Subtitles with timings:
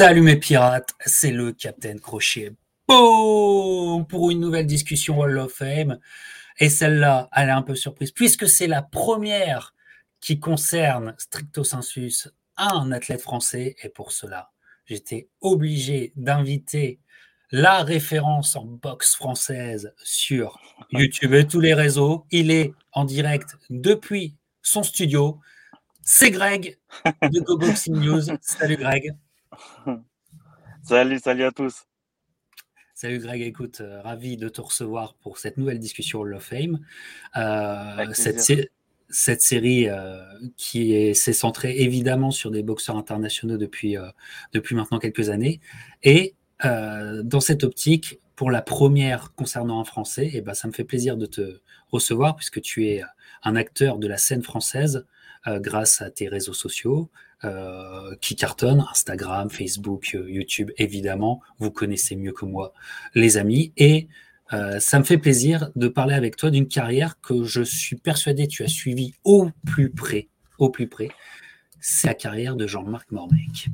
[0.00, 2.52] Salut mes pirates, c'est le Captain Crochet.
[2.86, 5.98] Pour une nouvelle discussion Wall of Fame.
[6.58, 9.74] Et celle-là, elle est un peu surprise, puisque c'est la première
[10.22, 13.76] qui concerne stricto sensus un athlète français.
[13.82, 14.52] Et pour cela,
[14.86, 16.98] j'étais obligé d'inviter
[17.50, 20.58] la référence en boxe française sur
[20.92, 22.24] YouTube et tous les réseaux.
[22.30, 25.40] Il est en direct depuis son studio.
[26.00, 28.22] C'est Greg de Go Boxing News.
[28.40, 29.14] Salut Greg.
[30.82, 31.84] Salut, salut à tous.
[32.94, 36.80] Salut Greg, écoute, euh, ravi de te recevoir pour cette nouvelle discussion Hall of Fame.
[37.36, 38.70] Euh, cette,
[39.08, 40.22] cette, série euh,
[40.56, 43.96] qui s'est centrée évidemment sur des boxeurs internationaux depuis,
[44.52, 45.60] depuis maintenant quelques années.
[46.02, 50.72] Et dans cette optique, pour la première concernant un Français, et eh ben, ça me
[50.72, 53.02] fait plaisir de te recevoir puisque tu es
[53.42, 55.06] un acteur de la scène française
[55.46, 57.10] grâce à tes réseaux sociaux,
[57.44, 62.74] euh, qui cartonne, Instagram, Facebook, euh, YouTube, évidemment, vous connaissez mieux que moi,
[63.14, 63.72] les amis.
[63.78, 64.08] Et
[64.52, 68.46] euh, ça me fait plaisir de parler avec toi d'une carrière que je suis persuadé
[68.46, 71.08] tu as suivi au plus près, au plus près.
[71.80, 73.68] C'est la carrière de Jean-Marc Mormec.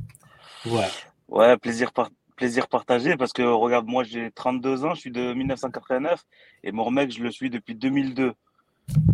[0.65, 0.91] Voilà.
[1.27, 1.91] Ouais, plaisir,
[2.37, 6.25] plaisir partagé parce que regarde, moi j'ai 32 ans, je suis de 1989
[6.63, 8.33] et Mormec, je le suis depuis 2002.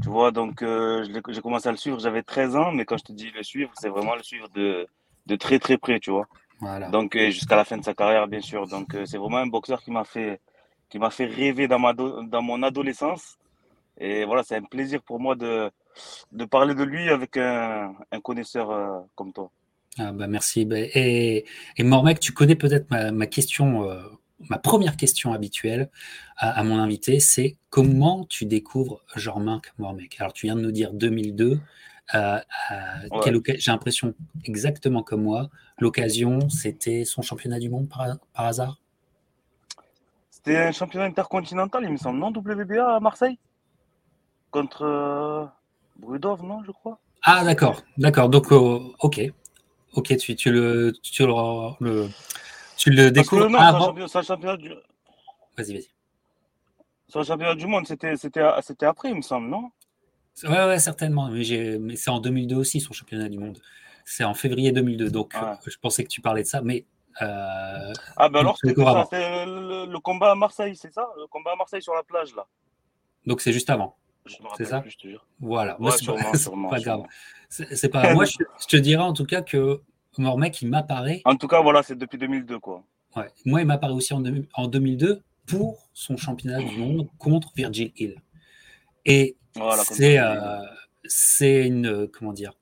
[0.03, 3.05] Tu vois, donc euh, j'ai commencé à le suivre, j'avais 13 ans, mais quand je
[3.05, 4.87] te dis le suivre, c'est vraiment le suivre de,
[5.27, 6.27] de très très près, tu vois.
[6.61, 6.89] Voilà.
[6.89, 8.67] Donc euh, jusqu'à la fin de sa carrière, bien sûr.
[8.67, 10.41] Donc euh, c'est vraiment un boxeur qui m'a fait,
[10.89, 13.39] qui m'a fait rêver dans, ma dans mon adolescence.
[13.99, 15.71] Et voilà, c'est un plaisir pour moi de,
[16.33, 19.51] de parler de lui avec un, un connaisseur comme toi.
[19.99, 20.65] Ah bah merci.
[20.65, 21.45] Bah, et,
[21.77, 23.89] et Mormec, tu connais peut-être ma, ma question
[24.49, 25.91] ma première question habituelle
[26.37, 30.17] à, mon invité, c'est comment tu découvres Jean-Marc Mormec?
[30.21, 31.61] Alors, tu viens de nous dire 2002.
[32.15, 32.39] Euh,
[33.59, 35.49] j'ai l'impression exactement comme moi.
[35.79, 38.79] L'occasion, c'était son championnat du monde par, hasard?
[40.31, 42.33] C'était un championnat intercontinental, il me semble, non?
[42.33, 43.39] WBA à Marseille?
[44.51, 45.45] Contre euh,
[45.97, 46.99] Brudov, non, je crois?
[47.23, 48.29] Ah, d'accord, d'accord.
[48.29, 49.21] Donc, euh, ok.
[49.95, 52.09] Ok, tu, tu, le, tu le,
[52.77, 53.95] tu le découvres non, avant.
[54.09, 54.71] C'est un championnat du.
[55.57, 55.91] Vas-y, vas-y.
[57.09, 59.71] C'est un championnat du monde, c'était, après, il me semble, non?
[60.45, 61.29] Ouais, ouais, certainement.
[61.29, 63.59] Mais, c'est en 2002 aussi, son championnat du monde.
[64.07, 65.11] C'est en février 2002.
[65.11, 65.35] Donc,
[65.67, 66.87] je pensais que tu parlais de ça, mais.
[67.21, 67.93] Euh...
[68.17, 71.07] Ah, ben alors, c'était, ça, c'était le, combat à Marseille, c'est ça?
[71.19, 72.47] Le combat à Marseille sur la plage, là.
[73.27, 73.99] Donc, c'est juste avant.
[74.57, 74.81] C'est ça?
[74.81, 75.27] plus, je te jure.
[75.39, 75.79] Voilà.
[75.83, 77.03] Ouais, c'est, sûrement, pas, sûrement, pas grave.
[77.51, 79.83] C'est, c'est pas Moi, je, je, te dirais en tout cas que
[80.19, 81.23] Mormec, il m'apparaît.
[81.25, 82.85] En tout cas, voilà, c'est depuis 2002, quoi.
[83.17, 83.29] Ouais.
[83.45, 84.23] Moi, il m'apparaît aussi en,
[84.55, 88.17] en, 2002 pour son championnat du monde contre Virgil Hill.
[89.05, 89.37] Et
[89.85, 90.61] c'est, euh,
[91.05, 92.55] c'est une, comment dire,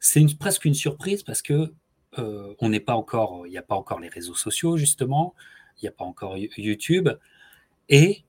[0.00, 1.72] c'est une, presque une surprise parce que
[2.18, 5.34] euh, on n'est pas encore, il n'y a pas encore les réseaux sociaux justement,
[5.76, 7.08] il n'y a pas encore YouTube,
[7.88, 8.24] et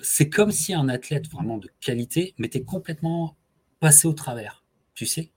[0.00, 3.36] c'est comme si un athlète vraiment de qualité m'était complètement
[3.80, 4.64] passé au travers.
[4.94, 5.30] Tu sais,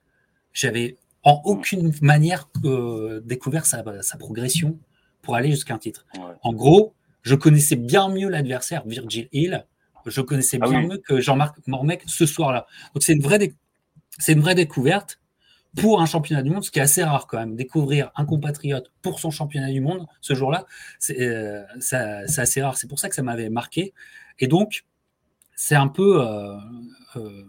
[0.54, 1.42] j'avais en mm.
[1.46, 3.84] aucune manière euh, découvert sa,
[4.20, 4.78] progression
[5.22, 6.06] pour aller jusqu'à un titre.
[6.42, 9.66] En gros, je connaissais bien mieux l'adversaire, Virgil Hill.
[10.06, 12.66] Je connaissais ah bien mieux que Jean-Marc Mormec ce soir-là.
[12.94, 13.54] Donc c'est une vraie,
[14.18, 15.20] c'est une vraie découverte
[15.76, 17.56] pour un championnat du monde, ce qui est assez rare quand même.
[17.56, 20.66] Découvrir un compatriote pour son championnat du monde ce jour-là,
[21.00, 22.78] c'est euh, assez rare.
[22.78, 23.94] C'est pour ça que ça m'avait marqué.
[24.40, 24.86] Et donc,
[25.56, 26.58] c'est un peu, euh,
[27.16, 27.46] euh,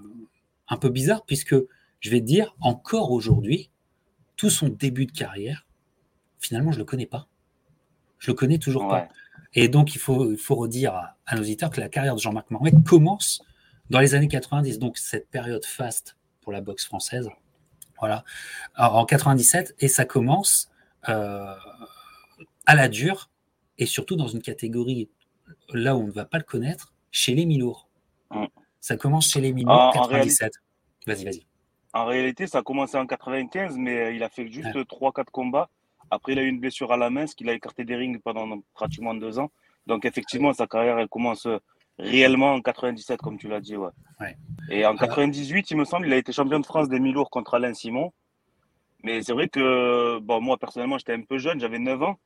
[0.69, 1.57] un peu bizarre puisque
[2.03, 3.71] je vais te dire, encore aujourd'hui,
[4.37, 5.67] tout son début de carrière,
[6.41, 7.29] finalement, je ne le connais pas.
[8.19, 9.09] Je le connais toujours pas.
[9.55, 12.51] Et donc, il faut, il faut redire à, nos auditeurs que la carrière de Jean-Marc
[12.51, 13.43] Mormec commence
[13.89, 17.31] dans les années 90, donc cette période faste pour la boxe française.
[17.99, 18.25] Voilà.
[18.77, 20.71] en 97, et ça commence
[21.09, 21.55] euh,
[22.67, 23.31] à la dure,
[23.79, 25.09] et surtout dans une catégorie
[25.73, 27.89] là où on ne va pas le connaître, chez les Milours.
[28.33, 28.47] Mm.
[28.81, 30.53] Ça commence chez les Milours, en 97.
[31.07, 31.52] Vas-y, vas-y.
[31.93, 35.69] En réalité, ça a commencé en 95, mais euh, il a fait juste 3-4 combats.
[36.11, 38.19] Après, il a eu une blessure à la main, ce qu'il a écarté des rings
[38.19, 39.51] pendant pratiquement deux ans.
[39.87, 41.59] Donc, effectivement, sa carrière, elle commence euh,
[41.99, 43.77] réellement en 97, comme tu l'as dit.
[43.77, 43.91] Ouais.
[44.71, 47.55] Et en 98, il me semble, il a été champion de France des mi-lourds contre
[47.55, 48.13] Alain Simon.
[49.03, 52.19] Mais c'est vrai que, bon, moi, personnellement, j'étais un peu jeune, j'avais 9 ans.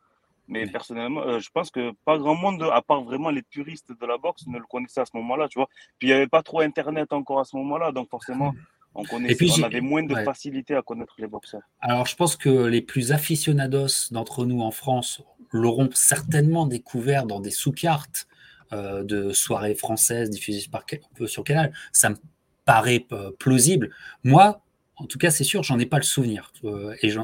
[0.48, 4.06] Mais personnellement, euh, je pense que pas grand monde, à part vraiment les puristes de
[4.06, 5.68] la boxe, ne le connaissait à ce moment-là, tu vois.
[5.98, 8.54] Puis il n'y avait pas trop Internet encore à ce moment-là, donc forcément,
[8.96, 11.62] on, connaissait, puis, on avait moins de facilité à connaître les boxeurs.
[11.80, 15.22] Alors, je pense que les plus aficionados d'entre nous en France
[15.52, 18.26] l'auront certainement découvert dans des sous-cartes
[18.72, 20.84] euh, de soirées françaises diffusées par,
[21.26, 21.72] sur Canal.
[21.92, 22.16] Ça me
[22.64, 23.90] paraît euh, plausible.
[24.24, 24.60] Moi,
[24.96, 26.52] en tout cas, c'est sûr, j'en ai pas le souvenir.
[26.64, 27.14] Euh, et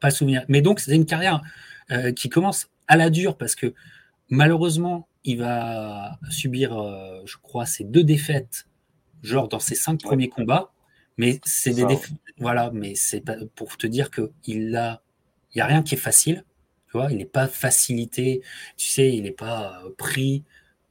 [0.00, 0.44] pas souvenir.
[0.48, 1.42] Mais donc, c'est une carrière
[2.16, 3.72] qui commence à la dure parce que
[4.28, 6.70] malheureusement, il va subir,
[7.24, 8.68] je crois, ses deux défaites,
[9.22, 10.70] genre dans ses cinq premiers combats.
[11.18, 11.84] Mais c'est des.
[12.38, 13.22] Voilà, mais c'est
[13.54, 15.02] pour te dire qu'il a,
[15.54, 16.44] il y a rien qui est facile.
[16.86, 18.40] Tu vois, il n'est pas facilité.
[18.76, 20.44] Tu sais, il n'est pas pris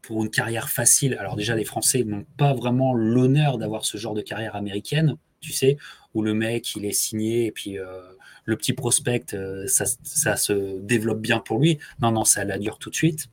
[0.07, 1.15] pour une carrière facile.
[1.19, 5.51] Alors déjà, les Français n'ont pas vraiment l'honneur d'avoir ce genre de carrière américaine, tu
[5.51, 5.77] sais,
[6.13, 8.01] où le mec, il est signé et puis euh,
[8.45, 11.77] le petit prospect, euh, ça, se développe bien pour lui.
[12.01, 13.27] Non, non, ça la dure tout de suite.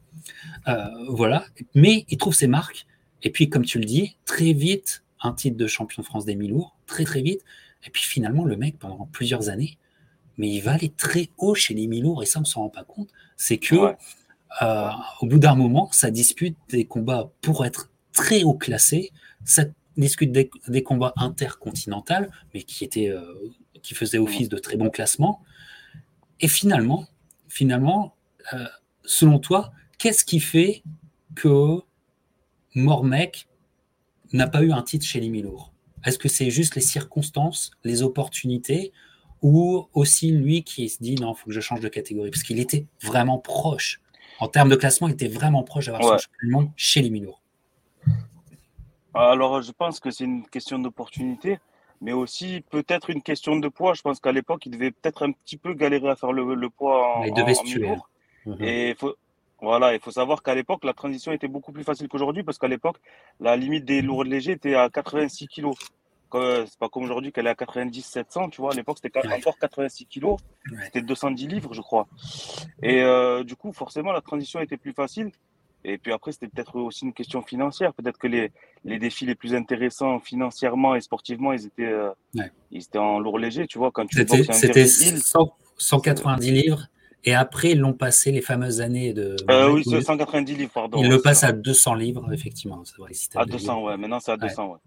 [0.67, 1.47] Euh, voilà.
[1.75, 2.87] Mais il trouve ses marques.
[3.23, 6.37] Et puis, comme tu le dis, très vite, un titre de champion de France des
[6.37, 7.41] mi-lourds, très très vite.
[7.87, 9.79] Et puis finalement, le mec, pendant plusieurs années,
[10.37, 12.85] mais il va aller très haut chez les mi-lourds et ça, on s'en rend pas
[12.85, 13.09] compte.
[13.37, 13.94] C'est que
[14.62, 14.91] euh,
[15.21, 19.11] au bout d'un moment, ça dispute des combats pour être très haut classé,
[19.44, 19.65] ça
[19.97, 23.23] discute des, combats intercontinentaux, mais qui étaient, euh,
[23.82, 25.43] qui faisaient office de très bon classement.
[26.41, 27.06] Et finalement,
[27.49, 28.15] finalement,
[28.53, 28.67] euh,
[29.05, 30.82] selon toi, qu'est-ce qui fait
[31.35, 31.81] que
[32.75, 33.47] Mormec
[34.32, 35.73] n'a pas eu un titre chez les Milours
[36.05, 38.93] Est-ce que c'est juste les circonstances, les opportunités,
[39.43, 42.31] ou aussi lui qui se dit non, il faut que je change de catégorie?
[42.31, 44.00] Parce qu'il était vraiment proche
[44.41, 47.26] en termes de classement, il était vraiment proche d'avoir son champion chez les.
[49.15, 51.59] Alors, je pense que c'est une question d'opportunité,
[52.00, 53.94] mais aussi peut-être une question de poids.
[53.94, 57.19] Je pense qu'à l'époque, il devait peut-être un petit peu galérer à faire le, poids
[57.19, 58.62] en, il devait en, mhm.
[58.62, 59.15] Et il faut,
[59.64, 62.69] voilà, il faut savoir qu'à l'époque, la transition était beaucoup plus facile qu'aujourd'hui parce qu'à
[62.69, 62.96] l'époque,
[63.40, 65.72] la limite des lourds légers était à 86 kg
[66.66, 68.72] c'est pas comme aujourd'hui qu'elle est à 90, 700, tu vois.
[68.72, 70.38] À l'époque, c'était encore 86 kilos.
[70.84, 72.08] C'était 210 livres, je crois.
[72.82, 75.31] Et euh, du coup, forcément, la transition était plus facile.
[75.84, 77.93] Et puis après, c'était peut-être aussi une question financière.
[77.93, 78.52] Peut-être que les,
[78.84, 82.11] les défis les plus intéressants financièrement et sportivement, ils étaient, euh,
[82.70, 83.90] ils étaient en lourd léger, tu vois.
[83.93, 84.87] Quand tu C'était
[85.76, 86.87] 190 livres.
[87.25, 89.37] Et après, ils l'ont passé les fameuses années de.
[89.50, 90.99] Euh, oui, 190 livres, pardon.
[91.03, 92.82] Ils le passent à 200 livres, effectivement.
[92.99, 93.97] Vrai, à 200, ouais.
[93.97, 94.79] Maintenant, c'est à 200,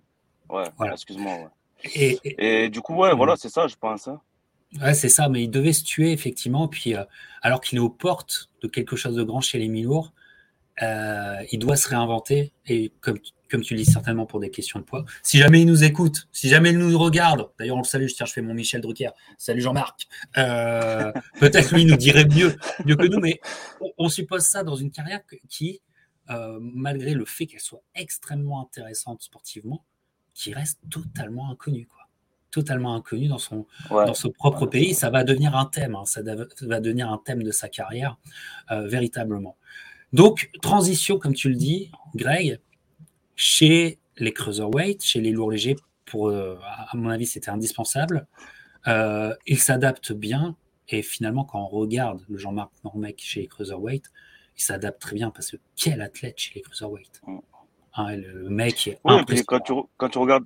[0.50, 0.64] ouais.
[0.80, 1.52] Ouais, excuse-moi.
[1.96, 4.08] Et, du coup, ouais, voilà, c'est ça, je pense.
[4.08, 4.22] Hein.
[4.82, 6.68] Ouais, c'est ça, mais il devait se tuer, effectivement.
[6.68, 7.04] Puis, euh,
[7.42, 10.14] alors qu'il est aux portes de quelque chose de grand chez les Milours,
[10.84, 12.52] euh, il doit se réinventer.
[12.68, 13.18] Et comme,
[13.50, 15.06] comme tu le dis, certainement pour des questions de poids.
[15.24, 18.26] Si jamais il nous écoute, si jamais il nous regarde, d'ailleurs, on le salue, je,
[18.26, 19.10] je fais mon Michel Drucker.
[19.38, 20.08] Salut Jean-Marc.
[20.38, 22.56] Euh, peut-être lui nous dirait mieux,
[22.86, 23.40] mieux que nous, mais
[23.98, 25.82] on, suppose ça dans une carrière qui,
[26.60, 29.86] malgré le fait qu'elle soit extrêmement intéressante sportivement,
[30.38, 31.98] qui reste totalement inconnu, quoi.
[32.52, 34.94] Totalement inconnu dans son, dans son propre pays.
[34.94, 36.06] Ça va devenir un thème, hein.
[36.06, 38.18] ça va devenir un thème de sa carrière,
[38.72, 39.58] euh, véritablement.
[40.14, 42.60] Donc, transition, comme tu le dis, Greg,
[43.38, 48.28] chez les cruiserweight, chez les lourds légers, pour, euh, à mon avis, c'était indispensable.
[48.88, 50.58] Euh, il s'adapte bien.
[50.90, 54.06] Et finalement, quand on regarde le Jean-Marc Normec chez les cruiserweight,
[54.58, 57.22] il s'adapte très bien parce que quel athlète chez les cruiserweight.
[57.26, 57.38] Mm.
[57.96, 60.46] Hein, le mec est oui, quand tu, quand tu regardes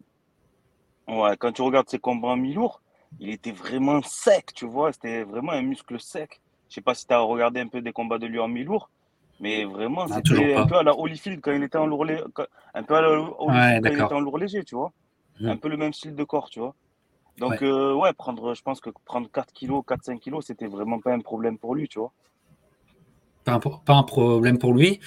[1.10, 2.82] ouais, quand tu regardes ses combats en mi-lourd,
[3.20, 6.42] il était vraiment sec, tu vois, c'était vraiment un muscle sec.
[6.70, 8.90] Je sais pas si tu as regardé un peu des combats de lui en mi-lourd,
[9.42, 12.24] mais vraiment, c'était un peu à la Holyfield quand il était en lourd léger,
[12.74, 14.94] un peu à la Holyfield quand il était en lourd léger, tu vois.
[15.40, 15.50] Mmh.
[15.50, 16.76] Un peu le même style de corps, tu vois.
[17.40, 21.00] Donc, ouais, euh, ouais prendre, je pense que prendre 4 kilos, 4-5 kilos, c'était vraiment
[21.00, 22.14] pas un problème pour lui, tu vois
[23.44, 25.00] pas un, problème pour lui.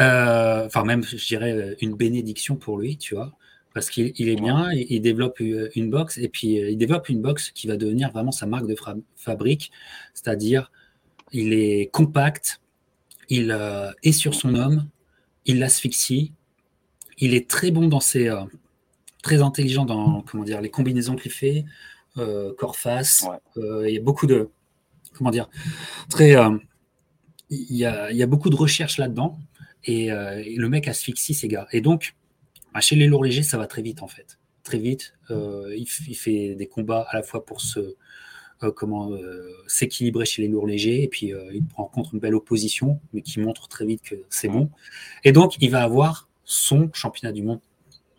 [0.00, 3.32] Euh, enfin, même, je dirais, une bénédiction pour lui, tu vois.
[3.74, 7.50] Parce qu'il est bien, il, développe une boxe, et puis euh, il développe une boxe
[7.50, 8.74] qui va devenir vraiment sa marque de
[9.16, 9.70] fabrique.
[10.14, 10.72] C'est-à-dire,
[11.32, 12.61] il est compact,
[13.36, 14.88] il euh, est sur son homme,
[15.46, 16.32] il l'asphyxie,
[17.18, 18.30] il est très bon dans ses.
[19.22, 21.64] très intelligent dans comment dire, les combinaisons qu'il fait,
[22.16, 23.26] corps-face.
[23.56, 24.50] il y a beaucoup de.
[25.14, 25.48] Comment dire
[26.08, 26.36] Très
[27.52, 29.38] il y, a, beaucoup de recherches là-dedans
[29.88, 31.66] euh, et, le mec asphyxie ses gars.
[31.72, 32.14] Et donc,
[32.72, 34.38] bah, chez les lourds légers, ça va très vite en fait.
[34.62, 35.14] Très vite.
[35.30, 37.96] Euh, il, fait des combats à la fois pour se, euh,
[38.70, 39.10] comment
[39.66, 43.22] s'équilibrer chez les lourds légers et puis il prend en compte une belle opposition, mais
[43.22, 44.70] qui montre très vite que c'est bon.
[45.24, 47.60] Et donc, il va avoir son championnat du monde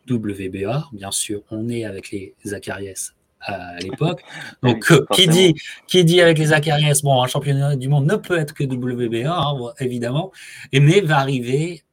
[0.09, 0.89] WBA.
[0.91, 4.23] Bien sûr, on est avec les Zacharias à l'époque.
[4.63, 5.55] Donc, euh, qui, dit,
[5.87, 9.31] qui dit avec les Zacharias, bon, un championnat du monde ne peut être que WBA,
[9.31, 10.31] hein, évidemment,
[10.71, 11.83] et mais va arriver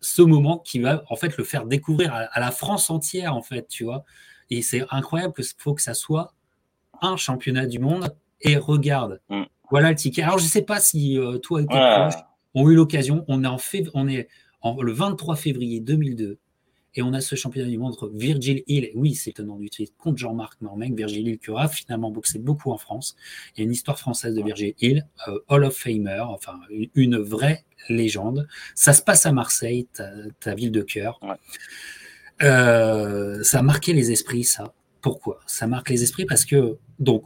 [0.00, 3.68] ce moment qui va en fait le faire découvrir à, la France entière, en fait,
[3.68, 4.04] tu vois.
[4.50, 6.34] Et c'est incroyable que faut que ça soit
[7.02, 8.14] un championnat du monde.
[8.42, 9.42] Et regarde, mm.
[9.70, 10.22] voilà le ticket.
[10.22, 12.14] Alors, je ne sais pas si euh, toi et tes proches
[12.54, 13.24] ont eu l'occasion.
[13.28, 14.28] On est en fait, on est
[14.62, 16.38] en, le 23 février 2002
[16.94, 19.70] Et on a ce championnat du monde entre Virgil Hill, oui, c'est le nom du
[19.70, 23.16] titre, contre Jean-Marc Mormec, Virgil Hill qui aura finalement boxé beaucoup en France.
[23.54, 26.58] Il y a une histoire française de Virgil Hill, euh, Hall of Famer, enfin
[26.94, 28.46] une vraie légende.
[28.74, 29.86] Ça se passe à Marseille,
[30.40, 31.20] ta, ville de cœur.
[32.42, 34.72] Euh, ça a marqué les esprits, ça.
[35.00, 35.40] Pourquoi?
[35.46, 37.24] Ça marque les esprits parce que, donc,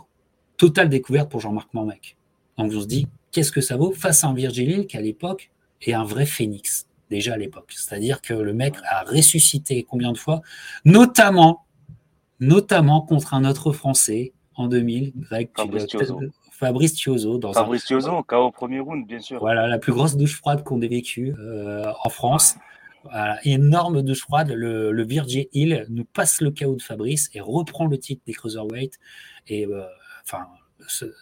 [0.56, 2.16] totale découverte pour Jean-Marc Mormec.
[2.56, 5.00] Donc on se dit, qu'est-ce que ça vaut face à un Virgil Hill qui à
[5.00, 5.50] l'époque
[5.82, 7.72] est un vrai phénix, déjà à l'époque.
[7.74, 10.40] C'est-à-dire que le mec a ressuscité combien de fois,
[10.84, 11.64] notamment,
[12.40, 16.20] notamment contre un autre Français en 2000, Greg, Fabrice Thiozo.
[16.52, 17.38] Fabrice Thiozo.
[17.38, 19.40] Dans Fabrice Thiozo, KO premier round, bien sûr.
[19.40, 22.56] Voilà, la plus grosse douche froide qu'on ait vécue euh, en France.
[23.44, 24.50] Énorme douche froide.
[24.50, 28.32] Le, le Virgil Hill nous passe le chaos de Fabrice et reprend le titre des
[28.32, 28.98] Cruiserweight.
[29.48, 29.84] Et euh,
[30.24, 30.46] enfin,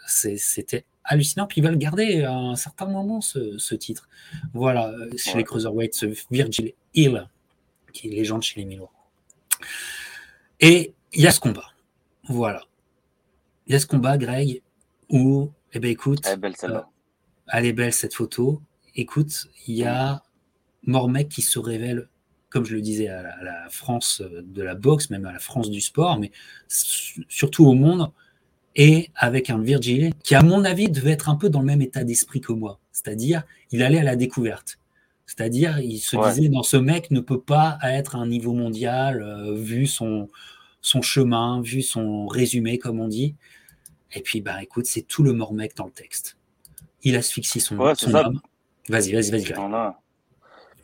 [0.06, 1.46] c'était hallucinant.
[1.46, 4.08] Puis ils veulent garder à un certain moment ce, titre.
[4.52, 7.28] Voilà, chez les Cruiserweight, ce Virgil Hill,
[7.92, 8.90] qui est légende chez les Milo.
[10.60, 11.66] Et il y a ce combat.
[12.28, 12.62] Voilà.
[13.66, 14.62] Il y a ce combat, Greg,
[15.08, 16.80] où, eh ben écoute, elle est belle, euh,
[17.48, 18.60] elle est belle cette photo.
[18.94, 20.22] Écoute, il y a
[20.84, 22.08] Mormec qui se révèle,
[22.50, 25.38] comme je le disais, à la, à la, France de la boxe, même à la
[25.38, 26.30] France du sport, mais
[26.68, 28.10] surtout au monde,
[28.74, 31.82] et avec un Virgil qui, à mon avis, devait être un peu dans le même
[31.82, 32.78] état d'esprit que moi.
[32.90, 34.78] C'est-à-dire, il allait à la découverte.
[35.26, 39.22] C'est-à-dire, il se disait, non, ce mec ne peut pas être à un niveau mondial,
[39.22, 40.28] euh, vu son,
[40.80, 43.34] son chemin, vu son résumé, comme on dit.
[44.14, 46.36] Et puis, bah, écoute, c'est tout le mort mec dans le texte.
[47.02, 48.40] Il asphyxie son, son homme.
[48.88, 49.54] Vas-y, vas-y, vas-y.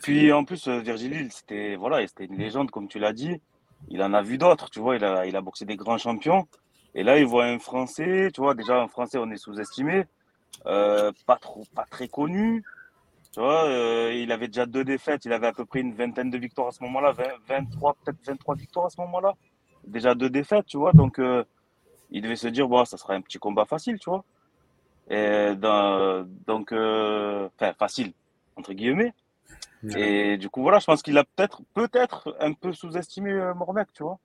[0.03, 3.41] Puis, en plus, euh, Virgil, c'était voilà, c'était une légende, comme tu l'as dit.
[3.89, 4.97] Il en a vu d'autres, tu vois.
[4.97, 6.47] Il a, il a boxé des grands champions.
[6.95, 10.07] Et là, il voit un Français, tu vois, déjà un Français, on est sous-estimé,
[10.67, 12.65] euh, pas trop, pas très connu.
[13.33, 16.31] Tu vois, euh, il avait déjà deux défaites, il avait à peu près une vingtaine
[16.31, 17.15] de victoires à ce moment-là,
[17.47, 19.35] 23, peut-être 23 victoires à ce moment-là.
[19.87, 21.45] Déjà deux défaites, tu vois, donc euh,
[22.11, 24.25] il devait se dire, bon, ça sera un petit combat facile, tu vois.
[25.11, 28.13] Et donc, enfin, facile,
[28.57, 29.13] entre guillemets.
[29.97, 34.03] Et du coup, voilà, je pense qu'il a peut-être, peut-être un peu sous-estimé Mormec, tu
[34.03, 34.19] vois.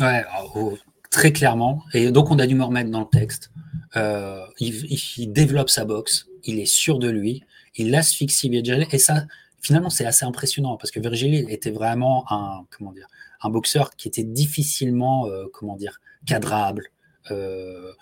[0.00, 0.76] Ouais, oh,
[1.10, 1.82] très clairement.
[1.94, 3.52] Et donc, on a dû me remettre dans le texte.
[3.96, 7.44] Euh, il, développe sa boxe, il est sûr de lui,
[7.76, 8.86] il asphyxie Virgil.
[8.90, 9.26] Et ça,
[9.60, 13.06] finalement, c'est assez impressionnant parce que Virgil était vraiment un, comment dire,
[13.42, 16.88] un boxeur qui était difficilement, euh, comment dire, cadrable.
[17.30, 17.92] Euh,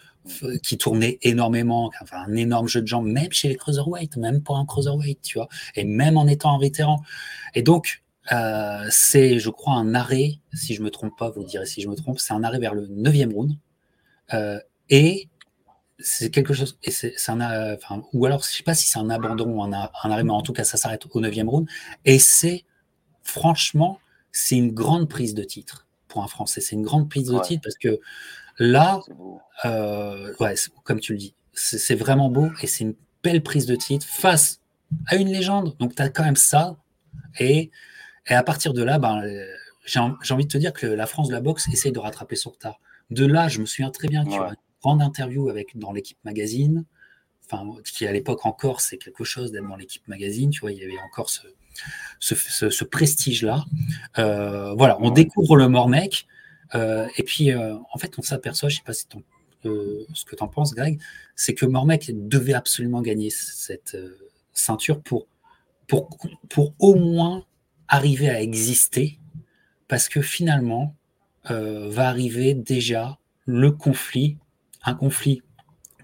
[0.63, 4.59] qui tournait énormément, enfin un énorme jeu de jambes, même chez les cruiserweight, même pour
[4.59, 7.03] un cruiserweight, tu vois, et même en étant un vétéran.
[7.55, 11.67] Et donc, euh, c'est, je crois, un arrêt, si je me trompe pas, vous direz
[11.67, 13.57] si je me trompe, c'est un arrêt vers le 9e round.
[14.35, 15.29] Euh, et
[15.99, 19.11] c'est quelque chose, et c'est, un, enfin, ou alors je sais pas si c'est un
[19.11, 21.69] abandon ou un, arrêt, mais en tout cas ça s'arrête au 9e round.
[22.05, 22.65] Et c'est,
[23.23, 23.99] franchement,
[24.33, 26.61] c'est une grande prise de titre pour un Français.
[26.61, 28.01] C'est une grande prise de titre parce que
[28.61, 29.01] là,
[29.65, 33.75] euh, ouais, comme tu le dis, c'est vraiment beau et c'est une belle prise de
[33.75, 34.61] titre face
[35.09, 35.77] à une légende.
[35.79, 36.77] Donc tu as quand même ça.
[37.41, 37.73] Et
[38.27, 39.45] et à partir de là, ben, euh,
[39.85, 42.51] j'ai envie de te dire que la France de la boxe essaye de rattraper son
[42.51, 42.81] retard.
[43.11, 45.93] De là, je me souviens très bien qu'il y a une grande interview avec, dans
[45.93, 46.85] l'équipe magazine,
[47.45, 50.79] enfin, qui à l'époque encore, c'est quelque chose d'être dans l'équipe magazine, tu vois, il
[50.79, 51.41] y avait encore ce,
[52.21, 53.65] ce, prestige-là.
[54.19, 56.40] Euh, voilà, on découvre le Mormec, euh,
[56.75, 59.07] et puis en fait, on s'aperçoit, je ne sais pas si
[60.15, 61.01] ce que tu en penses, Greg,
[61.35, 63.97] c'est que Mormec devait absolument gagner cette
[64.53, 65.27] ceinture pour,
[65.87, 66.09] pour,
[66.49, 67.45] pour au moins
[67.89, 69.19] arriver à exister
[69.89, 70.95] parce que finalement
[71.51, 74.39] euh, va arriver déjà le conflit,
[74.85, 75.43] un conflit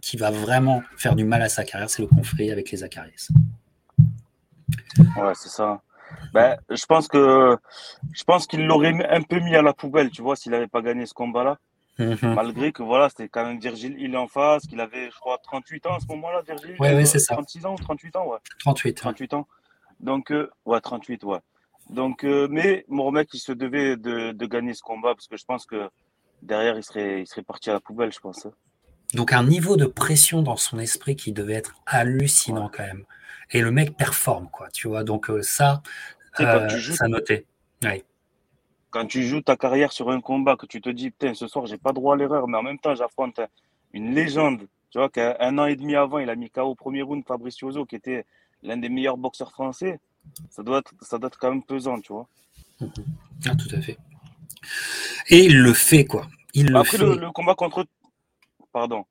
[0.01, 3.31] qui va vraiment faire du mal à sa carrière, c'est le conflit avec les Acariès.
[4.99, 5.83] Ouais, c'est ça.
[6.33, 7.57] Ben, je pense que
[8.13, 10.83] je pense qu'il l'aurait un peu mis à la poubelle, tu vois, s'il n'avait pas
[10.83, 11.59] gagné ce combat-là.
[11.99, 12.35] Mhm.
[12.35, 15.39] Malgré que voilà, c'était quand même Virgile il est en face, qu'il avait, je crois,
[15.43, 16.77] 38 ans à ce moment-là, Virgile.
[16.79, 17.35] Oui, ouais, c'est ça.
[17.35, 18.39] 36 ans ou 38 ans, ouais.
[18.61, 18.95] 38.
[18.95, 19.47] 38 ans.
[20.01, 21.39] Donc, euh, ouais, 38, ouais.
[21.89, 25.45] Donc, euh, mais Mourmec, il se devait de, de, gagner ce combat parce que je
[25.45, 25.89] pense que
[26.43, 28.45] derrière, il serait, il serait parti à la poubelle, je pense.
[28.45, 28.53] Hein.
[29.15, 33.05] Donc, un niveau de pression dans son esprit qui devait être hallucinant quand même.
[33.51, 35.05] Et le mec performe, quoi, tu vois.
[35.05, 35.83] Donc, euh, ça,
[36.41, 37.47] euh, ça noté.
[38.91, 41.67] Quand tu joues ta carrière sur un combat, que tu te dis, putain, ce soir,
[41.67, 43.41] j'ai pas droit à l'erreur, mais en même temps, j'affronte
[43.93, 44.67] une légende.
[44.91, 47.63] Tu vois, qu'un an et demi avant, il a mis KO au premier round Fabrice
[47.63, 48.25] Ozo, qui était
[48.63, 50.01] l'un des meilleurs boxeurs français
[50.51, 52.29] ça doit être, ça doit être quand même pesant, tu vois.
[52.81, 53.99] Ah, tout à fait.
[55.29, 56.27] Et il le fait, quoi.
[56.55, 57.87] Il Après, le, le, combat contre.
[58.73, 59.05] Pardon.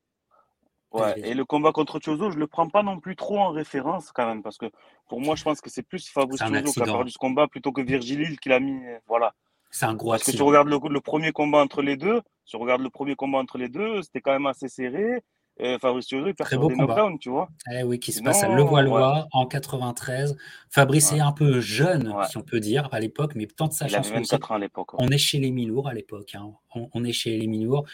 [0.96, 4.12] Ouais, et le combat contre Chozo, je le prends pas non plus trop en référence
[4.12, 4.68] quand même, parce que
[5.10, 7.72] pour moi, je pense que c'est plus Fabrice Chozo qui a perdu ce combat plutôt
[7.72, 8.80] que Virgil Hill qui l'a mis.
[9.08, 9.34] Voilà.
[9.72, 12.82] C'est un gros Parce que tu regardes le, premier combat entre les deux, tu regardes
[12.82, 15.22] le premier combat entre les deux, c'était quand même assez serré.
[15.80, 17.50] Fabrice Chozo, il perd Très beau des knockdowns, tu vois.
[17.72, 20.36] Eh oui, qui se passe à Levallois en 93.
[20.70, 23.88] Fabrice est un peu jeune, si on peut dire, à l'époque, mais tant de sa
[23.88, 24.10] chance.
[24.10, 24.94] Il 24 ans à l'époque.
[24.96, 26.36] On est chez les Milours à l'époque.
[26.36, 26.52] Hein.
[26.94, 27.86] On, est chez les Milours.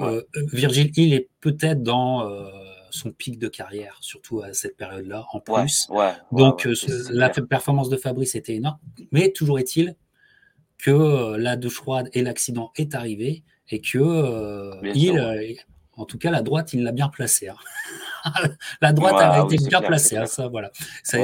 [0.00, 2.48] Euh, Virgil Hill est peut-être dans euh,
[2.90, 5.88] son pic de carrière, surtout à cette période-là, en plus.
[6.32, 6.74] Donc, euh,
[7.10, 8.78] la performance de Fabrice était énorme.
[9.10, 9.96] Mais toujours est-il
[10.82, 15.54] que euh, la douche froide et l'accident est arrivé et que euh, il, euh,
[15.96, 17.48] en tout cas, la droite, il l'a bien placée.
[17.48, 18.32] Hein.
[18.80, 20.16] la droite a été bien placée.
[20.16, 20.70] Hein, ça, voilà.
[21.02, 21.18] Ça,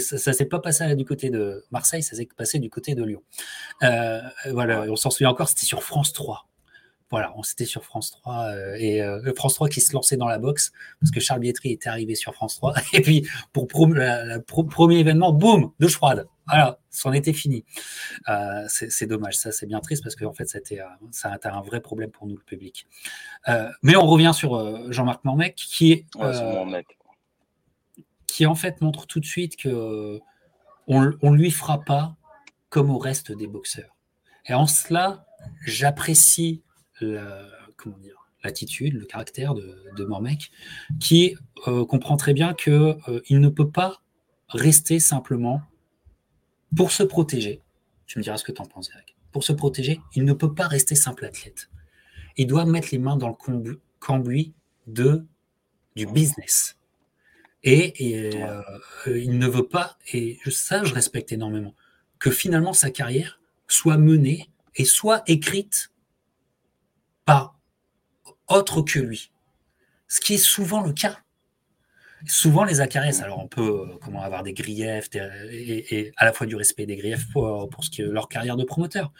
[0.00, 3.22] ça s'est pas passé du côté de Marseille, ça s'est passé du côté de Lyon.
[4.50, 6.48] voilà, on s'en souvient encore, c'était sur France 3.
[7.14, 10.26] Voilà, on s'était sur France 3 euh, et euh, France 3 qui se lançait dans
[10.26, 14.40] la boxe parce que Charles Bietri était arrivé sur France 3 et puis pour le
[14.40, 16.26] premier événement, boum, douche froide.
[16.48, 17.64] Voilà, c'en était fini.
[18.28, 20.80] Euh, c'est dommage, ça c'est bien triste parce que en fait c'était
[21.12, 22.88] ça a été un vrai problème pour nous le public.
[23.84, 26.06] mais on revient sur Jean-Marc Mormec qui est
[28.26, 30.18] qui en fait montre tout de suite que
[30.88, 32.16] on, on lui fera pas
[32.70, 33.94] comme au reste des boxeurs.
[34.46, 35.26] Et en cela,
[35.64, 36.64] j'apprécie
[37.12, 40.50] dire, l'attitude, le caractère de, Mormec,
[41.00, 44.02] qui euh, comprend très bien qu'il euh, ne peut pas
[44.48, 45.62] rester simplement
[46.76, 47.62] pour se protéger.
[48.06, 49.16] Tu me diras ce que tu en penses, Eric.
[49.32, 51.70] Pour se protéger, il ne peut pas rester simple athlète.
[52.36, 54.52] Il doit mettre les mains dans le cambouis
[54.86, 55.24] de,
[55.96, 56.76] du business.
[57.62, 57.94] Et,
[58.42, 58.62] euh,
[59.06, 61.74] il ne veut pas, et ça je respecte énormément,
[62.18, 65.90] que finalement sa carrière soit menée et soit écrite
[67.24, 67.58] par
[68.48, 69.30] autre que lui.
[70.08, 71.18] Ce qui est souvent le cas.
[72.26, 76.46] Souvent, les acariès, alors on peut euh, comment, avoir des griefs et, à la fois
[76.46, 79.12] du respect des griefs pour, pour ce qui est leur carrière de promoteur.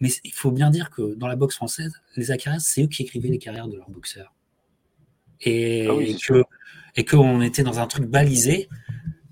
[0.00, 3.02] Mais il faut bien dire que dans la boxe française, les acariès, c'est eux qui
[3.02, 4.34] écrivaient les carrières de leurs boxeurs.
[5.42, 6.42] Et, ah
[6.96, 8.68] et qu'on était dans un truc balisé.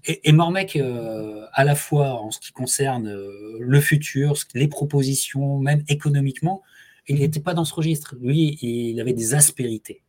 [0.04, 4.68] Et, et Mormec, euh, à la fois en ce qui concerne euh, le futur, les
[4.68, 6.62] propositions, même économiquement,
[7.08, 8.14] il n'était pas dans ce registre.
[8.20, 10.02] Lui, il avait des aspérités.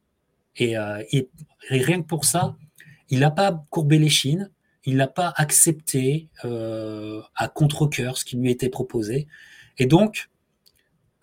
[0.58, 1.02] Et, euh,
[1.70, 2.56] rien que pour ça,
[3.10, 4.52] il n'a pas courbé les chines,
[4.86, 9.28] il n'a pas accepté euh, à contre-coeur ce qui lui était proposé.
[9.78, 10.30] Et donc,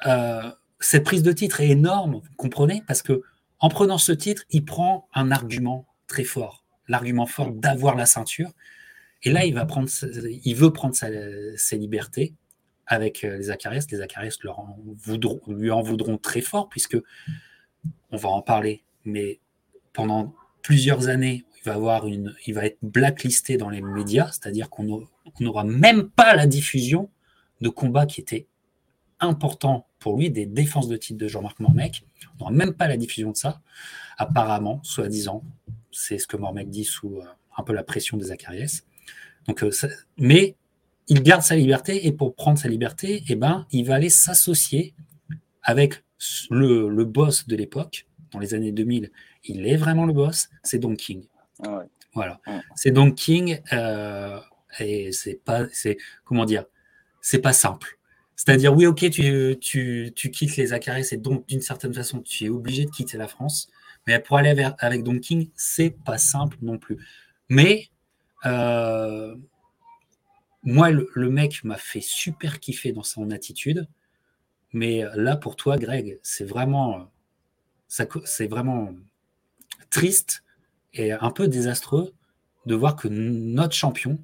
[0.06, 3.22] euh, cette prise de titre est énorme, vous comprenez Parce que
[3.58, 8.50] en prenant ce titre, il prend un argument très fort, l'argument fort d'avoir la ceinture.
[9.22, 9.88] Et là, il va prendre,
[10.44, 12.34] il veut prendre ses libertés
[12.86, 13.86] avec euh, les Acarias.
[13.90, 16.96] Les Acarias lui en voudront très fort, puisque
[18.10, 19.40] on va en parler, mais
[19.92, 24.70] pendant plusieurs années, il va, avoir une, il va être blacklisté dans les médias, c'est-à-dire
[24.70, 25.08] qu'on
[25.40, 27.10] n'aura même pas la diffusion
[27.60, 28.46] de combats qui étaient
[29.20, 32.04] importants pour lui, des défenses de titre de Jean-Marc Mormec.
[32.34, 33.60] On n'aura même pas la diffusion de ça.
[34.18, 35.42] Apparemment, soi-disant,
[35.90, 37.24] c'est ce que Mormec dit sous euh,
[37.56, 38.82] un peu la pression des Acarias.
[39.46, 39.70] Donc, euh,
[40.18, 40.56] mais
[41.08, 44.94] il garde sa liberté et pour prendre sa liberté, eh ben, il va aller s'associer
[45.62, 46.02] avec
[46.50, 48.06] le, boss de l'époque.
[48.32, 49.10] Dans les années 2000,
[49.44, 51.24] il est vraiment le boss, c'est Don King.
[51.64, 52.40] Ah voilà,
[52.74, 54.40] c'est Don King euh,
[54.80, 56.64] et c'est pas, c'est comment dire,
[57.20, 57.98] c'est pas simple.
[58.36, 62.44] C'est-à-dire, oui, ok, tu, tu, tu quittes les Acaris et donc d'une certaine façon, tu
[62.46, 63.68] es obligé de quitter la France.
[64.06, 66.98] Mais pour aller vers, avec Don King, c'est pas simple non plus.
[67.48, 67.88] Mais
[68.44, 69.34] euh,
[70.66, 73.88] moi, le, mec m'a fait super kiffer dans son attitude.
[74.72, 77.08] Mais là, pour toi, Greg, c'est vraiment,
[77.88, 78.90] c'est vraiment
[79.90, 80.42] triste
[80.92, 82.12] et un peu désastreux
[82.66, 84.18] de voir que notre champion,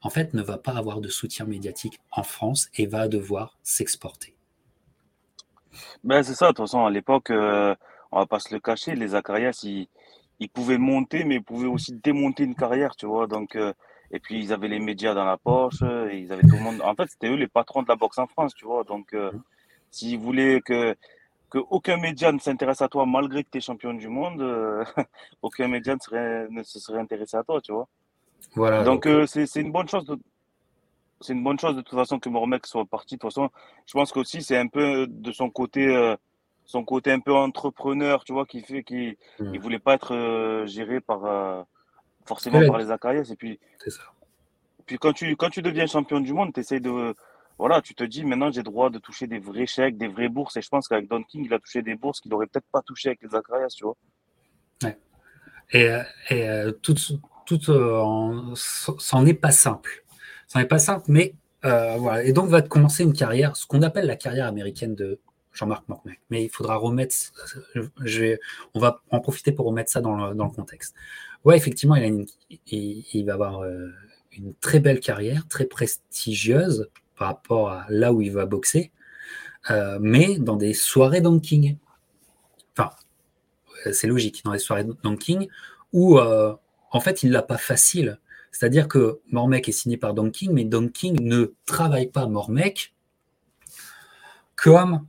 [0.00, 4.36] en fait, ne va pas avoir de soutien médiatique en France et va devoir s'exporter.
[6.04, 7.74] Ben, c'est ça, de toute façon, à l'époque, euh,
[8.12, 11.92] on va pas se le cacher, les Acarias, ils, pouvaient monter, mais ils pouvaient aussi
[11.92, 13.26] démonter une carrière, tu vois.
[13.26, 13.72] Donc, euh,
[14.10, 16.80] et puis, ils avaient les médias dans la poche, et ils avaient tout le monde.
[16.82, 18.84] En fait, c'était eux les patrons de la boxe en France, tu vois.
[18.84, 19.42] Donc, euh, mmh.
[19.90, 20.96] s'ils voulaient que,
[21.50, 24.82] que aucun média ne s'intéresse à toi malgré que tu es champion du monde, euh,
[25.42, 27.86] aucun média ne, serait, ne se serait intéressé à toi, tu vois.
[28.54, 28.82] Voilà.
[28.82, 30.06] Donc, euh, c'est une bonne chose.
[30.06, 30.18] De...
[31.20, 33.16] C'est une bonne chose de toute façon que Mormec soit parti.
[33.16, 33.50] De toute façon,
[33.86, 36.16] je pense qu'aussi c'est un peu de son côté,
[36.64, 39.50] son côté un peu entrepreneur, tu vois, qui fait qu'il mmh.
[39.50, 41.66] ne voulait pas être géré par
[42.28, 43.28] forcément par les Acarias.
[43.30, 44.02] Et puis, ça.
[44.86, 47.14] puis quand, tu, quand tu deviens champion du monde, tu de.
[47.58, 50.56] Voilà, tu te dis maintenant j'ai droit de toucher des vrais chèques, des vraies bourses.
[50.56, 52.82] Et je pense qu'avec Don King, il a touché des bourses qu'il n'aurait peut-être pas
[52.82, 53.96] touché avec les Acarias, tu vois.
[55.72, 55.90] Et,
[56.30, 56.94] et tout,
[57.44, 57.60] tout
[58.54, 60.04] c'en est pas simple.
[60.46, 62.22] Ça n'est pas simple, mais voilà.
[62.22, 65.18] Et donc va commencer une carrière, ce qu'on appelle la carrière américaine de
[65.58, 66.20] Jean-Marc Mormec.
[66.30, 67.16] Mais il faudra remettre,
[68.74, 70.94] on va en profiter pour remettre ça dans le, contexte.
[71.44, 73.64] Ouais, effectivement, il, va avoir
[74.32, 78.92] une très belle carrière, très prestigieuse par rapport à là où il va boxer,
[79.70, 81.76] euh, mais dans des soirées King.
[82.72, 82.90] Enfin,
[83.86, 84.86] euh, c'est logique, dans des soirées
[85.18, 85.48] King
[85.92, 86.54] où euh,
[86.90, 88.18] en fait il l'a pas facile.
[88.50, 92.94] C'est-à-dire que Mormec est signé par King, mais King ne travaille pas Mormec
[94.56, 95.06] comme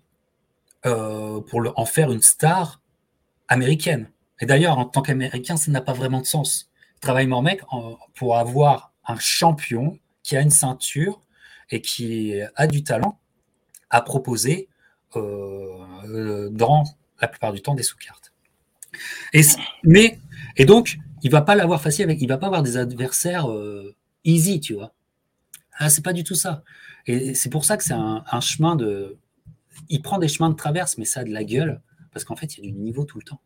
[0.83, 2.81] pour en faire une star
[3.47, 4.09] américaine.
[4.39, 6.69] Et d'ailleurs, en tant qu'Américain, ça n'a pas vraiment de sens.
[6.97, 7.61] Il travaille Mormec
[8.15, 11.21] pour avoir un champion qui a une ceinture
[11.69, 13.19] et qui a du talent
[13.89, 14.69] à proposer
[15.15, 16.83] euh, dans
[17.21, 18.31] la plupart du temps des sous-cartes.
[19.33, 19.41] Et,
[19.83, 20.19] mais,
[20.55, 23.95] et donc, il va pas l'avoir facile avec, il va pas avoir des adversaires euh,
[24.23, 24.93] easy, tu vois.
[25.77, 26.63] Ah, c'est pas du tout ça.
[27.07, 29.17] Et c'est pour ça que c'est un, chemin de.
[29.87, 32.57] Il prend des chemins de traverse, mais ça a de la gueule, parce qu'en fait,
[32.57, 33.41] il y a du niveau tout le temps.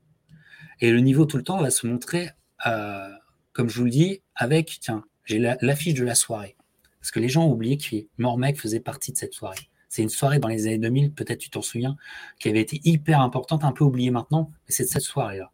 [0.80, 2.32] Et le niveau tout le temps va se montrer,
[2.66, 3.10] euh,
[3.52, 6.56] comme je vous le dis, avec, tiens, j'ai l'affiche de la soirée.
[7.00, 9.70] Parce que les gens ont oublié que Mormec faisait partie de cette soirée.
[9.90, 11.96] C'est une soirée dans les années 2000, peut-être tu t'en souviens,
[12.40, 15.52] qui avait été hyper importante, un peu oubliée maintenant, mais c'est de cette soirée-là.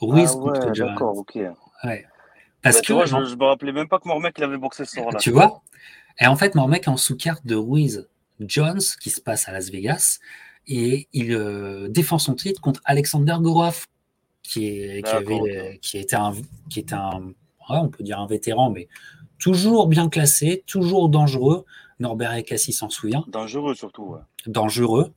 [0.00, 1.38] Ruiz ah ouais, D'accord, ok.
[1.84, 2.06] Ouais.
[2.62, 4.96] Parce bah, que, vois, je, ne me rappelais même pas que Mormec l'avait boxé ce
[4.96, 5.18] soir-là.
[5.18, 5.62] Tu vois?
[6.18, 8.09] Et en fait, Mormec est en sous-carte de Ruiz
[8.46, 10.18] Jones, qui se passe à Las Vegas,
[10.66, 13.86] et il euh, défend son titre contre Alexander Gorov,
[14.42, 16.32] qui, est, qui, avait, qui était un,
[16.68, 17.32] qui un
[17.68, 18.88] on peut dire un vétéran, mais
[19.38, 21.64] toujours bien classé, toujours dangereux.
[21.98, 23.24] Norbert Ekassi s'en souvient.
[23.28, 24.16] Dangereux surtout.
[24.46, 25.12] Dangereux.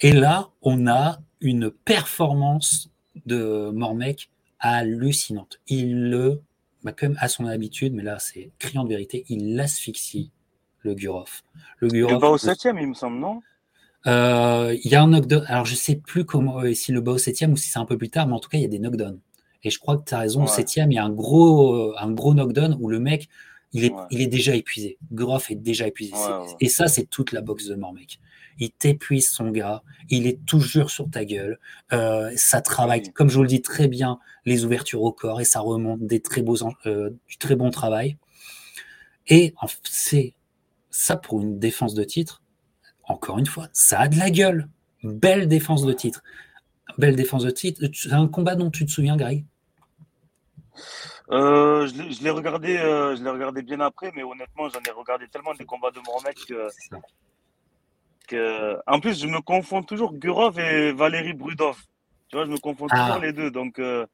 [0.00, 2.90] Et là, on a une performance
[3.26, 5.60] de Mormec hallucinante.
[5.68, 6.40] Il le,
[6.82, 10.30] bah, comme à son habitude, mais là c'est criant de vérité, il l'asphyxie,
[10.86, 11.42] le Gurov.
[11.80, 12.12] Le Gurov.
[12.14, 13.40] Il va au septième, il me semble, non?
[14.06, 15.44] Euh, Il y a un knockdown.
[15.48, 17.84] Alors je sais plus comment, euh, si le bat au septième ou si c'est un
[17.84, 19.20] peu plus tard, mais en tout cas il y a des knockdowns.
[19.64, 21.94] Et je crois que tu as raison, au septième, il y a un gros, euh,
[21.98, 23.28] un gros knockdown où le mec,
[23.72, 24.96] il est, il est déjà épuisé.
[25.12, 26.14] Groff est déjà épuisé.
[26.60, 28.20] et ça, c'est toute la boxe de Mormec.
[28.58, 31.58] Il t'épuise son gars, il est toujours sur ta gueule.
[31.92, 35.44] Euh, ça travaille, comme je vous le dis très bien, les ouvertures au corps et
[35.44, 38.16] ça remonte des très beaux, euh, du très bon travail.
[39.26, 40.34] Et c'est
[40.96, 42.42] ça pour une défense de titre.
[43.04, 44.68] Encore une fois, ça a de la gueule.
[45.04, 46.22] Belle défense de titre.
[46.98, 47.82] Belle défense de titre.
[47.92, 49.44] C'est un combat dont tu te souviens, Greg?
[51.30, 55.28] Euh, je l'ai regardé, euh, je l'ai regardé bien après, mais honnêtement, j'en ai regardé
[55.28, 56.68] tellement des combats de Mohamed que,
[58.28, 61.76] que, en plus, je me confonds toujours Gurov et Valérie Brudov.
[62.28, 63.18] Tu vois, je me confonds toujours ah.
[63.20, 63.78] les deux, donc.
[63.78, 64.06] Euh,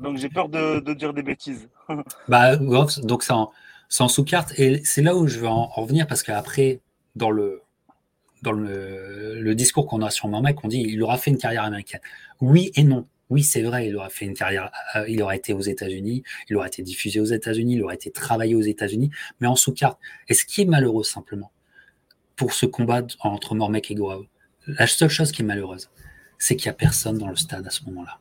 [0.00, 1.68] donc j'ai peur de, de, dire des bêtises.
[2.28, 3.50] bah, donc c'est en,
[4.00, 6.80] en sous-carte et c'est là où je veux en, revenir parce qu'après,
[7.16, 7.62] dans le
[8.42, 11.64] dans le, le discours qu'on a sur Mohamed, on dit il aura fait une carrière
[11.64, 12.00] américaine.
[12.40, 13.06] Oui et non.
[13.32, 16.56] Oui, c'est vrai, il aurait fait une carrière, euh, il aurait été aux États-Unis, il
[16.56, 19.98] aurait été diffusé aux États-Unis, il aurait été travaillé aux États-Unis, mais en sous-carte.
[20.28, 21.50] Et ce qui est malheureux simplement
[22.36, 24.26] pour ce combat entre Mormec et Goao,
[24.66, 25.88] la seule chose qui est malheureuse,
[26.36, 28.18] c'est qu'il n'y a personne dans le stade à ce moment-là.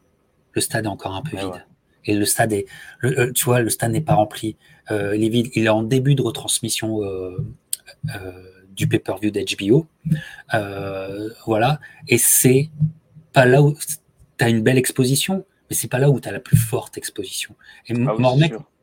[0.54, 1.66] Le stade est encore un peu vide.
[2.06, 2.66] Et le stade est,
[3.04, 4.56] euh, tu vois, le stade n'est pas rempli.
[4.90, 5.50] Euh, il est vide.
[5.54, 7.02] Il est en début de retransmission
[8.76, 9.86] du pay-per-view d'HBO.
[11.46, 11.80] voilà.
[12.08, 12.70] Et c'est
[13.34, 16.40] pas là où tu une belle exposition, mais c'est pas là où tu as la
[16.40, 17.56] plus forte exposition.
[17.88, 18.16] Et ah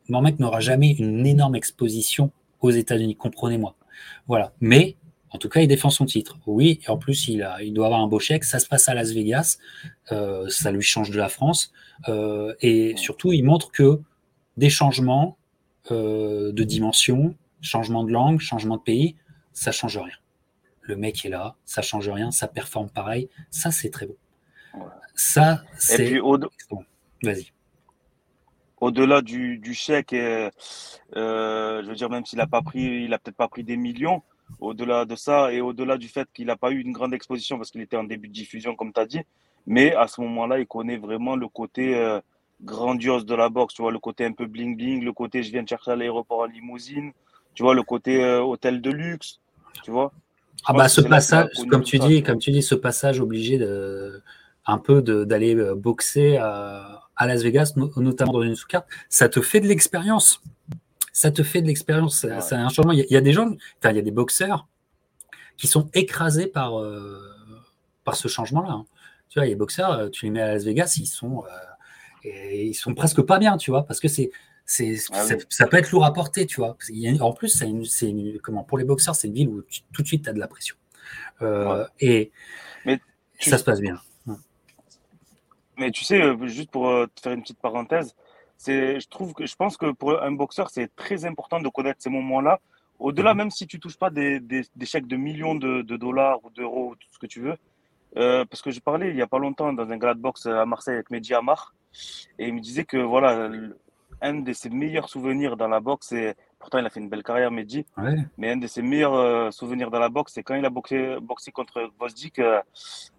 [0.07, 2.31] Mormec, n'aura jamais une énorme exposition
[2.61, 3.75] aux États-Unis, comprenez-moi.
[4.27, 4.53] Voilà.
[4.61, 4.95] Mais
[5.31, 6.37] en tout cas, il défend son titre.
[6.47, 8.43] Oui, et en plus, il, a, il doit avoir un beau chèque.
[8.43, 9.57] Ça se passe à Las Vegas.
[10.11, 11.71] Euh, ça lui change de la France.
[12.07, 13.99] Euh, et surtout, il montre que
[14.57, 15.37] des changements
[15.91, 19.15] euh, de dimension, changement de langue, changement de pays,
[19.53, 20.15] ça change rien.
[20.81, 23.29] Le mec est là, ça change rien, ça performe pareil.
[23.49, 24.17] Ça, c'est très beau.
[25.15, 26.19] Ça, c'est.
[27.23, 27.51] Vas-y.
[28.79, 30.49] Au-delà du, chèque, euh,
[31.13, 34.23] je veux dire, même s'il n'a pas pris, il a peut-être pas pris des millions,
[34.59, 37.71] au-delà de ça, et au-delà du fait qu'il n'a pas eu une grande exposition parce
[37.71, 39.21] qu'il était en début de diffusion, comme tu as dit,
[39.67, 42.21] mais à ce moment-là, il connaît vraiment le côté euh,
[42.61, 45.63] grandiose de la boxe, tu vois, le côté un peu bling-bling, le côté je viens
[45.63, 47.11] de chercher à l'aéroport en limousine,
[47.53, 49.39] tu vois, le côté euh, hôtel de luxe,
[49.83, 50.11] tu vois.
[50.65, 54.21] Ah bah ce passage, comme tu dis, comme tu dis, ce passage obligé de
[54.65, 59.59] un peu d'aller euh, boxer à, Las Vegas, notamment dans une sous-carte, ça te fait
[59.59, 60.41] de l'expérience.
[61.11, 62.25] Ça te fait de l'expérience.
[62.39, 62.93] C'est un changement.
[62.93, 63.47] Il y, a des gens,
[63.79, 64.67] enfin, il y a des boxeurs
[65.57, 67.19] qui sont écrasés par, euh,
[68.05, 68.71] par ce changement-là.
[68.71, 68.85] Hein.
[69.27, 71.43] Tu vois, les boxeurs, tu les mets à Las Vegas, ils sont,
[72.23, 74.31] ils sont presque pas bien, tu vois, parce que c'est
[75.11, 76.77] ah ça, peut être lourd à porter, tu vois.
[77.21, 77.49] En plus,
[77.87, 80.39] c'est comment, pour les boxeurs, c'est une ville où tout de suite, tu as de
[80.39, 80.75] la pression.
[81.41, 82.31] Euh, et
[82.85, 82.99] mais
[83.39, 83.99] ça se passe bien.
[85.77, 88.13] Mais tu sais, euh, juste pour euh, te faire une petite parenthèse,
[88.67, 92.09] je trouve que je pense que pour un boxeur, c'est très important de connaître ces
[92.09, 92.59] moments-là.
[92.99, 93.37] Au-delà, mhm.
[93.37, 97.07] même si tu touches pas des, des, chèques de millions de, dollars ou d'euros, tout
[97.11, 97.55] ce que tu veux,
[98.15, 100.65] parce que je parlais il y a pas longtemps dans un gala de boxe à
[100.65, 101.73] Marseille avec Mehdi Amar,
[102.37, 103.49] et il me disait que voilà,
[104.21, 107.23] un de ses meilleurs souvenirs dans la boxe, et pourtant il a fait une belle
[107.23, 107.85] carrière, Mehdi,
[108.37, 111.17] mais un de ses meilleurs euh, souvenirs dans la boxe, c'est quand il a boxé,
[111.21, 112.61] boxé contre Vosdik euh,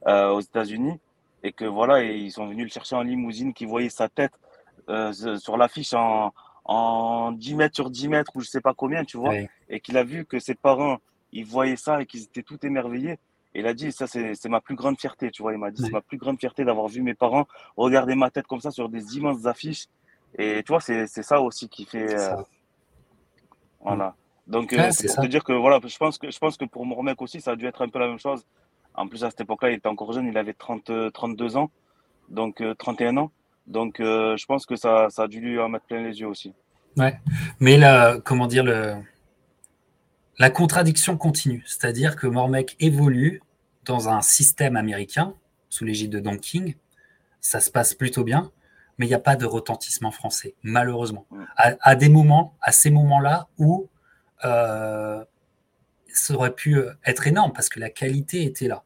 [0.06, 0.98] euh, aux États-Unis,
[1.42, 4.32] et que voilà, et ils sont venus le chercher en limousine, qui voyait sa tête
[5.38, 6.32] sur l'affiche en,
[6.64, 9.34] en 10 mètres sur 10 mètres, ou je sais pas combien, tu vois,
[9.68, 10.98] et qu'il a vu que ses parents,
[11.32, 13.18] ils voyaient ça et qu'ils étaient tout émerveillés.
[13.54, 15.52] Et il a dit, ça, c'est ma plus grande fierté, tu vois.
[15.52, 18.46] Il m'a dit, c'est ma plus grande fierté d'avoir vu mes parents regarder ma tête
[18.46, 19.86] comme ça sur des immenses affiches
[20.38, 22.14] et tu vois, c'est ça aussi qui fait.
[22.14, 22.36] Euh,
[23.80, 24.14] voilà.
[24.46, 27.20] Donc, euh, te dire que voilà, je pense que, je pense que pour mon mec
[27.22, 28.44] aussi, ça a dû être un peu la même chose.
[28.94, 31.70] En plus, à cette époque-là, il était encore jeune, il avait 30, 32 ans,
[32.28, 33.32] donc 31 euh, ans.
[33.66, 36.52] Donc, je pense que ça, ça a dû lui en mettre plein les yeux aussi.
[36.96, 37.16] Ouais.
[37.60, 38.96] Mais là, comment dire, le...
[40.40, 41.62] la contradiction continue.
[41.66, 43.40] C'est-à-dire que Mormec évolue
[43.84, 45.34] dans un système américain
[45.68, 46.74] sous l'égide de Don King.
[47.40, 48.50] Ça se passe plutôt bien
[49.00, 51.26] mais il n'y a pas de retentissement français, malheureusement.
[51.56, 53.88] À, des moments, à ces moments-là où
[54.44, 55.24] euh,
[56.12, 58.84] ça aurait pu être énorme parce que la qualité était là.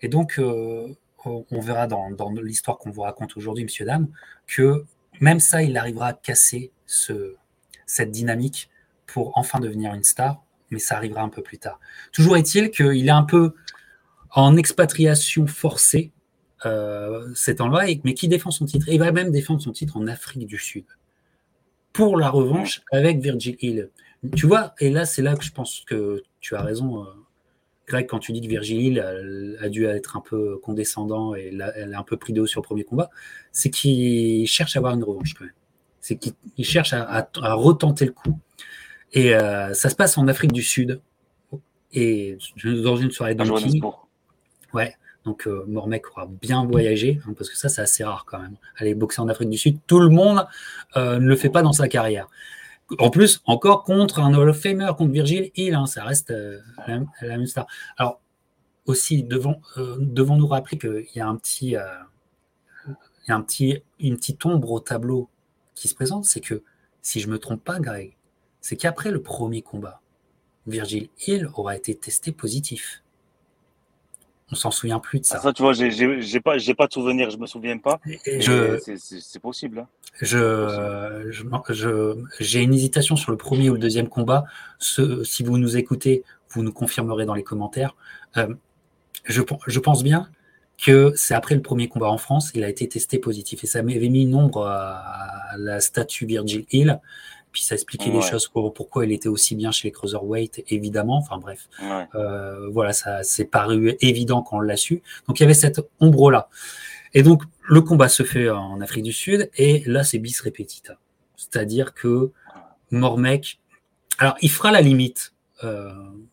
[0.00, 2.08] Et donc, euh, on verra dans,
[2.42, 4.08] l'histoire qu'on vous raconte aujourd'hui, monsieur, dame,
[4.46, 4.86] que
[5.20, 7.36] même ça, il arrivera à casser ce,
[7.84, 8.70] cette dynamique
[9.04, 10.42] pour enfin devenir une star,
[10.72, 11.78] mais ça arrivera un peu plus tard.
[12.12, 13.54] Toujours est-il qu'il est un peu
[14.30, 16.12] en expatriation forcée
[16.66, 17.28] euh,
[17.60, 18.88] endroit, mais qui défend son titre.
[18.88, 20.84] Il va même défendre son titre en Afrique du Sud.
[21.92, 23.90] Pour la revanche avec Virgil Hill.
[24.36, 27.06] Tu vois, et là, c'est là que je pense que tu as raison, euh,
[27.86, 31.94] Greg, quand tu dis que Virgil Hill a, dû être un peu condescendant et elle
[31.94, 33.10] a un peu pris de haut sur le premier combat,
[33.50, 35.54] c'est qu'il cherche à avoir une revanche quand même.
[36.00, 38.38] C'est qu'il cherche à, retenter le coup.
[39.12, 41.00] Et euh, ça se passe en Afrique du Sud.
[41.92, 43.44] Et dans une soirée dans
[44.72, 44.96] Ouais.
[45.24, 48.56] Donc euh, Mormec aura bien voyagé, hein, parce que ça, c'est assez rare quand même.
[48.76, 50.46] Aller boxer en Afrique du Sud, tout le monde
[50.96, 52.28] euh, ne le fait pas dans sa carrière.
[52.98, 56.58] En plus, encore contre un Hall of Famer, contre Virgil Hill, hein, ça reste euh,
[56.86, 57.66] la, même star.
[57.96, 58.20] Alors,
[58.86, 63.80] aussi, devons, devons nous rappeler qu'il y a un petit, il y a un petit,
[64.00, 65.28] une petite ombre au tableau
[65.74, 66.62] qui se présente, c'est que,
[67.00, 68.16] si je me trompe pas, Greg,
[68.62, 70.00] c'est qu'après le premier combat,
[70.66, 73.02] Virgil Hill aura été testé positif
[74.52, 75.40] on s'en souvient plus de ça.
[75.40, 77.98] ça, tu vois, j'ai pas, j'ai pas de souvenir, je me souviens pas.
[78.26, 79.80] C'est possible.
[79.80, 79.88] Hein.
[80.20, 84.44] Je, j'ai une hésitation sur le premier ou le deuxième combat.
[84.78, 87.96] si vous nous écoutez, vous nous confirmerez dans les commentaires.
[88.36, 88.54] Euh,
[89.24, 90.28] je, je pense bien
[90.78, 93.64] que c'est après le premier combat en France, il a été testé positif.
[93.64, 97.00] Et ça m'avait mis une ombre à, la statue Virgil Hill.
[97.52, 101.18] Puis ça expliquait les choses pour, pourquoi il était aussi bien chez les cruiserweight, évidemment.
[101.18, 101.68] Enfin bref,
[102.14, 105.02] euh, voilà, ça c'est paru évident quand on l'a su.
[105.28, 106.48] Donc il y avait cette ombre-là.
[107.14, 110.94] Et donc le combat se fait en Afrique du Sud, et là c'est bis repetita.
[111.36, 112.30] C'est-à-dire que
[112.90, 113.60] Mormec,
[114.18, 115.34] alors il fera la limite,
[115.64, 115.92] euh,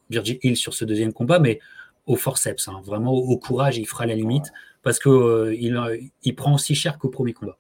[0.10, 1.60] Virgil Hill, sur ce deuxième combat, mais
[2.06, 4.52] au forceps, hein, vraiment au, courage, il fera la limite,
[4.84, 7.58] parce que euh, il, prend aussi cher qu'au premier combat.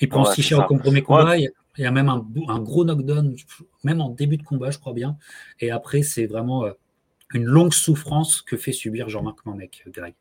[0.00, 1.36] Il prend aussi cher qu'au premier combat.
[1.78, 3.34] Il y a même un, gros knockdown,
[3.84, 5.16] même en début de combat, je crois bien.
[5.60, 6.72] Et après, c'est vraiment euh,
[7.34, 10.14] une longue souffrance que fait subir Jean-Marc Mormec, Greg.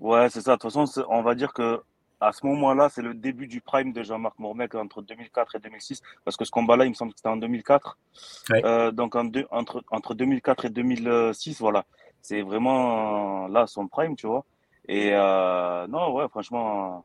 [0.00, 0.56] Ouais, c'est ça.
[0.56, 1.80] De toute façon, on va dire que
[2.20, 6.02] à ce moment-là, c'est le début du prime de Jean-Marc Mormec entre 2004 et 2006.
[6.24, 7.98] Parce que ce combat-là, il me semble que c'était en 2004.
[8.52, 11.84] Euh, donc entre, entre 2004 et 2006, voilà.
[12.22, 14.44] C'est vraiment là son prime, tu vois.
[14.88, 17.04] Et euh, non, ouais, franchement,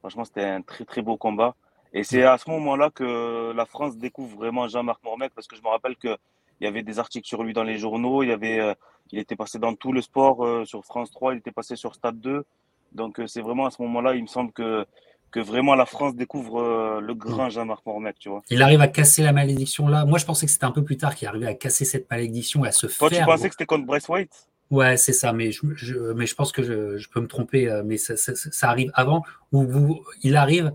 [0.00, 1.54] franchement c'était un très très beau combat.
[1.92, 5.62] Et c'est à ce moment-là que la France découvre vraiment Jean-Marc Mormec, parce que je
[5.62, 6.16] me rappelle qu'il
[6.60, 8.74] y avait des articles sur lui dans les journaux, il, y avait, euh,
[9.10, 11.94] il était passé dans tout le sport euh, sur France 3, il était passé sur
[11.94, 12.44] Stade 2.
[12.92, 14.84] Donc euh, c'est vraiment à ce moment-là, il me semble que,
[15.30, 18.42] que vraiment la France découvre le grand Jean-Marc Mormec, tu vois.
[18.50, 20.04] Il arrive à casser la malédiction là.
[20.04, 22.64] Moi, je pensais que c'était un peu plus tard qu'il arrivait à casser cette malédiction
[22.64, 23.20] et à se Toi, faire.
[23.20, 24.48] tu pensais que c'était contre Bryce White?
[24.70, 27.96] Ouais, c'est ça, mais je, mais je pense que je, je peux me tromper, mais
[27.96, 30.72] ça, ça, ça arrive avant, où vous, il arrive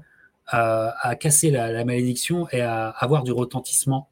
[0.48, 4.10] à, casser la, malédiction et à avoir du retentissement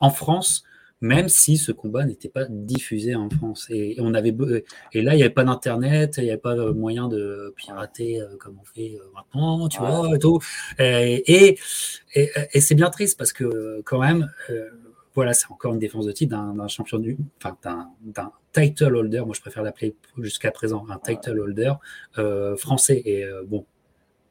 [0.00, 0.64] en France,
[1.00, 3.66] même si ce combat n'était pas diffusé en France.
[3.70, 4.34] Et, on avait,
[4.92, 8.36] et là, il n'y avait pas d'internet, il n'y avait pas moyen de pirater euh,
[8.38, 10.40] comme on fait euh, maintenant, tu vois, et tout.
[10.78, 11.58] Et,
[12.14, 14.70] et, c'est bien triste parce que quand même, euh,
[15.14, 19.20] voilà, c'est encore une défense de titre d'un champion du, enfin, d'un title holder.
[19.20, 21.74] Moi, je préfère l'appeler jusqu'à présent un title holder
[22.56, 23.00] français.
[23.04, 23.64] Et bon,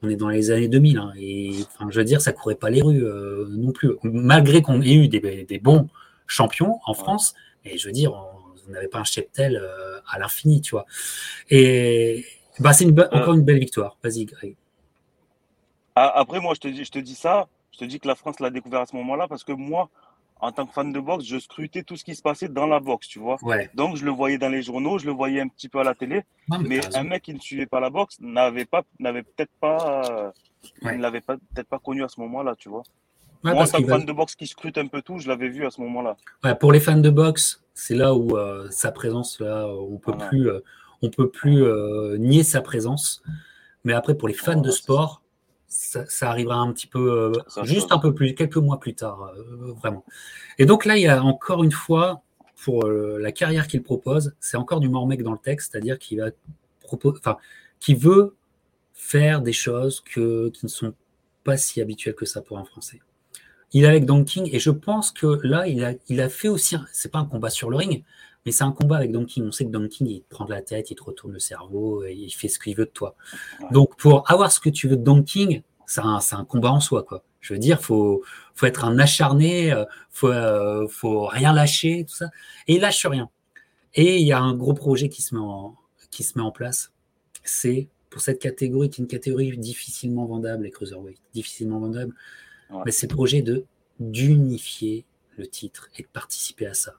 [0.04, 2.70] on est dans les années 2000, hein, et enfin, je veux dire, ça courait pas
[2.70, 3.04] les rues
[3.50, 5.88] non plus, malgré qu'on ait eu des, des bons
[6.28, 7.34] champion en France.
[7.66, 8.14] Et je veux dire,
[8.68, 10.86] on n'avait pas un cheptel euh, à l'infini, tu vois.
[11.50, 12.26] Et
[12.60, 13.08] bah, c'est euh.
[13.12, 13.98] encore une belle victoire.
[14.04, 14.56] Vas-y, Greg.
[15.96, 17.48] Ah, après, moi, je te, dis, je te dis ça.
[17.72, 19.90] Je te dis que la France l'a découvert à ce moment-là parce que moi,
[20.40, 22.80] en tant que fan de boxe, je scrutais tout ce qui se passait dans la
[22.80, 23.38] boxe, tu vois.
[23.74, 25.96] Donc, je le voyais dans les journaux, je le voyais un petit peu à la
[25.96, 26.24] télé.
[26.62, 30.34] mais, un mec qui ne suivait pas la boxe n'avait pas, n'avait peut-être pas,
[30.82, 32.84] ne l'avait peut-être pas connu à ce moment-là, tu vois.
[33.44, 35.66] Moi, en tant que fan de boxe qui scrute un peu tout, je l'avais vu
[35.66, 36.16] à ce moment-là.
[36.56, 40.50] pour les fans de boxe, c'est là où euh, sa présence, là, on peut plus,
[40.50, 40.60] euh,
[41.02, 43.22] on peut plus euh, nier sa présence.
[43.84, 45.23] Mais après, pour les fans de sport,
[45.74, 47.32] ça, arrivera un petit peu,
[47.64, 49.34] juste un peu plus, quelques mois plus tard,
[49.80, 50.06] vraiment.
[50.58, 52.22] Et donc là, il y a encore une fois,
[52.64, 56.30] pour la carrière qu'il propose, c'est encore du mort-mec dans le texte, c'est-à-dire qu'il va
[56.82, 57.38] proposer, enfin,
[57.80, 58.36] qui veut
[58.94, 60.94] faire des choses que, qui ne sont
[61.44, 63.02] pas si habituelles que ça pour un Français.
[63.74, 66.48] Il est avec Don King et je pense que là, il a, il a fait
[66.48, 68.04] aussi, c'est pas un combat sur le ring,
[68.46, 69.46] mais c'est un combat avec Don King.
[69.48, 71.40] On sait que Don King, il te prend de la tête, il te retourne le
[71.40, 73.16] cerveau, et il fait ce qu'il veut de toi.
[73.72, 76.80] Donc, pour avoir ce que tu veux de Don King, c'est un, un, combat en
[76.80, 77.24] soi, quoi.
[77.42, 78.24] Je veux dire, faut,
[78.56, 82.30] faut être un acharné, euh, faut, euh, faut rien lâcher, tout ça.
[82.68, 83.30] Et il lâche rien.
[83.96, 85.76] Et il y a un gros projet qui se met en,
[86.10, 86.94] qui se met en place.
[87.44, 92.14] C'est pour cette catégorie, qui est une catégorie difficilement vendable, les cruiserweight, difficilement vendable.
[92.86, 93.66] Mais c'est le projet de
[94.00, 95.06] d'unifier
[95.38, 96.96] le titre et de participer à ça.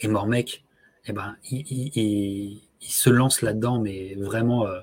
[0.00, 0.64] Et Mormec,
[1.06, 4.80] eh ben, il, se lance là-dedans, mais vraiment, euh,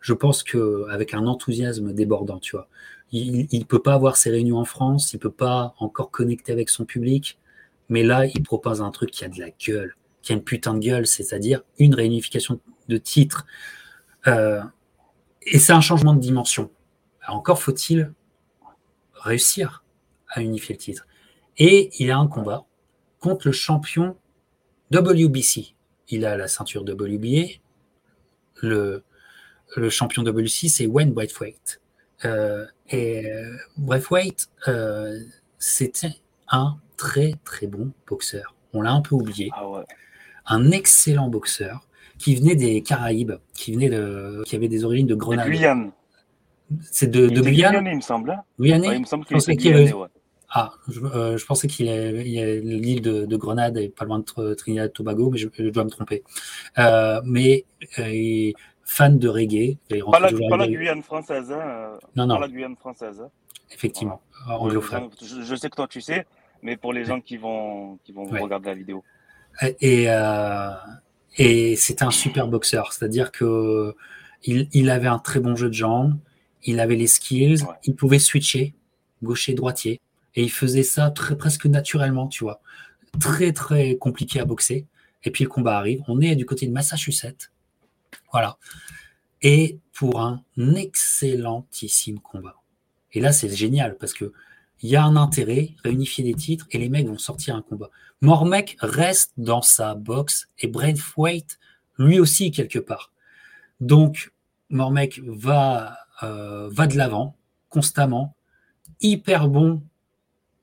[0.00, 2.68] je pense qu'avec un enthousiasme débordant, tu vois.
[3.12, 6.52] Il ne peut pas avoir ses réunions en France, il ne peut pas encore connecter
[6.52, 7.38] avec son public,
[7.88, 10.74] mais là, il propose un truc qui a de la gueule, qui a une putain
[10.74, 13.46] de gueule, c'est-à-dire une réunification de titres.
[14.26, 14.60] Euh,
[15.42, 16.70] et c'est un changement de dimension.
[17.28, 18.12] encore faut-il
[19.14, 19.84] réussir
[20.28, 21.06] à unifier le titre.
[21.56, 22.64] Et il a un combat
[23.20, 24.16] contre le champion
[24.92, 25.74] WBC.
[26.08, 27.60] Il a la ceinture WBA.
[28.62, 29.02] Le,
[29.76, 31.80] le champion WBC, c'est Wayne Whitewaite.
[32.24, 35.18] Euh, et euh, Whitewaite, euh,
[35.58, 36.14] c'était
[36.48, 38.54] un très très bon boxeur.
[38.72, 39.50] On l'a un peu oublié.
[39.52, 39.84] Ah
[40.46, 41.86] un excellent boxeur
[42.18, 45.48] qui venait des Caraïbes, qui venait de, qui avait des origines de Grenade.
[46.82, 47.86] C'est de, de Guyane?
[47.86, 48.30] Il me semble.
[48.30, 48.42] Hein.
[48.58, 50.08] Guyane Il me semble qu'il était Guyanais, ouais.
[50.56, 51.90] Ah, je, euh, je, pensais qu'il y
[52.40, 55.84] a l'île de, de, Grenade et pas loin de Trinidad et Tobago, mais je, dois
[55.84, 56.22] me tromper.
[56.78, 57.64] Euh, mais
[57.98, 58.52] euh,
[58.84, 59.78] fan de reggae.
[59.88, 61.50] Pas la, pas la Guyane française.
[61.50, 62.36] Hein, euh, non, non.
[62.36, 63.20] Pas la Guyane française.
[63.20, 63.30] Hein.
[63.72, 64.20] Effectivement.
[64.46, 65.08] Voilà.
[65.20, 66.26] Je, je, sais que toi tu sais,
[66.62, 69.02] mais pour les gens qui vont, qui vont regarder la vidéo.
[69.80, 70.70] Et, euh,
[71.36, 73.94] et c'était un super boxeur, c'est-à-dire que
[74.44, 76.16] il, il, avait un très bon jeu de jambes
[76.64, 78.74] il avait les skills, il pouvait switcher,
[79.22, 80.00] gaucher, droitier,
[80.34, 82.60] et il faisait ça très, presque naturellement, tu vois.
[83.20, 84.86] Très, très compliqué à boxer.
[85.22, 86.02] Et puis le combat arrive.
[86.08, 87.50] On est du côté de Massachusetts.
[88.32, 88.58] Voilà.
[89.42, 90.42] Et pour un
[90.74, 92.56] excellentissime combat.
[93.12, 94.32] Et là, c'est génial parce que
[94.82, 97.88] il y a un intérêt, réunifier des titres, et les mecs vont sortir un combat.
[98.20, 101.58] Mormec reste dans sa boxe et Braithwaite,
[101.96, 103.10] lui aussi, quelque part.
[103.80, 104.32] Donc,
[104.68, 107.36] Mormec va euh, va de l'avant
[107.70, 108.36] constamment,
[109.00, 109.82] hyper bon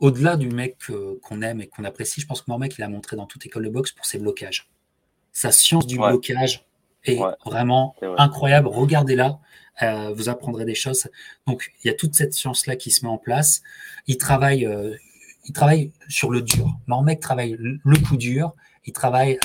[0.01, 0.77] au-delà du mec
[1.21, 2.19] qu'on aime et qu'on apprécie.
[2.19, 4.69] Je pense que Mormec, il a montré dans toute école de boxe pour ses blocages.
[5.31, 6.65] Sa science du blocage
[7.05, 8.67] est vraiment incroyable.
[8.67, 9.39] Regardez-la,
[9.81, 11.07] euh, vous apprendrez des choses.
[11.47, 13.61] Donc, il y a toute cette science-là qui se met en place.
[14.07, 14.95] Il travaille, euh,
[15.45, 16.67] il travaille sur le dur.
[16.87, 18.53] Mormec travaille le coup dur.
[18.85, 19.37] Il travaille,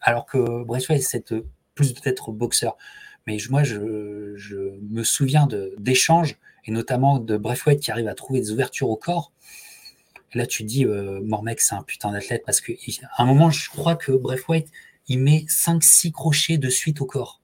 [0.00, 1.34] alors que Braithwaite, c'est
[1.74, 2.76] plus peut-être boxeur.
[3.26, 5.48] Mais moi, je, me souviens
[5.78, 9.32] d'échanges, et notamment de Braithwaite qui arrive à trouver des ouvertures au corps.
[10.34, 12.74] Là, tu dis, euh, Mormec, c'est un putain d'athlète, parce qu'à
[13.18, 14.68] un moment, je crois que Braithwaite,
[15.08, 17.40] il met 5-6 crochets de suite au corps.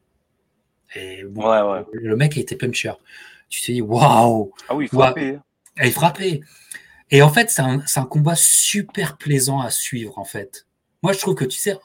[0.94, 2.92] Et bon, le mec, il était puncher.
[3.48, 4.52] Tu te dis, waouh!
[4.68, 5.38] Ah oui, il frappait.
[5.82, 6.40] Il frappait.
[7.10, 10.66] Et en fait, c'est un, un, combat super plaisant à suivre, en fait.
[11.02, 11.76] Moi, je trouve que, tu sais,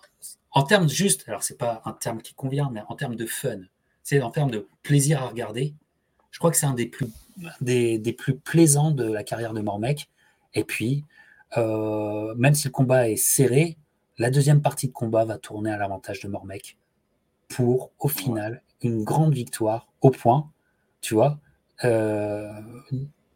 [0.52, 3.60] en termes juste, alors c'est pas un terme qui convient, mais en termes de fun,
[4.04, 5.74] c'est en termes de plaisir à regarder.
[6.32, 7.08] Je crois que c'est un des plus,
[7.62, 10.10] des, des, plus plaisants de la carrière de Mormec.
[10.54, 11.06] Et puis,
[11.56, 13.78] même si le combat est serré,
[14.18, 16.78] la deuxième partie de combat va tourner à l'avantage de Mormec
[17.50, 20.50] pour, au final, une grande victoire au point,
[21.02, 21.40] tu vois,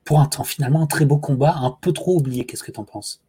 [0.03, 2.45] pour un temps finalement un très beau combat, un peu trop oublié.
[2.45, 3.22] Qu'est-ce que tu en penses?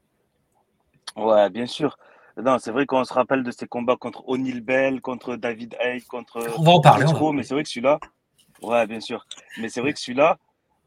[1.17, 1.97] Ouais, bien sûr.
[2.37, 6.03] Non, c'est vrai qu'on se rappelle de ces combats contre O'Neill Bell, contre David Hay,
[6.03, 6.47] contre.
[6.59, 7.07] On va en parler.
[7.33, 7.99] mais c'est vrai que celui-là.
[8.61, 9.27] Ouais, bien sûr.
[9.59, 10.39] Mais c'est vrai que celui-là,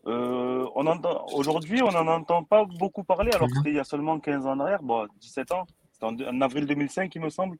[0.09, 3.79] euh, on entend aujourd'hui, on n'en entend pas beaucoup parler, alors que c'était il y
[3.79, 5.65] a seulement 15 ans en arrière, bon, 17 ans.
[5.91, 7.57] C'était en, avril 2005, il me semble.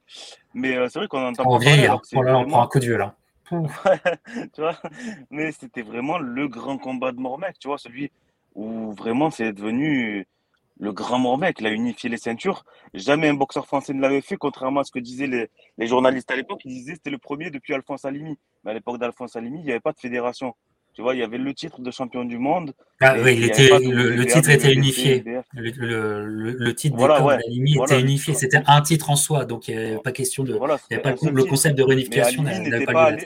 [0.54, 1.88] Mais euh, c'est vrai qu'on entend pas parler.
[1.88, 2.00] Hein.
[2.16, 3.16] Oh là, on prend un coup de vieux là.
[3.52, 4.78] tu vois
[5.32, 8.12] Mais c'était vraiment le grand combat de Mormec, tu vois, celui
[8.56, 10.28] où vraiment c'est devenu
[10.80, 12.64] le grand Mormec, il a unifié les ceintures.
[12.94, 16.32] Jamais un boxeur français ne l'avait fait, contrairement à ce que disaient les, les journalistes
[16.32, 16.62] à l'époque.
[16.64, 18.38] Ils disaient que c'était le premier depuis Alphonse Alimi.
[18.64, 20.56] Mais à l'époque d'Alphonse Alimi, il n'y avait pas de fédération.
[21.00, 22.74] Tu vois, il y avait le titre de champion du monde.
[23.00, 25.24] Ah oui, il était, le, titre était unifié.
[25.54, 28.34] Le, le, titre voilà, ouais, Alimi était unifié.
[28.34, 30.56] C'était un titre en soi, donc il n'y avait pas question de.
[30.56, 33.18] Voilà, il y avait pas le, concept de réunification n'avait pas, pas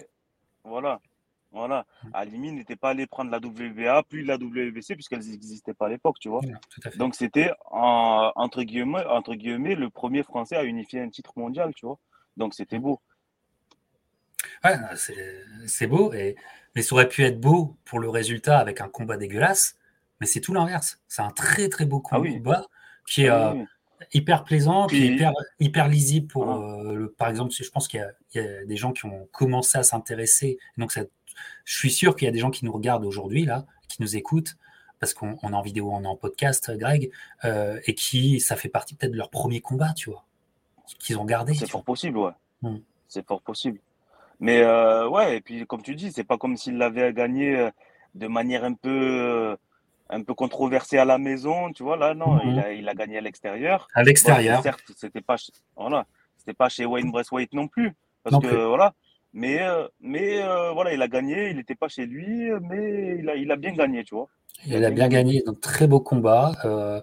[0.63, 1.01] Voilà.
[1.51, 1.88] Voilà.
[2.03, 2.09] Mm.
[2.13, 6.17] Alimi n'était pas allé prendre la WBA, puis la WBC, puisqu'elles n'existaient pas à l'époque,
[6.19, 6.41] tu vois.
[6.97, 11.88] Donc c'était, entre, guillemets, entre guillemets, le premier Français à unifier un titre mondial, tu
[11.88, 11.97] vois.
[12.38, 12.99] Donc c'était beau.
[14.64, 14.78] Ouais,
[15.68, 16.36] c'est beau, et,
[16.76, 19.76] mais ça aurait pu être beau pour le résultat avec un combat dégueulasse,
[20.22, 21.01] mais c'est tout l'inverse.
[21.07, 22.66] C'est un très très beau ah combat
[23.05, 23.64] qui est ah euh,
[24.14, 27.99] hyper plaisant, qui est hyper, lisible pour, euh, le, par exemple, je pense qu'il
[28.34, 31.01] y, y, a des gens qui ont commencé à s'intéresser, donc ça
[31.66, 34.16] je suis sûr qu'il y a des gens qui nous regardent aujourd'hui, là, qui nous
[34.16, 34.55] écoutent,
[34.99, 37.11] parce qu'on est en vidéo, on est en podcast, Greg,
[37.45, 40.26] euh, et qui, ça fait partie peut-être de leur premier combat, tu vois,
[40.99, 41.53] qu'ils ont gardé.
[41.53, 42.32] C'est fort possible, ouais.
[42.61, 42.78] Hmm.
[43.07, 43.80] C'est fort possible.
[44.44, 47.72] Mais euh, ouais, et puis comme tu dis, c'est pas comme s'il l'avait gagné euh,
[48.14, 49.56] de manière un peu,
[50.10, 51.96] un peu controversée à la maison, tu vois.
[51.96, 52.60] Là, non, il, hmm.
[52.60, 53.88] a, il, a, gagné à l'extérieur.
[53.94, 54.62] À l'extérieur.
[54.62, 55.38] certes, c'était pas,
[55.78, 58.94] voilà, c'était pas chez Wayne Braithwaite non plus, parce que voilà,
[59.32, 63.30] mais, euh, mais euh, voilà, il a gagné, il n'était pas chez lui, mais il
[63.30, 64.28] a, il a bien gagné, tu vois.
[64.66, 66.52] Il, a bien gagné, donc très beau combat.
[66.66, 67.02] Euh,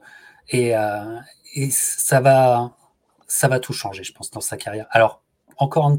[0.51, 0.75] et,
[1.55, 2.77] et, ça, va,
[3.27, 4.87] ça va tout changer, je pense, dans sa carrière.
[4.91, 5.23] Alors,
[5.57, 5.91] encore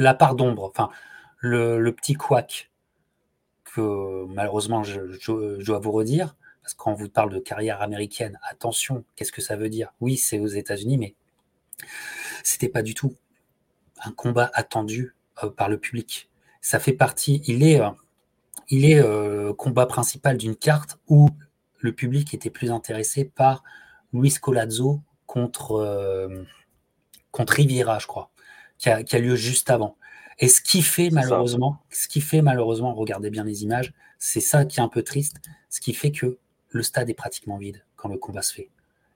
[0.00, 0.88] la part d'ombre, enfin,
[1.38, 2.70] le, petit couac
[3.64, 8.38] que malheureusement je, dois vous redire, parce que quand on vous parle de carrière américaine,
[8.48, 9.92] attention, qu'est-ce que ça veut dire?
[10.00, 11.14] Oui, c'est aux États-Unis, mais
[12.42, 13.14] c'était pas du tout
[14.02, 16.30] un combat attendu euh, par le public.
[16.62, 17.90] Ça fait partie, il est, euh,
[18.70, 21.28] il est euh, combat principal d'une carte où
[21.78, 23.62] le public était plus intéressé par
[24.14, 26.28] Luis Colazzo contre,
[27.30, 28.30] contre Riviera, je crois,
[28.80, 29.96] qui a, lieu juste avant.
[30.38, 34.64] Et ce qui fait malheureusement, ce qui fait malheureusement, regardez bien les images, c'est ça
[34.64, 35.36] qui est un peu triste,
[35.68, 36.38] ce qui fait que
[36.70, 38.70] le stade est pratiquement vide quand le combat se fait.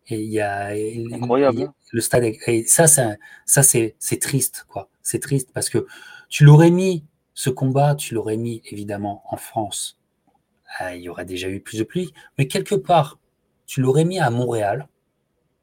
[0.08, 0.72] Et il y a
[1.12, 1.72] incroyable.
[1.92, 4.90] le stade et ça, ça, ça c'est triste quoi.
[5.02, 5.86] C'est triste parce que
[6.28, 9.98] tu l'aurais mis, ce combat, tu l'aurais mis évidemment en France.
[10.78, 12.12] Ah, il y aurait déjà eu plus de pluie.
[12.36, 13.18] Mais quelque part,
[13.66, 14.88] tu l'aurais mis à Montréal,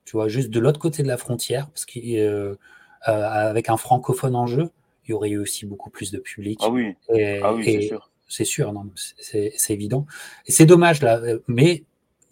[0.06, 2.56] tu vois, juste de l'autre côté de la frontière, parce qu'avec euh,
[3.08, 4.70] euh, un francophone en jeu,
[5.06, 6.60] il y aurait eu aussi beaucoup plus de public.
[6.62, 6.96] Ah oui,
[7.44, 8.10] ah oui c'est sûr.
[8.28, 10.06] C'est sûr, non, c'est évident.
[10.46, 11.84] Et c'est dommage là, mais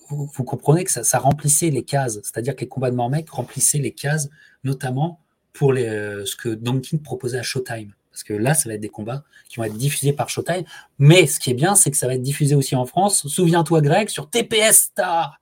[0.10, 3.92] vous, comprenez que ça, remplissait les cases, c'est-à-dire que les combats de Mormec remplissaient les
[3.92, 4.30] cases,
[4.64, 5.20] notamment
[5.54, 7.94] pour les, euh, ce que Dunkin proposait à Showtime.
[8.12, 10.64] Parce que là, ça va être des combats qui vont être diffusés par Showtime.
[10.98, 13.28] Mais ce qui est bien, c'est que ça va être diffusé aussi en France.
[13.28, 15.40] Souviens-toi, Greg, sur TPS Star.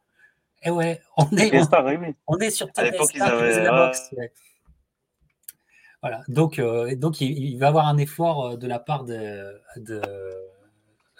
[0.63, 1.51] Et eh ouais, on est,
[2.27, 3.35] on, est sur TPS Star.
[3.35, 4.09] la boxe,
[6.01, 6.23] Voilà.
[6.27, 9.61] Donc, euh, donc il, va y avoir un effort euh, de la part de,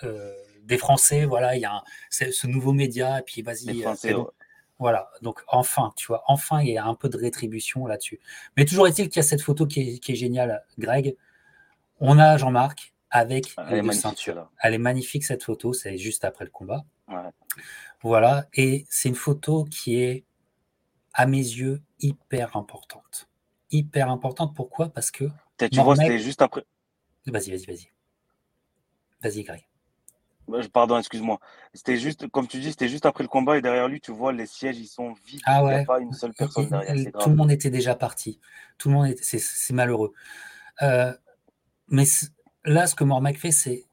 [0.04, 1.26] euh, des Français.
[1.26, 3.20] Voilà, il y a ce nouveau média.
[3.20, 3.84] Et puis, vas-y.
[4.80, 8.20] Voilà, donc enfin, tu vois, enfin, il y a un peu de rétribution là-dessus.
[8.56, 11.16] Mais toujours est-il qu'il y a cette photo qui est, qui est géniale, Greg.
[12.00, 14.52] On a Jean-Marc avec Elle les ceintures.
[14.62, 16.86] Elle est magnifique cette photo, c'est juste après le combat.
[18.04, 20.26] Voilà, et c'est une photo qui est,
[21.14, 23.27] à mes yeux, hyper importante.
[23.72, 24.90] Hyper importante, pourquoi?
[24.90, 25.26] Parce que.
[25.58, 26.64] Tu vois, c'était juste après.
[27.26, 27.92] Vas-y, vas-y, vas-y.
[29.22, 29.68] Vas-y, Greg.
[30.48, 31.40] Bah, pardon, excuse-moi.
[31.74, 34.32] C'était juste, comme tu dis, c'était juste après le combat et derrière lui, tu vois,
[34.32, 35.42] les sièges, ils sont vides.
[35.46, 35.72] Ah ouais.
[35.72, 37.12] Il n'y a pas une seule personne derrière.
[37.20, 38.40] Tout le monde était déjà parti.
[38.78, 40.14] Tout le monde était, c'est malheureux.
[40.82, 41.14] Euh,
[41.90, 42.06] mais
[42.64, 43.86] là, ce que Mormac fait, c'est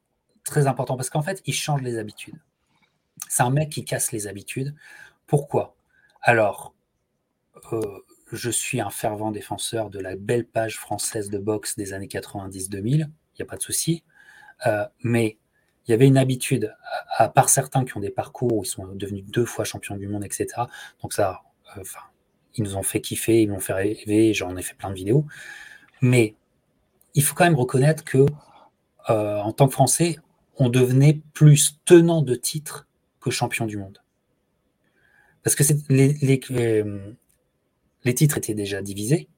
[0.44, 2.40] très important parce qu'en fait, il change les habitudes.
[3.28, 4.76] C'est un mec qui casse les habitudes.
[5.26, 5.74] Pourquoi?
[6.20, 6.74] Alors,
[7.72, 8.00] euh,
[8.34, 12.80] je suis un fervent défenseur de la belle page française de boxe des années 90-2000,
[12.82, 13.06] il n'y
[13.42, 14.04] a pas de souci.
[14.66, 15.38] Euh, mais
[15.86, 16.74] il y avait une habitude,
[17.16, 20.08] à, part certains qui ont des parcours où ils sont devenus deux fois champions du
[20.08, 20.62] monde, etc.
[21.02, 21.42] Donc ça,
[21.80, 22.00] Enfin,
[22.56, 25.26] ils nous ont fait kiffer, ils m'ont fait rêver, j'en ai fait plein de vidéos.
[26.00, 26.34] Mais
[27.14, 28.26] il faut quand même reconnaître que,
[29.10, 30.18] euh, en tant que Français,
[30.56, 32.86] on devenait plus tenant de titre
[33.20, 33.98] que champion du monde.
[35.42, 36.84] Parce que les, les,
[38.04, 39.28] les, titres étaient déjà divisés,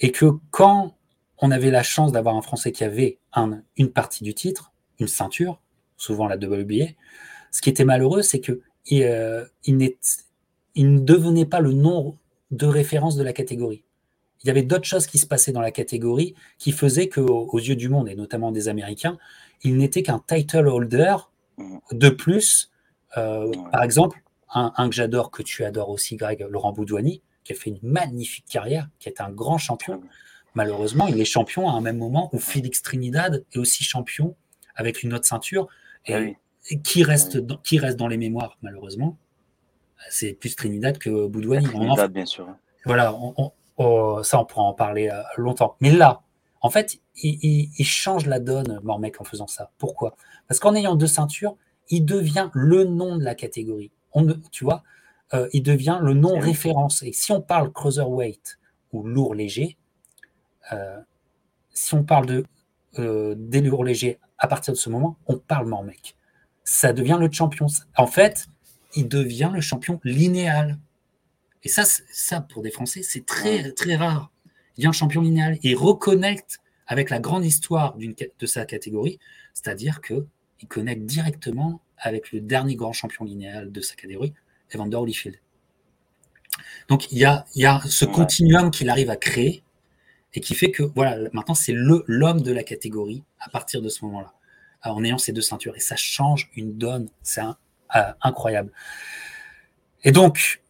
[0.00, 0.96] et que quand
[1.38, 5.08] on avait la chance d'avoir un Français qui avait un, une partie du titre, une
[5.08, 5.60] ceinture,
[5.96, 6.86] souvent la WBA,
[7.50, 8.60] ce qui était malheureux, c'est que
[8.92, 9.94] euh, il,
[10.74, 12.16] il ne devenait pas le nom
[12.50, 13.84] de référence de la catégorie.
[14.42, 17.58] Il y avait d'autres choses qui se passaient dans la catégorie qui faisaient qu'aux aux
[17.58, 19.18] yeux du monde, et notamment des Américains,
[19.62, 21.16] il n'était qu'un title holder
[21.58, 21.78] mmh.
[21.92, 22.70] de plus.
[23.16, 24.22] Euh, par exemple,
[24.54, 28.46] un, que j'adore, que tu adores aussi, Greg, Laurent Boudouani, qui a fait une magnifique
[28.48, 30.02] carrière, qui est un grand champion.
[30.54, 34.36] Malheureusement, il est champion à un même moment où Félix Trinidad est aussi champion
[34.74, 35.68] avec une autre ceinture.
[36.06, 36.20] Et, ah
[36.84, 39.18] qui, reste dans, qui reste dans les mémoires, malheureusement
[40.10, 41.64] C'est plus Trinidad que Boudouani.
[41.64, 42.48] Trinidad, bien sûr.
[42.84, 43.12] Voilà,
[44.22, 45.76] ça, on pourra en parler euh, longtemps.
[45.80, 46.22] Mais là,
[46.60, 49.70] en fait, il, change la donne, Mormec, en faisant ça.
[49.78, 50.16] Pourquoi?
[50.48, 51.56] Parce qu'en ayant deux ceintures,
[51.88, 53.90] il devient le nom de la catégorie.
[54.12, 54.82] On, tu vois,
[55.34, 57.02] euh, il devient le nom référence.
[57.02, 58.58] Et si on parle cruiserweight
[58.92, 59.76] ou lourd léger,
[60.72, 60.98] euh,
[61.72, 62.44] si on parle de,
[62.98, 66.16] euh, des lourds légers à partir de ce moment, on parle Mormec.
[66.64, 67.66] Ça devient le champion.
[67.96, 68.46] En fait,
[68.94, 70.78] il devient le champion linéal.
[71.62, 74.30] Et ça, ça pour des Français, c'est très, très rare.
[74.76, 79.18] Il devient champion linéal et reconnecte avec la grande histoire de sa catégorie,
[79.54, 80.26] c'est-à-dire qu'il
[80.68, 84.34] connecte directement avec le dernier grand champion linéal de sa catégorie,
[84.74, 85.36] Evander Holyfield.
[86.88, 89.62] Donc il y a, il y a ce continuum qu'il arrive à créer
[90.34, 93.88] et qui fait que voilà, maintenant c'est le l'homme de la catégorie à partir de
[93.88, 94.32] ce moment-là,
[94.82, 95.76] en ayant ces deux ceintures.
[95.76, 98.72] Et ça change une donne, c'est euh, incroyable.
[100.04, 100.62] Et donc,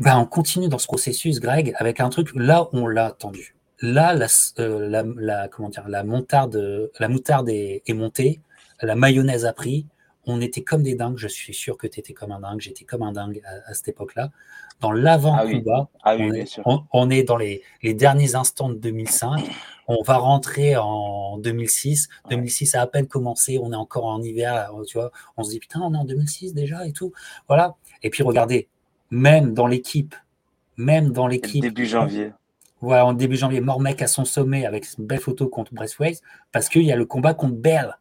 [0.00, 2.30] ben, on continue dans ce processus, Greg, avec un truc.
[2.34, 3.54] Là on l'a attendu.
[3.80, 4.26] Là, la,
[4.58, 8.40] euh, la, comment dire, la, montarde, la moutarde est, est montée,
[8.82, 9.86] la mayonnaise a pris,
[10.28, 11.16] on était comme des dingues.
[11.16, 12.60] Je suis sûr que tu étais comme un dingue.
[12.60, 14.30] J'étais comme un dingue à, cette époque-là.
[14.80, 19.42] Dans l'avant-combat, ah ah on, est dans les, derniers instants de 2005.
[19.88, 22.08] On va rentrer en 2006.
[22.30, 23.58] 2006 a à peine commencé.
[23.60, 24.70] On est encore en hiver.
[24.86, 27.12] Tu vois, on se dit putain, on est en 2006 déjà et tout.
[27.48, 27.76] Voilà.
[28.02, 28.68] Et puis regardez,
[29.10, 30.14] même dans l'équipe,
[30.76, 31.62] même dans l'équipe.
[31.62, 32.32] Début janvier.
[32.80, 36.18] Voilà, en début janvier, Mormec à son sommet avec une belle photo contre Breastways
[36.52, 37.96] parce qu'il y a le combat contre Bell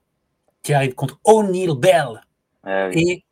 [0.64, 2.22] qui arrive contre O'Neill Bell.
[2.64, 3.24] Ah et,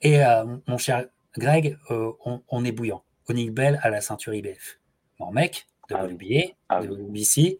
[0.00, 1.06] et euh, mon cher
[1.36, 2.12] Greg, euh,
[2.48, 3.04] on, est bouillant.
[3.28, 4.78] O'Neill Bell à la ceinture IBF.
[5.18, 7.58] Mon mec, de ah WBA, ah de WBC.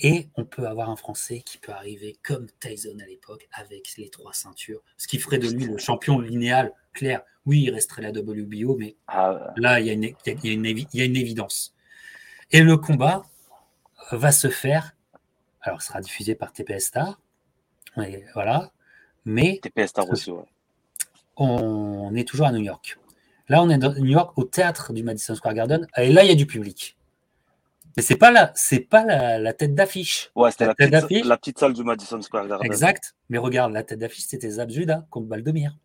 [0.00, 4.10] Et on peut avoir un Français qui peut arriver comme Tyson à l'époque avec les
[4.10, 7.22] trois ceintures, ce qui ferait de lui le champion linéal clair.
[7.46, 8.96] Oui, il resterait la WBO, mais
[9.56, 11.74] là, il y, a une, il, y a une, il y a une évidence.
[12.50, 13.24] Et le combat
[14.12, 14.94] va se faire,
[15.62, 17.20] alors sera diffusé par TPS Star,
[18.34, 18.70] voilà.
[19.24, 19.60] Mais
[21.36, 22.98] on est toujours à New York.
[23.48, 25.86] Là, on est à New York au théâtre du Madison Square Garden.
[25.96, 26.96] Et là, il y a du public.
[27.96, 30.30] Mais c'est pas la, c'est pas la, tête d'affiche.
[30.36, 32.64] Ouais, c'était la, petite, salle du Madison Square Garden.
[32.64, 33.16] Exact.
[33.28, 35.76] Mais regarde, la tête d'affiche, c'était Zabjuda contre Baldomir.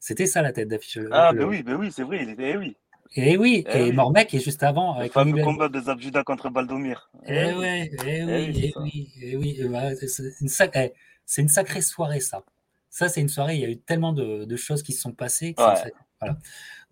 [0.00, 0.98] C'était ça la tête d'affiche.
[1.10, 2.22] Ah, ben oui, ben oui, c'est vrai.
[2.22, 2.76] Il était, eh oui.
[3.14, 4.94] Et oui, eh et Mormec est juste avant.
[4.94, 7.10] Avec le fameux combat de Zabjuda contre Baldomir.
[7.26, 8.24] Eh, eh oui, eh, eh
[8.78, 10.08] oui, eh oui, oui.
[10.08, 10.94] C'est une, sacrée,
[11.36, 12.42] une sacrée soirée, ça.
[12.88, 15.54] Ça, c'est une soirée, il y a eu tellement de, choses qui se sont passées.
[15.56, 16.38] Voilà.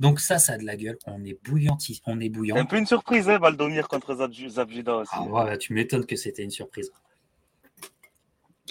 [0.00, 0.98] Donc ça, ça a de la gueule.
[1.06, 2.56] On est bouillanti, on est bouillant.
[2.56, 5.12] un peu une surprise, hein, Baldomir contre Zabjuda aussi.
[5.14, 6.90] Ah, ouais, tu m'étonnes que c'était une surprise.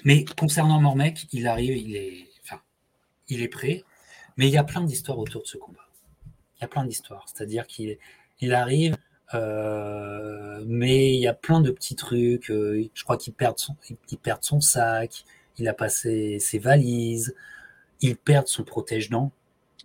[0.06, 2.62] Mais concernant Mormec, il arrive, il est, enfin,
[3.28, 3.84] il est prêt.
[4.38, 5.89] Mais il y a plein d'histoires autour de ce combat
[6.60, 7.26] il y a plein d'histoires.
[7.28, 7.98] C'est-à-dire qu'il
[8.42, 8.96] il arrive,
[9.34, 12.50] euh, mais il y a plein de petits trucs.
[12.52, 13.76] Euh, je crois qu'il perd son,
[14.10, 15.24] il perd son sac,
[15.58, 17.36] il a passé ses valises,
[18.02, 19.32] il perd son protège-dents.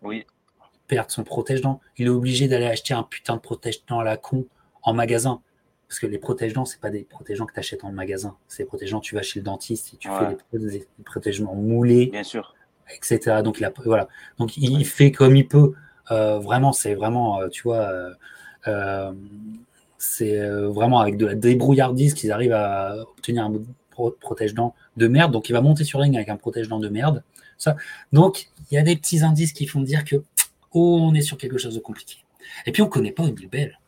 [0.02, 0.26] Oui.
[0.60, 1.80] Il perd son protège-dents.
[1.96, 4.46] Il est obligé d'aller acheter un putain de protège-dents à la con
[4.82, 5.40] en magasin.
[5.88, 8.36] Parce que les protège-dents, c'est pas des protège-dents que tu achètes en magasin.
[8.48, 12.06] C'est des protège-dents, tu vas chez le dentiste et tu fais des, protège-dents moulés.
[12.06, 12.54] Bien sûr.
[12.94, 13.42] Etc.
[13.42, 14.08] Donc, il a, voilà.
[14.38, 15.74] Donc, il fait comme il peut.
[16.10, 17.90] Euh, vraiment, c'est vraiment, euh, tu vois,
[18.66, 19.12] euh,
[19.98, 23.52] c'est vraiment avec de la débrouillardise qu'ils arrivent à obtenir un
[24.20, 25.32] protège-dents de merde.
[25.32, 27.22] Donc, il va monter sur ring avec un protège-dents de merde.
[27.56, 27.76] Ça.
[28.12, 30.16] Donc, il y a des petits indices qui font dire que,
[30.72, 32.18] oh, on est sur quelque chose de compliqué.
[32.66, 33.78] Et puis, on ne connaît pas Bell.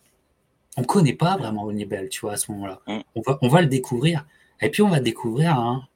[0.79, 2.81] On ne connaît pas vraiment Bell, tu vois, à ce moment-là.
[2.87, 3.01] Mm.
[3.15, 4.25] On va, on va le découvrir.
[4.63, 5.87] Et puis, on va découvrir un,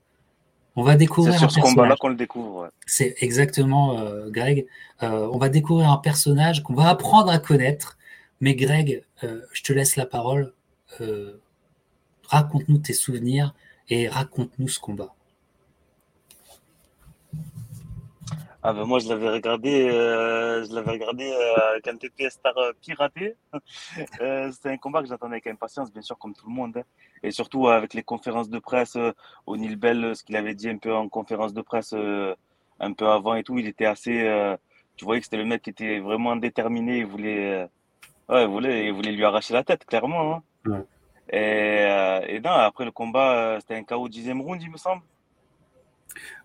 [0.76, 1.34] On va découvrir.
[1.34, 2.70] C'est sur ce combat-là qu'on le découvre.
[2.86, 4.66] C'est exactement, Greg.
[5.00, 7.98] on va découvrir un personnage qu'on va apprendre à connaître.
[8.40, 10.52] Mais Greg, je te laisse la parole.
[12.28, 13.54] raconte-nous tes souvenirs
[13.88, 15.14] et raconte-nous ce combat.
[18.62, 22.72] Ah ben moi je l'avais regardé, euh, je l'avais regardé euh, quand TP Star euh,
[22.80, 23.36] piraté.
[24.20, 26.76] Euh, C'était un combat que j'attendais avec impatience, bien sûr, comme tout le monde.
[26.76, 26.82] Hein.
[27.22, 28.96] Et surtout avec les conférences de presse,
[29.46, 31.94] O'Neill Bell, ce qu'il avait dit un peu en conférence de presse
[32.80, 34.16] un peu avant et tout, il était assez.
[34.96, 37.68] tu voyais que c'était le mec qui était vraiment déterminé, il voulait,
[38.28, 40.42] ouais, il voulait, il voulait lui arracher la tête, clairement.
[40.66, 40.84] Hein.
[41.32, 45.02] Et, et non, après le combat, c'était un KO dixième round, il me semble.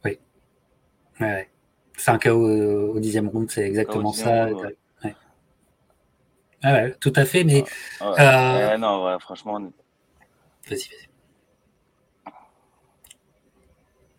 [0.04, 0.20] Oui.
[1.20, 1.50] Ouais.
[1.98, 4.52] C'est un KO au dixième round, c'est exactement ça.
[4.52, 4.78] Ouais.
[6.64, 7.64] Ah ouais, tout à fait, mais.
[8.02, 8.78] Euh...
[8.78, 9.60] non, franchement.
[9.60, 11.10] Vas-y, vas-y.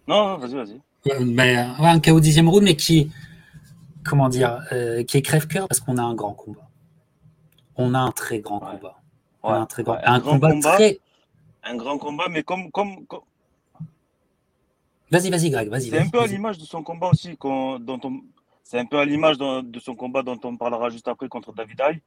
[0.06, 0.80] Non, vas-y, vas-y.
[1.24, 3.10] Mais, un KO au dixième round, mais qui.
[4.04, 6.68] Comment dire euh, Qui est crève-cœur parce qu'on a un grand combat.
[7.74, 9.00] On a un très grand combat.
[9.42, 11.00] On a un très grand, un, combat, très.
[11.64, 13.22] Un grand combat, mais comme, comme, comme
[15.10, 15.90] Vas-y, vas-y, Greg, vas-y.
[15.90, 18.20] C'est un peu à l'image de son combat aussi, dont on...
[18.62, 21.80] c'est un peu à l'image de son combat dont on parlera juste après contre David
[21.80, 22.00] Aye,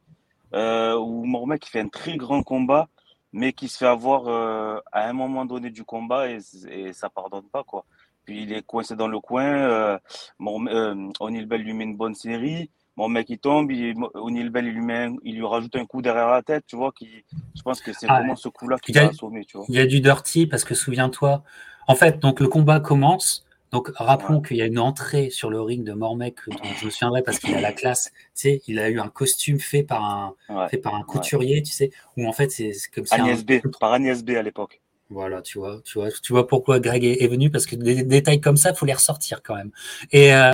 [0.54, 2.89] euh, où Mormec fait un très grand combat,
[3.32, 6.39] mais qui se fait avoir euh, à un moment donné du combat et,
[6.70, 7.86] et, ça pardonne pas quoi.
[8.26, 9.97] Puis il est coincé dans le coin, euh,
[10.41, 14.66] euh O'Neill Bell lui met une bonne série, mon mec il tombe, il, O'Neill Bell
[14.66, 17.24] il lui, met il lui rajoute un coup derrière la tête, tu vois, qui,
[17.56, 19.66] je pense que c'est ah, vraiment ce coup-là qui va assommer, tu vois.
[19.70, 21.43] Il y a du dirty parce que souviens-toi,
[21.90, 23.44] en fait, donc le combat commence.
[23.72, 26.92] Donc rappelons qu'il y a une entrée sur le ring de Mormec dont je me
[26.92, 28.12] souviendrai parce qu'il a la classe.
[28.14, 31.72] Tu sais, il a eu un costume fait par un fait par un couturier, tu
[31.72, 34.82] sais, où en fait c'est comme si Agnès B, par Agnès B à l'époque.
[35.10, 38.40] Voilà, tu vois, tu vois, tu vois pourquoi Greg est, venu parce que des, détails
[38.40, 39.72] comme ça, faut les ressortir quand même.
[40.12, 40.54] Et euh,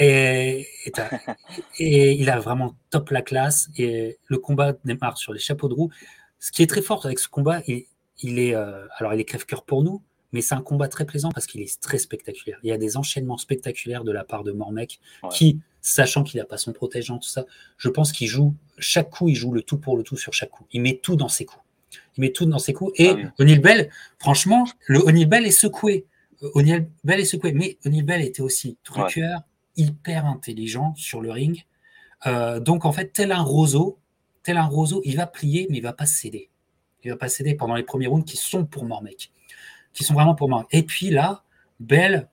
[0.00, 0.66] et,
[1.78, 5.74] et, il a vraiment top la classe et le combat démarre sur les chapeaux de
[5.74, 5.90] roue.
[6.40, 7.86] Ce qui est très fort avec ce combat, il,
[8.20, 10.02] il est euh, alors il est crève-cœur pour nous,
[10.32, 12.58] mais c'est un combat très plaisant parce qu'il est très spectaculaire.
[12.62, 14.98] Il y a des enchaînements spectaculaires de la part de Mormec
[15.30, 17.44] qui, sachant qu'il n'a pas son protégeant, tout ça,
[17.76, 20.50] je pense qu'il joue, chaque coup, il joue le tout pour le tout sur chaque
[20.50, 20.66] coup.
[20.72, 21.62] Il met tout dans ses coups.
[22.16, 22.92] Il met tout dans ses coups.
[22.96, 26.06] Et ah O'Neill Bell, franchement, le O'Neill Bell est secoué.
[26.42, 27.52] Euh, O'Neill Bell est secoué.
[27.52, 29.40] Mais O'Neill Bell était aussi truqueur,
[29.76, 31.64] hyper intelligent sur le ring.
[32.26, 33.98] Euh, donc, en fait, tel un roseau,
[34.42, 36.48] tel un roseau, il va plier, mais il va pas céder.
[37.04, 39.30] Il va pas céder pendant les premiers rounds qui sont pour Mormec
[39.92, 40.66] qui sont vraiment pour moi.
[40.70, 41.42] Et puis là,
[41.80, 42.28] Bell,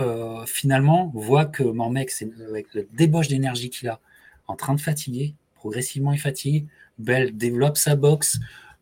[0.00, 2.12] euh, finalement, voit que Mormec,
[2.48, 4.00] avec le débauche d'énergie qu'il a,
[4.46, 6.66] en train de fatiguer, progressivement il fatigue.
[6.98, 8.38] Bell développe sa boxe.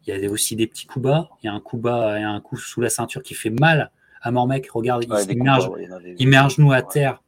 [0.06, 1.28] Il y a aussi des petits coups bas.
[1.42, 3.90] Il y a un coup bas et un coup sous la ceinture qui fait mal
[4.22, 4.70] à Mormec.
[4.70, 5.08] Regarde, il,
[6.28, 7.22] met un, genou à terre.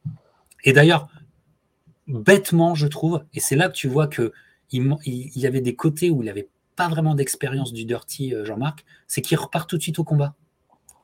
[0.63, 1.09] Et d'ailleurs,
[2.07, 4.33] bêtement, je trouve, et c'est là que tu vois que
[4.71, 8.85] il, y avait des côtés où il n'avait pas vraiment d'expérience du dirty, euh, Jean-Marc,
[9.07, 10.35] c'est qu'il repart tout de suite au combat.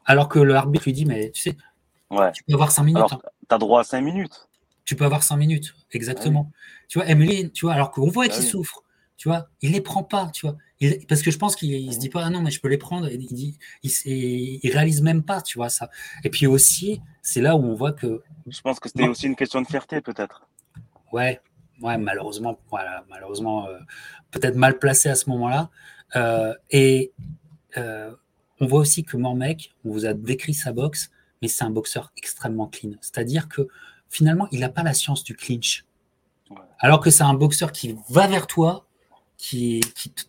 [0.04, 1.56] Alors que le arbitre lui dit, mais tu sais,
[2.34, 3.12] tu peux avoir 5 minutes.
[3.12, 3.20] Hein.
[3.48, 4.48] Tu as droit à 5 minutes.
[4.84, 6.50] Tu peux avoir 5 minutes, exactement.
[6.88, 8.82] Tu vois, Emily, tu vois, alors qu'on voit qu'il souffre,
[9.16, 10.56] tu vois, il les prend pas, tu vois.
[11.08, 13.08] parce que je pense qu'il se dit pas, ah non, mais je peux les prendre.
[13.10, 13.90] Il, dit, il,
[14.62, 15.88] il, réalise même pas, tu vois, ça.
[16.22, 18.22] Et puis aussi, c'est là où on voit que.
[18.46, 20.46] Je pense que c'était aussi une question de fierté, peut-être.
[21.12, 21.40] Ouais,
[21.80, 23.78] ouais, malheureusement, voilà, malheureusement, euh,
[24.30, 25.70] peut-être mal placé à ce moment-là.
[26.16, 27.12] Euh, et
[27.76, 28.14] euh,
[28.60, 31.10] on voit aussi que Mormec, on vous a décrit sa boxe,
[31.42, 32.92] mais c'est un boxeur extrêmement clean.
[33.00, 33.68] C'est-à-dire que
[34.08, 35.84] finalement, il n'a pas la science du clinch.
[36.78, 38.86] Alors que c'est un boxeur qui va vers toi,
[39.36, 39.80] qui,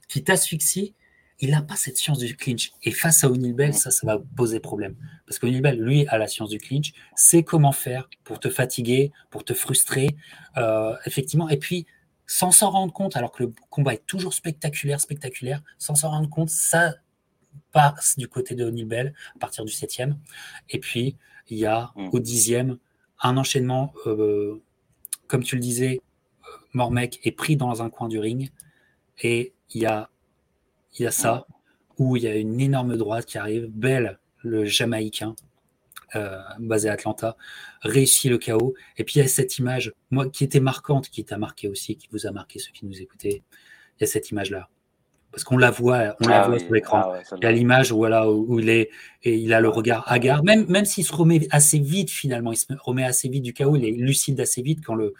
[0.08, 0.94] qui, t'asphyxie,
[1.40, 2.74] il n'a pas cette science du clinch.
[2.84, 4.96] Et face à O'Neill Bell, ça, ça va poser problème.
[5.28, 9.12] Parce qu'O'Neill Bell, lui, a la science du clinch, sait comment faire pour te fatiguer,
[9.30, 10.16] pour te frustrer,
[10.58, 11.50] euh, effectivement.
[11.50, 11.86] Et puis,
[12.26, 16.30] sans s'en rendre compte, alors que le combat est toujours spectaculaire, spectaculaire, sans s'en rendre
[16.30, 16.96] compte, ça
[17.72, 20.18] passe du côté de Bell à partir du septième.
[20.70, 21.18] Et puis,
[21.50, 22.10] il y a mm.
[22.12, 22.78] au dixième
[23.22, 24.62] un enchaînement, euh,
[25.28, 26.02] comme tu le disais,
[26.44, 28.52] euh, Mormec est pris dans un coin du ring.
[29.22, 30.10] Et il y a,
[30.98, 31.48] il y a ça,
[31.98, 33.68] où il y a une énorme droite qui arrive.
[33.70, 35.36] Bell, le Jamaïcain,
[36.16, 37.36] euh, basé à Atlanta,
[37.82, 38.74] réussit le chaos.
[38.98, 41.96] Et puis il y a cette image, moi, qui était marquante, qui t'a marqué aussi,
[41.96, 43.44] qui vous a marqué, ceux qui nous écoutaient.
[43.98, 44.70] Il y a cette image-là
[45.36, 47.12] parce qu'on la voit, on la ah voit sur l'écran.
[47.14, 48.90] Ah il y a l'image voilà, où, il est
[49.24, 52.56] et il a le regard hagard, même, même s'il se remet assez vite finalement, il
[52.56, 55.14] se remet assez vite du chaos, il est lucide assez vite quand le,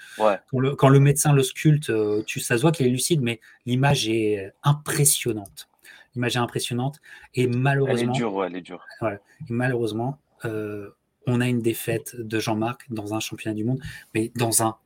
[0.76, 4.08] quand le, médecin le sculpte, euh, tu, ça se voit qu'il est lucide, mais l'image
[4.08, 5.68] est impressionnante.
[6.16, 7.02] L'image est impressionnante
[7.34, 8.04] et malheureusement.
[8.04, 8.86] Elle est dure, ouais, elle est dure.
[9.02, 9.18] et
[9.50, 10.92] malheureusement, euh,
[11.28, 13.82] on a une défaite de Jean-Marc dans un championnat du monde,
[14.14, 14.78] mais dans un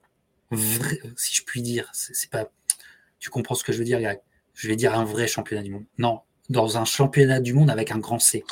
[0.50, 2.50] vrai, si je puis dire, c'est pas,
[3.20, 4.00] tu comprends ce que je veux dire,
[4.60, 5.86] Je vais dire un vrai championnat du monde.
[5.98, 8.44] Non, dans un championnat du monde avec un grand C,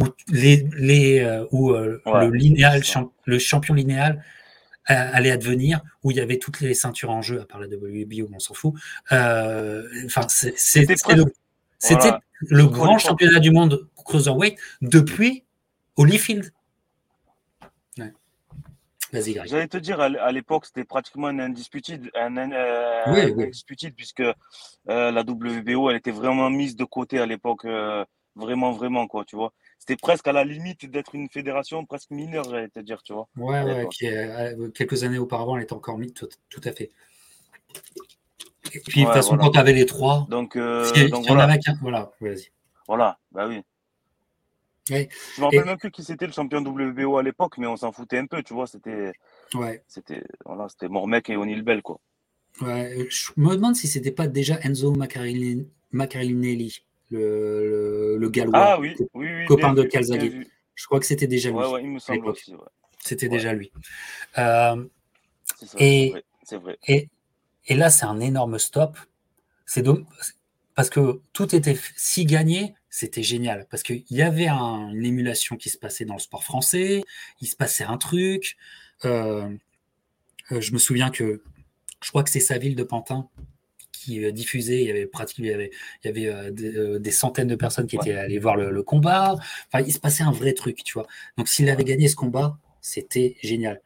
[0.00, 2.82] où les, les euh, où euh, le linéal,
[3.26, 4.24] le champion linéal
[4.86, 8.28] allait advenir, où il y avait toutes les ceintures en jeu, à part la WBO,
[8.34, 8.74] on s'en fout.
[9.12, 11.26] Euh, enfin, c'était le,
[12.40, 15.44] le grand championnat du monde cruiserweight depuis
[15.94, 16.52] Holyfield.
[19.12, 23.50] J'allais te dire, à l'époque, c'était pratiquement un indisputé, un, euh,
[23.96, 24.34] puisque euh,
[24.86, 28.04] la WBO, elle était vraiment mise de côté à l'époque, euh,
[28.36, 29.52] vraiment, vraiment, quoi, tu vois.
[29.78, 33.28] C'était presque à la limite d'être une fédération presque mineure, j'allais te dire, tu vois.
[33.36, 36.90] Ouais, ouais, quelques années auparavant, elle était encore mise, tout, à fait.
[38.74, 41.58] Et puis, de toute façon, quand tu avais les trois, donc, donc voilà.
[41.82, 42.48] voilà, vas-y.
[42.88, 43.62] Voilà, bah oui.
[44.88, 44.94] Je
[45.36, 47.92] Je me rappelle même plus qui c'était le champion WBO à l'époque, mais on s'en
[47.92, 48.66] foutait un peu, tu vois.
[48.66, 49.12] C'était.
[49.54, 49.82] Ouais.
[49.86, 52.00] C'était voilà, c'était Mormec et O'Neill Bell, quoi.
[52.60, 58.94] Ouais, je me demande si c'était pas déjà Enzo Maccarinelli, le, le, gallois, ah, oui,
[59.14, 60.46] oui, copain de Calzaghe.
[60.74, 61.56] Je crois que c'était déjà lui.
[61.56, 62.54] Ouais, il me semble aussi.
[62.98, 63.72] C'était déjà lui.
[64.38, 64.84] Euh,
[65.78, 66.14] et,
[66.50, 66.78] vrai.
[66.86, 67.08] Et,
[67.66, 68.98] et là, c'est un énorme stop.
[69.64, 69.84] C'est
[70.74, 75.70] parce que tout était si gagné c'était génial parce qu'il y avait une émulation qui
[75.70, 77.02] se passait dans le sport français,
[77.40, 78.58] il se passait un truc.
[79.06, 79.48] Euh,
[80.52, 81.42] euh, je me souviens que
[82.02, 83.30] je crois que c'est sa ville de Pantin
[83.92, 85.70] qui euh, diffusait, il y avait pratiquement il
[86.04, 89.36] y avait, des, centaines de personnes qui étaient allées voir le, combat.
[89.68, 91.06] Enfin, il se passait un vrai truc, tu vois.
[91.38, 93.80] Donc s'il avait gagné ce combat, c'était génial.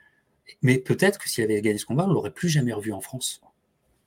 [0.63, 3.41] Mais peut-être que s'il avait gagné ce combat, on l'aurait plus jamais revu en France.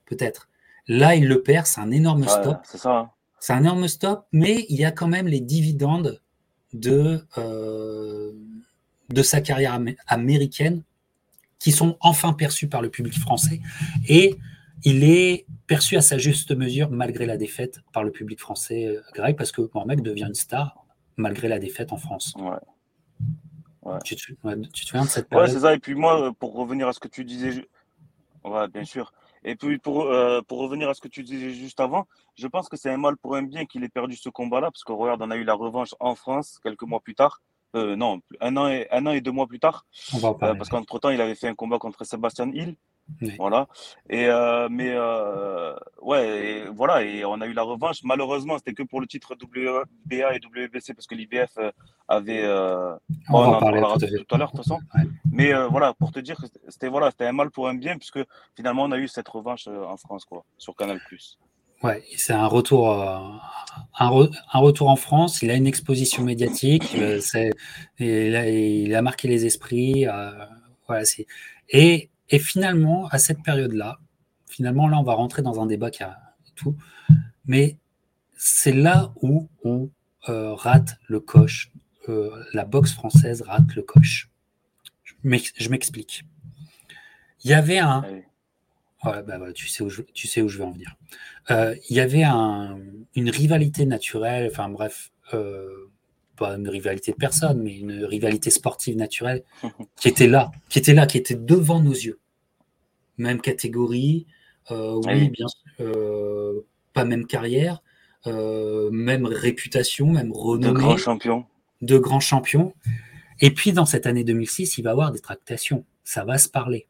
[0.07, 0.49] Peut-être.
[0.89, 2.57] Là, il le perd, c'est un énorme stop.
[2.65, 3.13] C'est ça.
[3.39, 6.21] C'est un énorme stop, mais il y a quand même les dividendes
[6.73, 8.31] de, euh,
[9.09, 10.83] de sa carrière américaine
[11.57, 13.59] qui sont enfin perçus par le public français.
[14.07, 14.37] Et
[14.83, 19.01] il est perçu à sa juste mesure, malgré la défaite, par le public français euh,
[19.13, 20.85] grec, parce que Mormec devient une star
[21.17, 22.33] malgré la défaite en France.
[22.39, 23.99] Ouais.
[24.03, 25.47] Tu, te, souviens de cette période?
[25.47, 25.73] Ouais, c'est ça.
[25.73, 27.67] Et puis moi, pour revenir à ce que tu disais,
[28.43, 29.11] ouais, bien sûr.
[29.43, 32.69] Et puis pour, euh, pour revenir à ce que tu disais juste avant, je pense
[32.69, 35.21] que c'est un mal pour un bien qu'il ait perdu ce combat-là, parce que regarde,
[35.21, 37.41] on a eu la revanche en France quelques mois plus tard.
[37.75, 39.85] Euh, non, un an, et, un an et deux mois plus tard.
[40.13, 42.75] On va euh, parce qu'entre-temps, il avait fait un combat contre Sébastien Hill.
[43.37, 43.67] Voilà.
[44.09, 47.99] Et euh, mais euh, ouais, et voilà, et on a eu la revanche.
[48.03, 51.71] Malheureusement, c'était que pour le titre WBA et WBC parce que l'IBF euh,
[52.07, 52.47] avait.
[53.29, 54.79] on, en tout, à l'heure, de toute façon.
[55.31, 58.19] Mais voilà, pour te dire que c'était voilà, c'était un mal pour un bien puisque
[58.55, 60.99] finalement on a eu cette revanche en France quoi, sur Canal+.
[61.81, 63.39] Ouais, c'est un retour, un,
[63.99, 65.41] un, retour en France.
[65.41, 66.93] Il a une exposition médiatique.
[67.99, 70.05] il, a, il a marqué les esprits.
[70.87, 71.25] voilà, c'est
[71.69, 73.99] et et finalement, à cette période-là,
[74.47, 76.17] finalement, là, on va rentrer dans un débat qui a
[76.55, 76.75] tout,
[77.45, 77.77] mais
[78.37, 79.89] c'est là où on
[80.29, 81.71] euh, rate le coche.
[82.07, 84.29] Euh, la boxe française rate le coche.
[85.23, 86.23] Je m'explique.
[87.43, 88.03] Il y avait un.
[89.03, 90.95] bah, tu, sais où je, tu sais où je vais en venir.
[91.51, 92.79] Euh, il y avait un,
[93.15, 95.11] une rivalité naturelle, enfin bref,
[96.39, 99.43] pas une rivalité de personne, mais une rivalité sportive naturelle
[99.97, 102.19] qui était là, qui était là, qui était devant nos yeux.
[103.17, 104.25] Même catégorie,
[104.71, 105.45] euh, oui, bien
[105.81, 106.61] euh,
[106.93, 107.83] pas même carrière,
[108.27, 110.73] euh, même réputation, même renommée.
[110.73, 111.45] De grands champions.
[111.81, 112.73] De grands champions.
[113.41, 115.85] Et puis dans cette année 2006, il va y avoir des tractations.
[116.03, 116.87] Ça va se parler.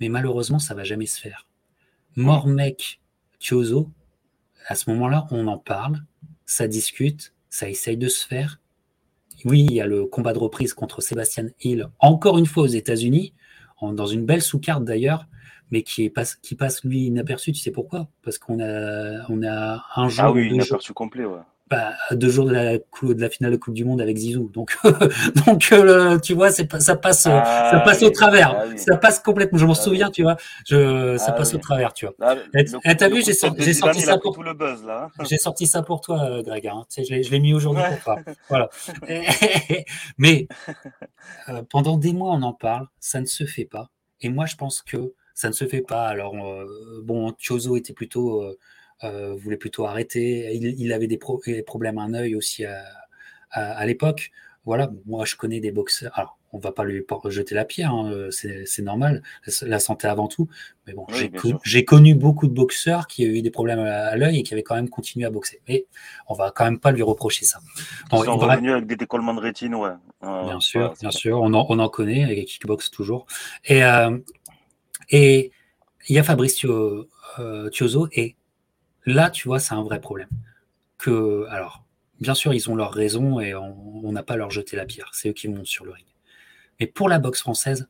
[0.00, 1.46] Mais malheureusement, ça va jamais se faire.
[2.16, 3.00] Mormec,
[3.38, 3.88] Chiozo,
[4.66, 6.02] à ce moment-là, on en parle,
[6.46, 8.60] ça discute, ça essaye de se faire.
[9.44, 12.66] Oui, il y a le combat de reprise contre Sébastien Hill, encore une fois aux
[12.66, 13.34] États-Unis,
[13.82, 15.26] dans une belle sous-carte d'ailleurs,
[15.70, 17.52] mais qui, est passe, qui passe lui inaperçu.
[17.52, 18.08] Tu sais pourquoi?
[18.22, 20.24] Parce qu'on a, on a un jour.
[20.24, 21.40] Ah oui, inaperçu complet, ouais.
[21.72, 24.50] Bah, deux jours de la, de la, finale de Coupe du Monde avec Zizou.
[24.52, 24.76] Donc,
[25.46, 28.54] donc euh, tu vois, c'est ça passe, ah ça passe au travers.
[28.58, 29.58] Ah ça passe complètement.
[29.58, 30.36] Je m'en ah souviens, tu vois.
[30.66, 32.36] Je, ça passe au travers, tu vois.
[32.98, 35.08] T'as vu, j'ai sorti, ça pour tout le buzz là.
[35.24, 36.66] J'ai sorti ça pour toi, euh, Greg.
[36.66, 36.84] Hein.
[36.90, 38.18] Tu sais, je l'ai mis aujourd'hui pour toi.
[38.50, 38.68] Voilà.
[40.18, 40.48] Mais
[41.48, 42.86] euh, pendant des mois, on en parle.
[43.00, 43.88] Ça ne se fait pas.
[44.20, 46.06] Et moi, je pense que ça ne se fait pas.
[46.06, 46.34] Alors,
[47.02, 48.44] bon, Chozo était plutôt
[49.04, 50.54] euh, voulait plutôt arrêter.
[50.54, 54.30] Il, avait des, problèmes à un œil aussi à, l'époque.
[54.64, 56.12] Voilà, moi je connais des boxeurs.
[56.14, 59.22] Alors, on va pas lui jeter la pierre, hein, c'est normal,
[59.62, 60.48] la santé avant tout.
[60.86, 61.06] Mais bon,
[61.64, 64.62] j'ai connu beaucoup de boxeurs qui ont eu des problèmes à, l'œil et qui avaient
[64.62, 65.60] quand même continué à boxer.
[65.66, 65.86] Mais
[66.28, 67.58] on va quand même pas lui reprocher ça.
[68.12, 69.92] Ils sont revenus avec des décollements de rétine, ouais.
[70.20, 73.26] bien sûr, bien sûr, on en, on en connaît, et kickbox toujours.
[73.64, 74.18] Et, euh,
[75.08, 75.52] et
[76.08, 77.70] il y a Fabricio euh,
[78.12, 78.36] et
[79.06, 80.28] là, tu vois, c'est un vrai problème.
[80.98, 81.84] Que, alors,
[82.20, 85.10] bien sûr, ils ont leurs raisons et on n'a pas leur jeter la pierre.
[85.12, 86.06] C'est eux qui montent sur le ring.
[86.80, 87.88] Mais pour la boxe française,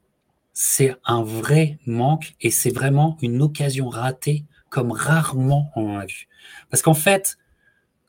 [0.53, 6.07] c'est un vrai manque et c'est vraiment une occasion ratée comme rarement on en a
[6.07, 6.29] vu.
[6.71, 7.39] Parce qu'en fait,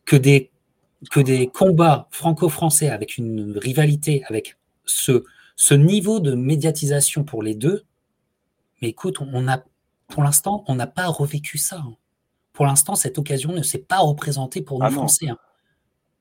[0.05, 0.51] que des,
[1.11, 5.23] que des combats franco-français avec une rivalité, avec ce,
[5.55, 7.83] ce niveau de médiatisation pour les deux,
[8.81, 9.63] mais écoute, on a,
[10.07, 11.83] pour l'instant, on n'a pas revécu ça.
[12.53, 15.29] Pour l'instant, cette occasion ne s'est pas représentée pour nous ah Français.
[15.29, 15.37] Hein.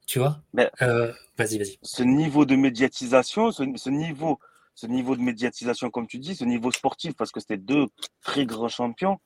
[0.07, 0.41] Tu vois?
[0.83, 1.79] Euh, Vas-y, vas-y.
[1.83, 4.39] Ce niveau de médiatisation, ce niveau
[4.75, 7.87] ce niveau de médiatisation, comme tu dis, ce niveau sportif, parce que c'était deux
[8.23, 9.21] très grands champions.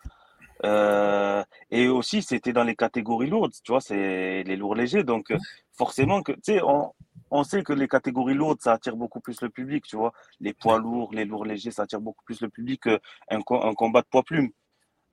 [0.64, 5.04] Euh, et aussi, c'était dans les catégories lourdes, tu vois, c'est les lourds légers.
[5.04, 5.32] Donc,
[5.72, 6.92] forcément, que, tu sais, on,
[7.30, 10.12] on, sait que les catégories lourdes, ça attire beaucoup plus le public, tu vois.
[10.40, 12.98] Les poids lourds, les lourds légers, ça attire beaucoup plus le public qu'un
[13.30, 14.50] un combat de poids plume.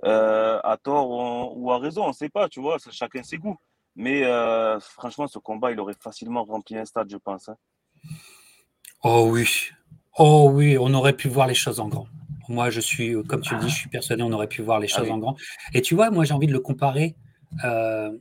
[0.05, 3.57] Euh, à tort ou à raison, on ne sait pas, tu vois, chacun ses goûts.
[3.95, 7.49] Mais euh, franchement, ce combat, il aurait facilement rempli un stade, je pense.
[7.49, 7.57] Hein.
[9.03, 9.47] Oh oui,
[10.17, 12.07] Oh oui, on aurait pu voir les choses en grand.
[12.47, 14.87] Moi, je suis, comme tu le dis, je suis persuadé, on aurait pu voir les
[14.93, 15.35] ah choses en grand.
[15.73, 17.15] Et tu vois, moi, j'ai envie de le comparer
[17.63, 18.11] euh,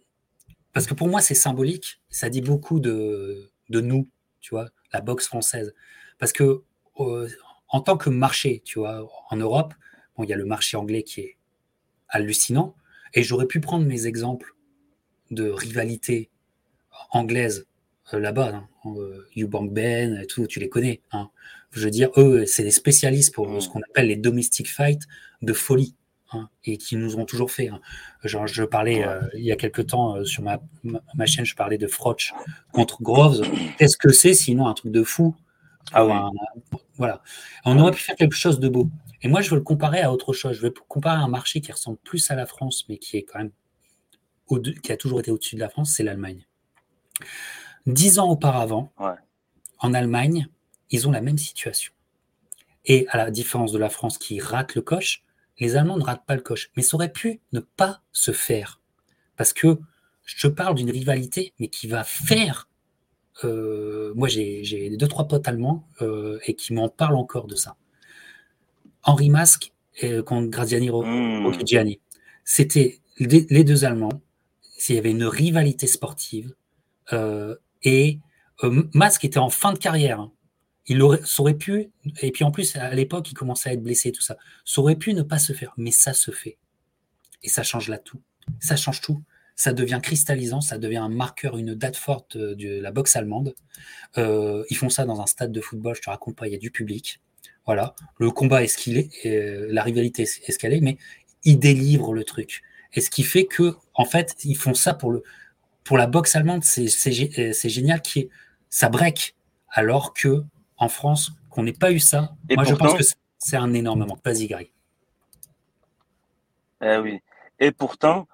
[0.72, 2.00] parce que pour moi, c'est symbolique.
[2.08, 4.08] Ça dit beaucoup de, de, nous,
[4.40, 5.74] tu vois, la boxe française.
[6.18, 6.62] Parce que
[7.00, 7.28] euh,
[7.68, 9.74] en tant que marché, tu vois, en Europe,
[10.16, 11.36] bon, il y a le marché anglais qui est
[12.12, 12.76] hallucinant.
[13.14, 14.54] Et j'aurais pu prendre mes exemples
[15.30, 16.30] de rivalité
[17.10, 17.66] anglaise
[18.14, 18.54] euh, là-bas,
[18.84, 18.94] hein,
[19.36, 21.00] Eubank Ben, et tout, tu les connais.
[21.10, 21.30] Hein
[21.72, 23.72] je veux dire, eux, c'est des spécialistes pour ce mm.
[23.72, 25.02] qu'on appelle les domestic fights
[25.40, 25.94] de folie.
[26.34, 27.68] Hein, et qui nous ont toujours fait.
[28.24, 31.54] Genre, je parlais euh, il y a quelque temps euh, sur ma, ma, chaîne, je
[31.54, 32.32] parlais de Froch
[32.72, 33.42] contre Groves.
[33.76, 35.36] Qu'est-ce que c'est sinon un truc de fou
[35.92, 36.30] ah
[36.96, 37.22] Voilà.
[37.64, 38.88] On aurait pu faire quelque chose de beau.
[39.22, 40.56] Et moi, je veux le comparer à autre chose.
[40.56, 43.22] Je veux comparer à un marché qui ressemble plus à la France, mais qui est
[43.22, 43.52] quand même
[44.82, 46.46] qui a toujours été au-dessus de la France, c'est l'Allemagne.
[47.86, 48.92] Dix ans auparavant,
[49.78, 50.48] en Allemagne,
[50.90, 51.92] ils ont la même situation.
[52.84, 55.24] Et à la différence de la France qui rate le coche,
[55.58, 56.70] les Allemands ne ratent pas le coche.
[56.76, 58.80] Mais ça aurait pu ne pas se faire.
[59.36, 59.78] Parce que
[60.24, 62.68] je parle d'une rivalité, mais qui va faire.
[63.44, 67.76] Euh, moi, j'ai deux, trois potes allemands euh, et qui m'en parlent encore de ça.
[69.02, 69.72] Henri Masque
[70.26, 71.94] contre Graziani mmh.
[72.44, 74.22] C'était les deux Allemands.
[74.88, 76.54] Il y avait une rivalité sportive.
[77.12, 78.20] Euh, et
[78.94, 80.20] Masque était en fin de carrière.
[80.20, 80.32] Hein.
[80.86, 83.82] Il aurait, ça aurait pu, et puis en plus, à l'époque, il commençait à être
[83.82, 84.36] blessé, tout ça.
[84.64, 86.58] Ça aurait pu ne pas se faire, mais ça se fait.
[87.44, 88.20] Et ça change là tout.
[88.60, 89.22] Ça change tout.
[89.62, 93.54] Ça devient cristallisant, ça devient un marqueur, une date forte de la boxe allemande.
[94.18, 96.56] Euh, ils font ça dans un stade de football, je te raconte pas, il y
[96.56, 97.20] a du public.
[97.64, 97.94] Voilà.
[98.18, 100.98] Le combat est ce qu'il est, euh, la rivalité est ce qu'elle est, mais
[101.44, 102.62] ils délivrent le truc.
[102.94, 105.22] Et ce qui fait que, en fait, ils font ça pour, le,
[105.84, 108.30] pour la boxe allemande, c'est génial, qui est,
[108.68, 109.36] ça break.
[109.68, 110.42] Alors que
[110.76, 112.34] en France qu'on n'ait pas eu ça.
[112.50, 113.04] Moi, je pense que
[113.38, 114.24] c'est un énorme manque.
[114.24, 114.72] Vas-y, Gary.
[116.82, 117.20] Eh oui.
[117.60, 118.26] Et pourtant,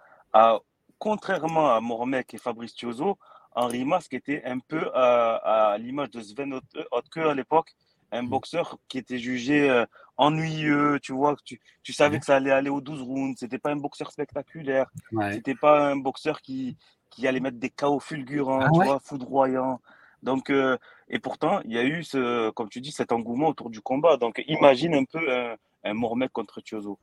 [0.99, 3.18] contrairement à Mormec et Fabrice Thiozo,
[3.53, 7.74] Henri Masque était un peu à, l'image de Sven Hotke à l'époque,
[8.12, 8.28] un mm.
[8.28, 9.84] boxeur qui était jugé euh,
[10.16, 12.20] ennuyeux, tu vois, tu, tu savais mm.
[12.20, 14.86] que ça allait aller aux 12 rounds, c'était pas un boxeur spectaculaire,
[15.32, 16.76] c'était pas un boxeur qui,
[17.11, 19.80] qui allait mettre des chaos fulgurants, ah tu vois, foudroyants.
[20.22, 20.76] Donc, euh,
[21.09, 24.16] et pourtant, il y a eu, ce, comme tu dis, cet engouement autour du combat.
[24.16, 26.99] Donc, imagine un peu un, un contre Tiozo.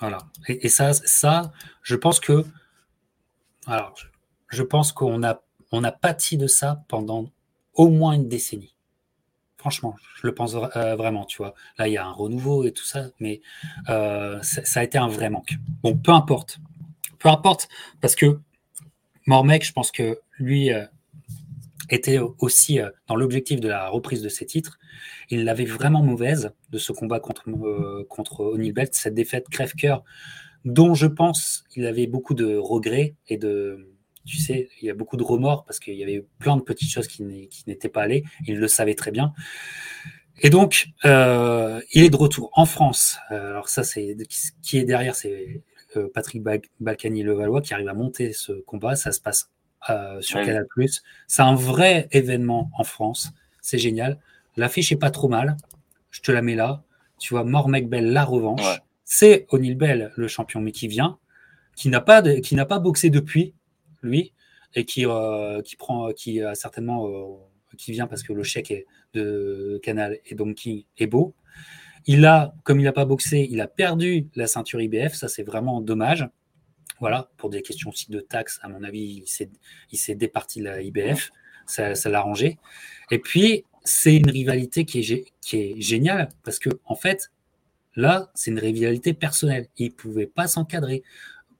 [0.00, 0.18] Voilà.
[0.48, 2.44] Et, ça, ça, je pense que,
[3.70, 3.94] alors,
[4.48, 5.42] je pense qu'on a,
[5.92, 7.30] pâti de ça pendant
[7.74, 8.74] au moins une décennie.
[9.56, 11.54] Franchement, je le pense euh, vraiment, tu vois.
[11.78, 13.40] Là, il y a un renouveau et tout ça, mais
[13.88, 15.54] euh, ça, a été un vrai manque.
[15.82, 16.58] Bon, peu importe.
[17.18, 17.68] Peu importe,
[18.00, 18.40] parce que
[19.26, 20.70] Mormec, je pense que lui,
[21.90, 24.78] était aussi euh, dans l'objectif de la reprise de ses titres.
[25.28, 30.04] Il l'avait vraiment mauvaise de ce combat contre, euh, contre O'Neill Belt, cette défaite crève-cœur,
[30.64, 33.88] dont je pense il avait beaucoup de regrets et de.
[34.26, 36.90] Tu sais, il y a beaucoup de remords parce qu'il y avait plein de petites
[36.90, 37.22] choses qui
[37.66, 38.22] n'étaient pas allées.
[38.46, 39.32] Il le savait très bien.
[40.42, 43.18] Et donc, euh, il est de retour en France.
[43.30, 44.16] alors ça, c'est
[44.62, 45.62] qui est derrière, c'est
[46.14, 46.42] Patrick
[46.80, 48.94] Balkany-Levallois qui arrive à monter ce combat.
[48.94, 49.50] Ça se passe
[49.88, 50.66] euh, sur Canal+.
[51.26, 53.32] C'est un vrai événement en France.
[53.62, 54.18] C'est génial.
[54.56, 55.56] l'affiche est pas trop mal.
[56.10, 56.82] Je te la mets là.
[57.18, 58.80] Tu vois, Mormec Bell, la revanche.
[59.12, 61.18] C'est O'Neill Bell, le champion, mais qui vient,
[61.74, 63.54] qui n'a pas, qui n'a pas boxé depuis,
[64.02, 64.32] lui,
[64.76, 68.70] et qui, euh, qui prend, qui a certainement, euh, qui vient parce que le chèque
[68.70, 71.34] est de Canal et donc qui est beau.
[72.06, 75.14] Il a, comme il n'a pas boxé, il a perdu la ceinture IBF.
[75.14, 76.28] Ça, c'est vraiment dommage.
[77.00, 79.24] Voilà, pour des questions aussi de taxes, à mon avis,
[79.90, 81.32] il s'est départi la IBF.
[81.66, 82.58] Ça, l'a arrangé.
[83.10, 87.32] Et puis, c'est une rivalité qui est, qui est géniale parce que, en fait,
[87.96, 89.68] là, c'est une rivalité personnelle.
[89.76, 91.02] Il ne pouvait pas s'encadrer.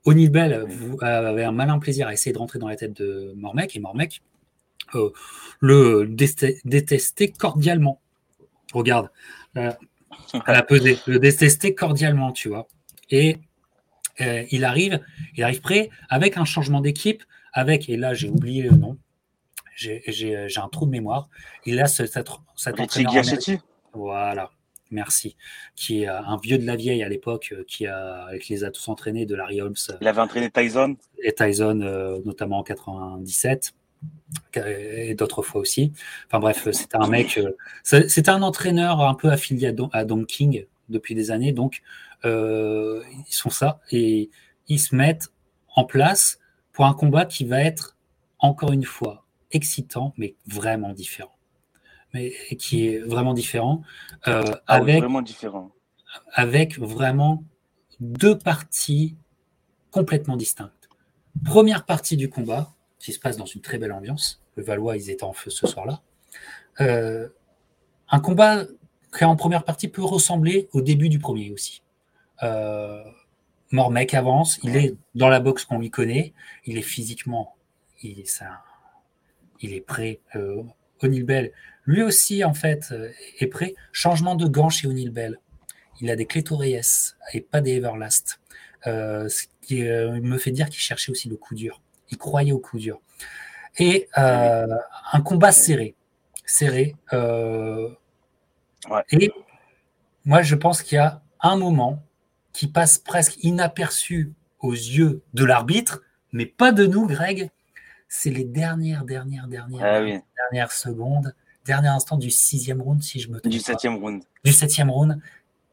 [0.04, 0.66] O'Neill Bell
[1.02, 4.22] avait un malin plaisir à essayer de rentrer dans la tête de Mormec et Mormec
[4.94, 5.10] euh,
[5.60, 6.06] le
[6.64, 8.00] détestait cordialement.
[8.72, 9.10] Regarde,
[9.56, 9.72] euh,
[10.46, 12.66] à la pesée, le détestait cordialement, tu vois.
[13.10, 13.36] Et
[14.20, 15.00] euh, il arrive,
[15.36, 17.22] il arrive prêt avec un changement d'équipe,
[17.52, 18.96] avec, et là j'ai oublié le nom,
[19.76, 21.28] j'ai un trou de mémoire.
[21.66, 22.30] Il a ce, cet,
[22.80, 23.12] entraîneur.
[23.92, 24.50] Voilà,
[24.90, 25.36] merci.
[25.76, 28.88] Qui est un vieux de la vieille à l'époque, qui, a, qui les a tous
[28.88, 29.74] entraînés de Larry Holmes.
[30.00, 30.96] Il avait entraîné Tyson.
[31.22, 33.74] Et Tyson, notamment en 97
[34.54, 35.92] et d'autres fois aussi.
[36.26, 40.66] Enfin bref, c'était un mec, euh, c'était un entraîneur un peu affilié à Don, King
[40.88, 41.82] depuis des années, donc
[42.24, 44.30] euh, ils sont ça et
[44.68, 45.28] ils se mettent
[45.74, 46.38] en place
[46.72, 47.96] pour un combat qui va être
[48.38, 51.34] encore une fois excitant, mais vraiment différent.
[52.12, 53.82] Mais qui est vraiment différent,
[54.26, 55.70] euh, ah avec, vraiment différent.
[56.32, 57.44] avec vraiment
[58.00, 59.16] deux parties
[59.90, 60.88] complètement distinctes.
[61.44, 64.42] Première partie du combat, qui se passe dans une très belle ambiance.
[64.56, 66.02] Le Valois, ils étaient en feu ce soir-là.
[66.80, 67.28] Euh,
[68.10, 68.64] un combat
[69.16, 71.82] qui en première partie peut ressembler au début du premier aussi.
[72.42, 73.02] Euh,
[73.72, 76.32] Mormec avance, il est dans la boxe qu'on lui connaît,
[76.64, 77.56] il est physiquement,
[78.02, 78.62] il est, ça,
[79.60, 80.20] il est prêt.
[80.36, 80.62] Euh,
[81.02, 81.52] O'Neill Bell,
[81.86, 83.74] lui aussi en fait euh, est prêt.
[83.92, 85.38] Changement de gants chez O'Neill Bell.
[86.00, 88.40] Il a des Clétoreyes et pas des Everlast.
[88.86, 92.58] Euh, ce qui me fait dire qu'il cherchait aussi le coup dur il croyait au
[92.58, 93.00] coup dur.
[93.78, 94.66] Et euh,
[95.12, 95.94] un combat serré.
[96.44, 96.96] Serré.
[97.12, 97.88] Euh,
[99.12, 99.30] et
[100.24, 102.02] moi, je pense qu'il y a un moment
[102.52, 107.50] qui passe presque inaperçu aux yeux de l'arbitre, mais pas de nous, Greg.
[108.12, 110.00] C'est les dernières, dernières, dernières, ah
[110.50, 111.32] dernières secondes,
[111.64, 113.52] dernier instant du sixième round, si je me trompe.
[113.52, 114.24] Du septième round.
[114.44, 115.20] Du septième round.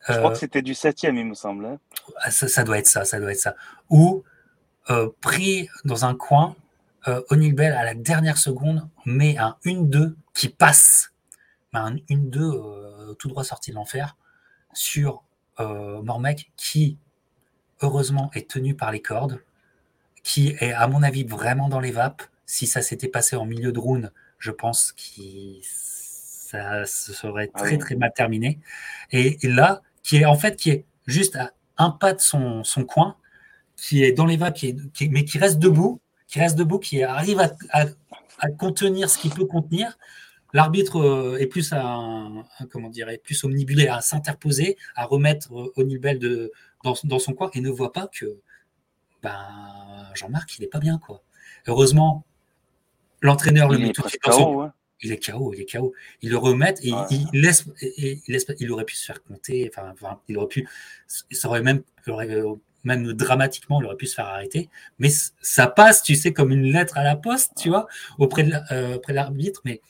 [0.07, 1.65] Je crois que euh, c'était du septième, il me semble.
[1.65, 1.79] Hein.
[2.21, 3.55] Ah, ça, ça, doit être ça, ça doit être ça.
[3.89, 4.23] Où
[4.91, 6.55] euh, pris dans un coin,
[7.07, 11.11] euh, O'Neill Bell, à la dernière seconde, met un 1-2 qui passe,
[11.73, 14.15] un 1-2 euh, tout droit sorti de l'enfer,
[14.73, 15.23] sur
[15.59, 16.99] Mormec, qui,
[17.81, 19.41] heureusement, est tenu par les cordes,
[20.27, 22.21] qui est, à mon avis, vraiment dans les vapes.
[22.45, 25.21] Si ça s'était passé en milieu de round, je pense que
[25.61, 28.59] ça serait ah très, très mal terminé.
[29.11, 32.83] Et, là, qui est en fait, qui est juste à un pas de son, son
[32.83, 33.15] coin,
[33.77, 34.57] qui est dans les vapes,
[35.09, 37.85] mais qui reste debout, qui reste debout, qui arrive à,
[38.57, 39.97] contenir ce qu'il peut contenir.
[40.51, 41.99] L'arbitre euh, est plus à,
[42.69, 46.51] comment dire, plus omnibulé à s'interposer, à remettre euh, O'Neill de,
[46.83, 48.41] dans, son coin et ne voit pas que
[49.27, 50.97] ben, Jean-Marc, il n'est pas bien.
[50.97, 51.21] quoi.
[51.67, 52.25] Heureusement,
[53.21, 54.71] l'entraîneur le met tout de suite dans
[55.01, 55.93] il est KO, il est KO.
[56.21, 57.65] Il le remet et il, laisse,
[57.97, 59.69] il laisse, il aurait pu se faire compter.
[59.71, 59.93] Enfin,
[60.27, 60.67] il aurait pu,
[61.07, 62.41] ça aurait même, aurait,
[62.83, 64.69] même dramatiquement, il aurait pu se faire arrêter.
[64.97, 65.09] Mais
[65.41, 68.97] ça passe, tu sais, comme une lettre à la poste, tu vois, auprès de euh,
[69.09, 69.61] l'arbitre.
[69.65, 69.81] Mais,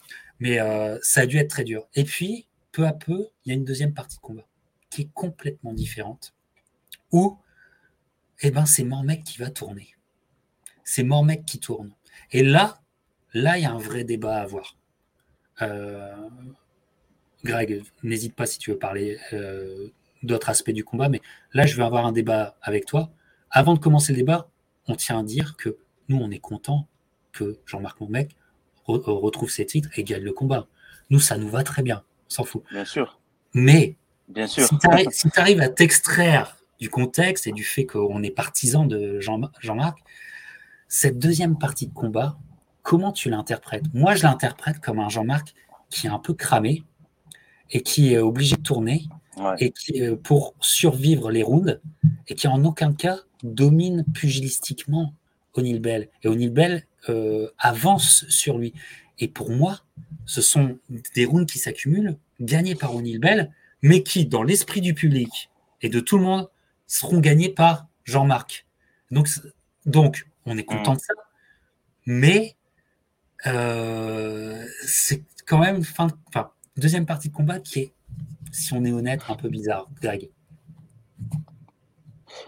[0.42, 1.88] mais euh, ça a dû être très dur.
[1.96, 4.46] Et puis, peu à peu, il y a une deuxième partie de combat
[4.90, 6.34] qui est complètement différente,
[7.12, 7.38] où
[8.42, 9.90] eh ben, c'est Mormec qui va tourner.
[10.84, 11.92] C'est Mormec qui tourne.
[12.32, 12.80] Et là,
[13.34, 14.78] là, il y a un vrai débat à avoir.
[15.62, 16.16] Euh,
[17.44, 19.18] Greg, n'hésite pas si tu veux parler
[20.24, 21.22] d'autres aspects du combat, mais
[21.54, 23.12] là, je vais avoir un débat avec toi.
[23.50, 24.50] Avant de commencer le débat,
[24.88, 25.78] on tient à dire que
[26.10, 26.88] nous, on est content
[27.32, 28.36] que Jean-Marc Montmec
[28.90, 30.68] euh, retrouve ses titres et gagne le combat.
[31.10, 32.64] Nous, ça nous va très bien, on s'en fout.
[32.72, 33.20] Bien sûr.
[33.54, 33.96] Mais
[34.28, 34.68] bien sûr.
[35.12, 40.00] si tu arrives à t'extraire du contexte et du fait qu'on est partisan de Jean-Marc,
[40.88, 42.38] cette deuxième partie de combat,
[42.82, 43.84] comment tu l'interprètes?
[43.94, 45.54] Moi, je l'interprète comme un Jean-Marc
[45.90, 46.84] qui est un peu cramé
[47.72, 49.08] et qui est obligé de tourner
[49.60, 51.80] et qui, euh, pour survivre les rounds,
[52.28, 55.14] et qui en aucun cas domine pugilistiquement
[55.54, 56.10] O'Neill Bell.
[56.24, 58.74] Et O'Neill Bell euh, avance sur lui.
[59.20, 59.82] Et pour moi,
[60.26, 60.78] ce sont
[61.16, 63.52] des rounds qui s'accumulent, gagnés par O'Neill Bell,
[63.82, 65.50] mais qui, dans l'esprit du public
[65.82, 66.50] et de tout le monde,
[66.88, 68.66] seront gagnés par Jean-Marc.
[69.12, 69.30] Donc,
[69.86, 71.14] donc, on est content de ça,
[72.06, 72.56] mais
[73.46, 76.08] euh, c'est quand même, enfin,
[76.78, 77.94] deuxième partie de combat qui est,
[78.52, 80.30] si on est honnête, un peu bizarre, Greg.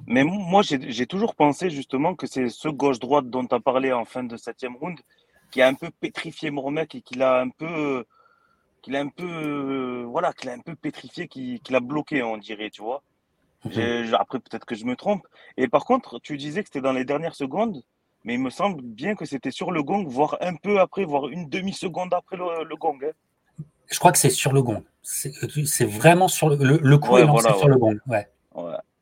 [0.08, 4.06] Mais moi, j'ai toujours pensé justement que c'est ce gauche-droite dont tu as parlé en
[4.06, 5.00] fin de septième round
[5.52, 8.06] qui a un peu pétrifié Mormec et qui l'a un peu,
[8.82, 12.70] qu'il a un peu, voilà, qu'il a un peu pétrifié, qui, l'a bloqué, on dirait,
[12.70, 13.04] tu vois.
[13.66, 14.14] Mhm.
[14.18, 15.28] Après, peut-être que je me trompe.
[15.58, 17.84] Et par contre, tu disais que c'était dans les dernières secondes,
[18.24, 21.28] mais il me semble bien que c'était sur le gong, voire un peu après, voire
[21.28, 22.98] une demi-seconde après le, gong.
[23.04, 23.12] Hein.
[23.92, 24.84] Je crois que c'est sur le gong.
[25.02, 27.98] C'est vraiment sur le, le, coup est lancé sur le gong.
[28.08, 28.28] Ouais.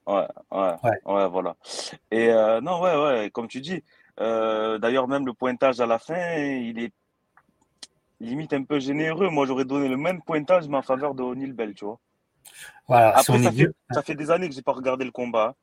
[0.07, 1.57] Ouais, ouais, ouais, voilà.
[2.11, 3.83] Et euh, non, ouais, ouais, comme tu dis.
[4.19, 6.93] Euh, d'ailleurs, même le pointage à la fin, il est
[8.19, 9.29] limite un peu généreux.
[9.29, 11.99] Moi, j'aurais donné le même pointage, mais en faveur de O'Neill Bell, tu vois.
[12.87, 15.55] Voilà, Après, ça, fait, ça, fait, des années que j'ai pas regardé le combat.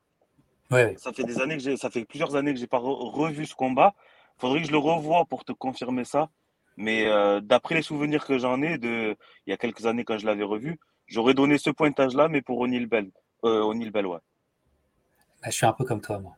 [0.71, 0.95] Ouais.
[0.97, 3.55] Ça fait des années que j'ai, ça fait plusieurs années que j'ai pas revu ce
[3.55, 3.93] combat.
[4.37, 6.29] Faudrait que je le revoie pour te confirmer ça.
[6.77, 9.15] Mais euh, d'après les souvenirs que j'en ai de
[9.47, 12.59] il y a quelques années quand je l'avais revu, j'aurais donné ce pointage-là, mais pour
[12.59, 13.09] O'Neill Bell.
[13.45, 14.19] Euh, O'Neill Bell, ouais.
[15.41, 16.35] Bah, je suis un peu comme toi, moi.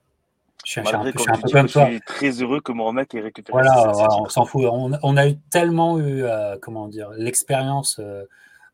[0.66, 1.86] Je suis, un, peu, comme toi.
[1.86, 3.54] Je suis très heureux que mon mec ait récupéré.
[3.54, 3.90] Voilà,
[4.20, 4.66] on s'en fout.
[4.66, 8.02] On, a eu tellement eu, euh, comment dire, l'expérience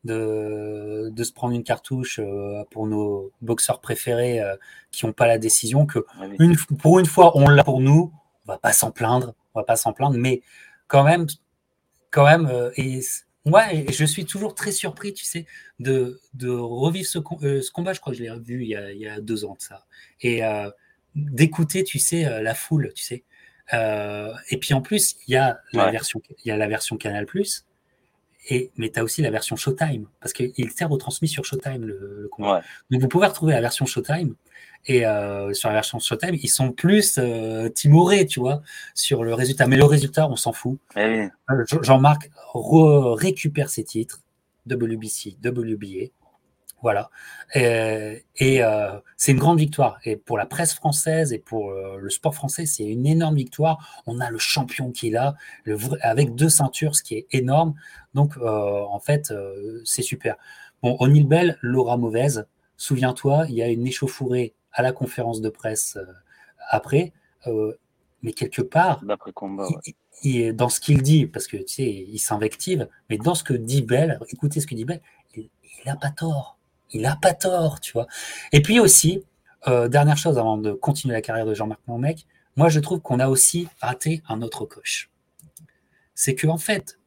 [0.04, 2.20] de, de, se prendre une cartouche
[2.70, 4.40] pour nos boxeurs préférés
[4.90, 6.04] qui n'ont pas la décision que
[6.38, 8.12] une, pour une fois on l'a pour nous.
[8.46, 10.42] On va pas s'en plaindre, on va pas s'en plaindre, mais
[10.86, 11.26] quand même,
[12.10, 13.00] quand même, et
[13.46, 15.46] moi, je suis toujours très surpris, tu sais,
[15.78, 17.92] de, de revivre ce, euh, ce, combat.
[17.92, 19.60] Je crois que je l'ai revu il y, a, il y, a, deux ans de
[19.60, 19.84] ça.
[20.22, 20.70] Et euh,
[21.14, 23.24] d'écouter, tu sais, euh, la foule, tu sais.
[23.74, 26.96] Euh, et puis en plus, il y a la version, il y a la version
[26.96, 27.26] Canal+.
[28.48, 32.18] Et, mais tu as aussi la version Showtime, parce qu'il s'est retransmis sur Showtime le,
[32.22, 32.62] le combat.
[32.90, 34.34] Donc vous pouvez retrouver la version Showtime.
[34.86, 38.62] Et euh, sur la version Showtime, ils sont plus euh, timorés, tu vois,
[38.94, 39.66] sur le résultat.
[39.66, 40.78] Mais le résultat, on s'en fout.
[40.96, 44.20] Eh euh, Jean-Marc récupère ses titres,
[44.68, 46.10] WBC, WBA.
[46.84, 47.08] Voilà.
[47.54, 49.98] Et, et euh, c'est une grande victoire.
[50.04, 54.02] Et pour la presse française et pour euh, le sport français, c'est une énorme victoire.
[54.04, 55.34] On a le champion qui est là,
[55.64, 57.74] le avec deux ceintures, ce qui est énorme.
[58.14, 59.32] Donc, en fait,
[59.84, 60.36] c'est super.
[60.82, 62.46] Bon, O'Neill Bell, l'aura mauvaise.
[62.76, 66.04] Souviens-toi, il y a une échauffourée à la conférence de presse euh,
[66.68, 67.12] après.
[67.46, 67.72] Euh,
[68.22, 69.02] mais quelque part,
[69.34, 69.66] combat,
[70.22, 73.54] il, dans ce qu'il dit, parce que tu sais, il s'invective, mais dans ce que
[73.54, 75.00] dit Bell, écoutez ce que dit Bell,
[75.34, 75.48] il
[75.86, 76.58] n'a pas tort.
[76.90, 78.06] Il n'a pas tort, tu vois.
[78.52, 79.22] Et puis aussi,
[79.68, 83.20] euh, dernière chose avant de continuer la carrière de Jean-Marc Mormec, moi je trouve qu'on
[83.20, 85.10] a aussi raté un autre coche.
[86.14, 86.98] C'est que en fait,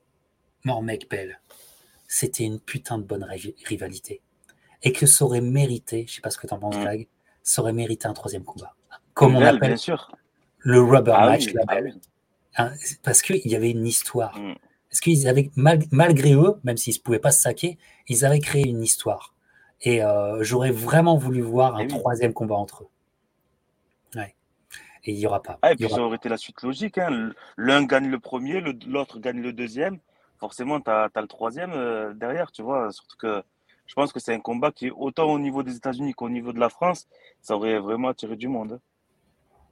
[0.67, 1.39] Mormec Bell,
[2.07, 3.25] c'était une putain de bonne
[3.65, 4.21] rivalité.
[4.83, 7.05] Et que ça aurait mérité, je sais pas ce que tu en penses, mmh
[7.41, 8.75] ça aurait mérité un troisième combat.
[9.13, 9.77] Comme on appelle
[10.59, 11.77] le rubber ah match, ah
[12.57, 14.37] hein, parce qu'il y avait une histoire.
[14.37, 14.55] Mm.
[14.89, 17.77] Parce qu'ils avaient, malgré eux, même s'ils ne pouvaient pas se saquer,
[18.09, 19.33] ils avaient créé une histoire.
[19.81, 22.89] Et euh, j'aurais vraiment voulu voir un troisième combat entre eux.
[24.19, 24.35] Ouais.
[25.05, 25.57] Et il n'y aura pas.
[25.61, 26.97] Ah, et puis ça aurait été la suite logique.
[26.97, 27.31] Hein.
[27.55, 29.99] L'un gagne le premier, l'autre gagne le deuxième.
[30.39, 32.91] Forcément, tu as, le troisième euh, derrière, tu vois.
[32.91, 33.43] Surtout que
[33.85, 36.59] je pense que c'est un combat qui, autant au niveau des États-Unis qu'au niveau de
[36.59, 37.07] la France,
[37.41, 38.79] ça aurait vraiment attiré du monde.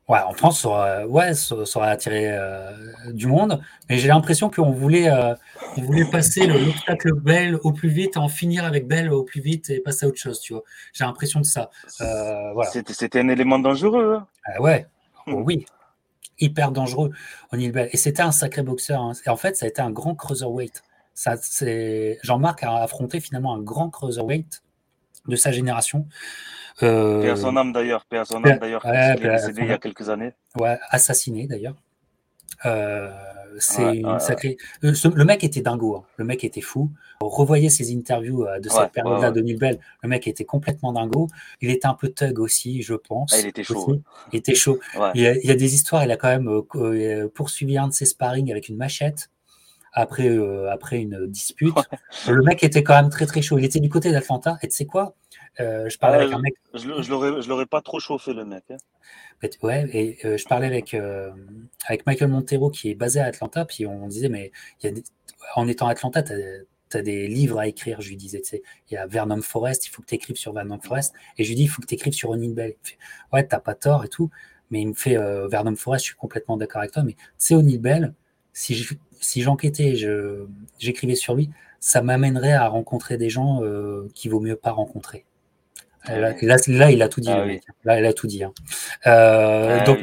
[0.07, 2.71] Ouais, en France, ça aurait, ouais, ça, aurait attiré euh,
[3.11, 3.59] du monde,
[3.89, 5.33] mais j'ai l'impression qu'on voulait, euh,
[5.77, 9.71] on voulait passer l'obstacle Bell au plus vite, en finir avec Bell au plus vite
[9.71, 10.61] et passer à autre chose, tu vois.
[10.93, 11.71] J'ai l'impression de ça.
[12.01, 12.69] Euh, voilà.
[12.69, 14.19] C'était un élément dangereux.
[14.19, 14.27] Hein.
[14.59, 14.85] Ouais,
[15.25, 15.65] oh oui,
[16.39, 17.11] hyper dangereux,
[17.51, 17.89] O'Neill Bell.
[17.91, 19.01] Et c'était un sacré boxeur.
[19.01, 19.11] Hein.
[19.25, 20.83] Et en fait, ça a été un grand cruiserweight.
[22.23, 24.61] Jean-Marc a affronté finalement un grand cruiserweight
[25.27, 26.07] de sa génération.
[26.83, 30.33] Euh, Père son âme d'ailleurs, Père son âme d'ailleurs, décédé il y a quelques années.
[30.59, 31.75] Ouais, assassiné d'ailleurs.
[32.65, 33.11] Euh,
[33.59, 34.57] c'est une sacrée.
[34.83, 36.03] Euh, le mec était dingo, hein.
[36.17, 36.89] le mec était fou.
[37.21, 41.27] Revoyez ses interviews euh, de cette période-là de Bell, le mec était complètement dingo.
[41.61, 43.33] Il était un peu thug aussi, je pense.
[43.33, 44.01] Ah, il était chaud.
[44.33, 44.79] Il était chaud.
[45.13, 46.61] Il y, a, il, y a, des histoires, il a quand même
[47.33, 49.29] poursuivi un de ses sparring avec une machette
[49.95, 51.73] après, euh, après une dispute.
[52.27, 53.57] Le mec était quand même très très chaud.
[53.57, 54.57] Il était du côté d'Atlanta.
[54.61, 55.15] Et tu sais quoi?
[55.61, 56.53] Euh, Je parlais avec un mec.
[56.73, 58.65] Je, je l'aurais pas trop chauffé le mec.
[58.69, 58.77] Hein.
[59.61, 60.95] Ouais, et euh, je parlais avec,
[61.87, 63.65] avec Michael Montero qui est basé à Atlanta.
[63.65, 64.51] Puis on disait, mais
[65.55, 66.33] en étant à Atlanta, tu
[66.93, 68.01] as, des livres à écrire.
[68.01, 68.41] Je lui disais,
[68.89, 71.13] il y a Vernon Forest, il faut que tu écrives sur Vernon Forest.
[71.37, 72.73] Et je lui dis, il faut que tu écrives sur O'Neill Bell.
[72.83, 72.97] Fait,
[73.33, 74.31] ouais, t'as pas tort et tout.
[74.71, 75.17] Mais il me fait
[75.47, 77.03] Vernon Forest, je suis complètement d'accord avec toi.
[77.03, 78.13] Mais c'est O'Neill Bell,
[78.53, 78.95] si je,
[79.41, 79.95] j'enquêtais,
[80.79, 81.51] j'écrivais sur lui,
[81.85, 85.23] ça m'amènerait à rencontrer des gens euh, qu'il vaut mieux pas rencontrer.
[86.07, 86.33] Là,
[86.67, 87.29] là, il a tout dit.
[87.29, 87.45] Ah
[87.83, 88.43] là, il a tout dit.
[88.43, 88.53] Hein.
[89.07, 89.99] Euh, ah donc,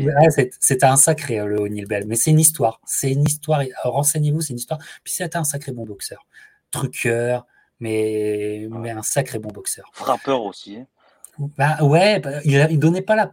[0.60, 2.06] c'était un sacré, le O'Neill Bell.
[2.06, 2.80] Mais c'est une histoire.
[2.84, 3.62] C'est une histoire.
[3.84, 4.80] Renseignez-vous, c'est une histoire.
[5.04, 6.26] Puis c'était un sacré bon boxeur.
[6.70, 7.46] Truqueur,
[7.80, 9.90] mais, mais un sacré bon boxeur.
[9.92, 10.76] Frappeur aussi.
[10.76, 10.86] Hein.
[11.56, 13.32] Bah, ouais, bah, il, il donnait pas la,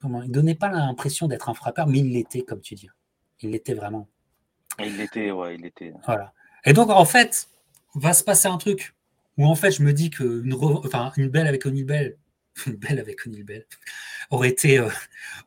[0.00, 2.88] comment, il donnait pas l'impression d'être un frappeur, mais il l'était, comme tu dis.
[3.40, 4.08] Il l'était vraiment.
[4.78, 5.92] Il l'était, ouais, il l'était.
[6.06, 6.32] Voilà.
[6.64, 7.48] Et donc, en fait,
[7.94, 8.94] va se passer un truc
[9.38, 11.84] où, en fait, je me dis qu'une enfin, une belle avec O'Neill
[12.66, 13.20] belle avec
[14.30, 14.88] aurait été, euh,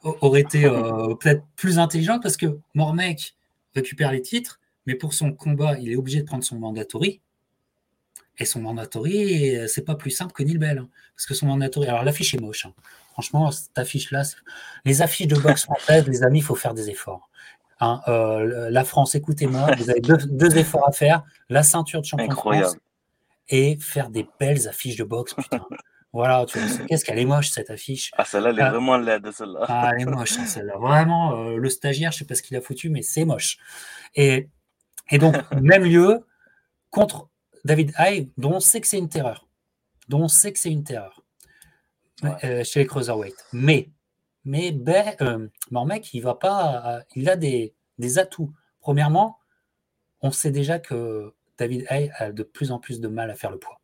[0.06, 3.36] euh, peut-être plus intelligente parce que Mormec
[3.74, 7.22] récupère les titres, mais pour son combat, il est obligé de prendre son mandatory.
[8.38, 10.80] Et son mandatory, c'est pas plus simple que Neil Bell.
[10.80, 11.88] Hein, parce que son mandatory.
[11.88, 12.66] Alors, l'affiche est moche.
[12.66, 12.74] Hein.
[13.14, 14.24] Franchement, cette affiche-là,
[14.84, 17.30] les affiches de boxe française, les amis, il faut faire des efforts.
[17.80, 22.30] Hein, euh, la France, écoutez-moi, vous avez deux, efforts à faire la ceinture de champion
[22.32, 22.78] France
[23.49, 25.34] et faire des belles affiches de boxe.
[25.34, 25.65] Putain.
[26.15, 28.09] Voilà, tu vois, qu'est-ce qu'elle est moche cette affiche.
[28.17, 28.69] Ah, celle-là, elle est ah.
[28.69, 29.65] vraiment laide, celle-là.
[29.67, 30.77] Ah, elle est moche, hein, celle-là.
[30.77, 33.57] Vraiment, euh, le stagiaire, je sais pas ce qu'il a foutu, mais c'est moche.
[34.15, 34.47] Et,
[35.11, 36.26] et donc, même lieu
[36.89, 37.27] contre
[37.65, 39.45] David Haye, dont on sait que c'est une terreur.
[40.07, 41.22] Dont on sait que c'est une terreur
[42.23, 43.35] euh, chez les Cruiserweight.
[43.51, 43.89] Mais,
[44.45, 45.49] mais ben, euh,
[45.85, 47.01] mec, il va pas.
[47.13, 48.53] il a des, des atouts.
[48.80, 49.38] Premièrement,
[50.22, 53.52] on sait déjà que David Hay a de plus en plus de mal à faire
[53.52, 53.80] le poids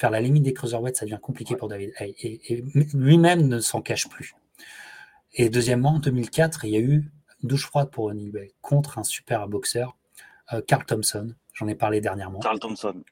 [0.00, 2.64] faire la limite des cruiserweights, ça devient compliqué pour David Et,
[2.94, 4.34] lui-même ne s'en cache plus.
[5.34, 7.10] Et deuxièmement, en 2004, il y a eu
[7.42, 9.96] douche froide pour O'Neill Bay contre un super boxeur,
[10.52, 11.34] euh, Carl Thompson.
[11.52, 12.40] J'en ai parlé dernièrement.
[12.40, 13.02] Carl Thompson.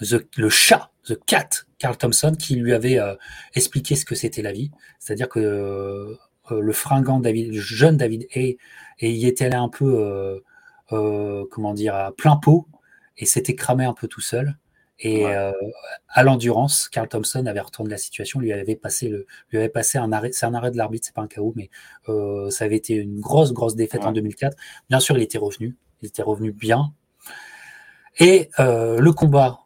[0.00, 3.14] le chat, The Cat, Carl Thompson, qui lui avait euh,
[3.54, 4.72] expliqué ce que c'était la vie.
[4.98, 6.16] C'est-à-dire que euh,
[6.50, 8.58] le fringant David, le jeune David Hay,
[8.98, 10.42] et il était allé un peu,
[10.90, 12.66] comment dire, à plein pot,
[13.18, 14.56] et s'était cramé un peu tout seul.
[15.00, 15.52] Et euh,
[16.08, 19.98] à l'endurance, Carl Thompson avait retourné la situation, lui avait passé le, lui avait passé
[19.98, 21.68] un arrêt, c'est un arrêt de l'arbitre, c'est pas un KO, mais
[22.08, 24.56] euh, ça avait été une grosse, grosse défaite en 2004.
[24.88, 26.92] Bien sûr, il était revenu, il était revenu bien.
[28.18, 29.60] Et euh, le combat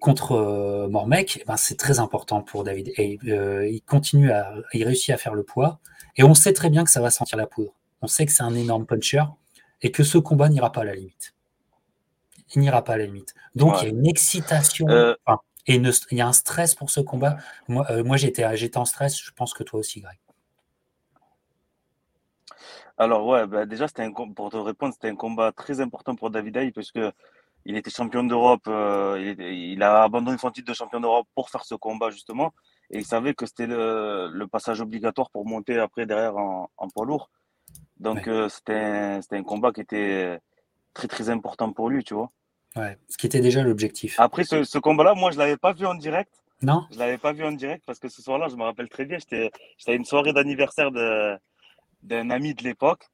[0.00, 2.90] contre Mormec, eh ben, c'est très important pour David.
[2.96, 5.78] Et il continue à, il réussit à faire le poids.
[6.16, 7.74] Et on sait très bien que ça va sentir la poudre.
[8.00, 9.24] On sait que c'est un énorme puncher
[9.82, 11.34] et que ce combat n'ira pas à la limite
[12.54, 13.34] il n'ira pas à la limite.
[13.54, 15.14] Donc il y a une excitation euh,
[15.66, 17.36] et il y a un stress pour ce combat.
[17.68, 18.44] Moi, euh, moi j'étais,
[18.76, 20.18] en stress, je pense que toi aussi, Greg.
[22.96, 26.30] Alors ouais, bah, déjà c'était un, pour te répondre, c'était un combat très important pour
[26.30, 27.12] David Hay parce que
[27.64, 31.64] il était champion d'Europe, euh, il, a abandonné son titre de champion d'Europe pour faire
[31.64, 32.54] ce combat justement,
[32.90, 37.30] et il savait que c'était le, passage obligatoire pour monter après derrière en, poids lourd.
[38.00, 40.38] Donc c'était un, combat qui était
[40.98, 42.28] très très important pour lui, tu vois.
[42.76, 44.18] Ouais, ce qui était déjà l'objectif.
[44.18, 46.32] Après ce, combat-là, moi, je l'avais pas vu en direct.
[46.60, 49.04] Non Je l'avais pas vu en direct parce que ce soir-là, je me rappelle très
[49.04, 49.50] bien, j'étais
[49.86, 50.90] à une soirée d'anniversaire
[52.02, 53.04] d'un ami de l'époque.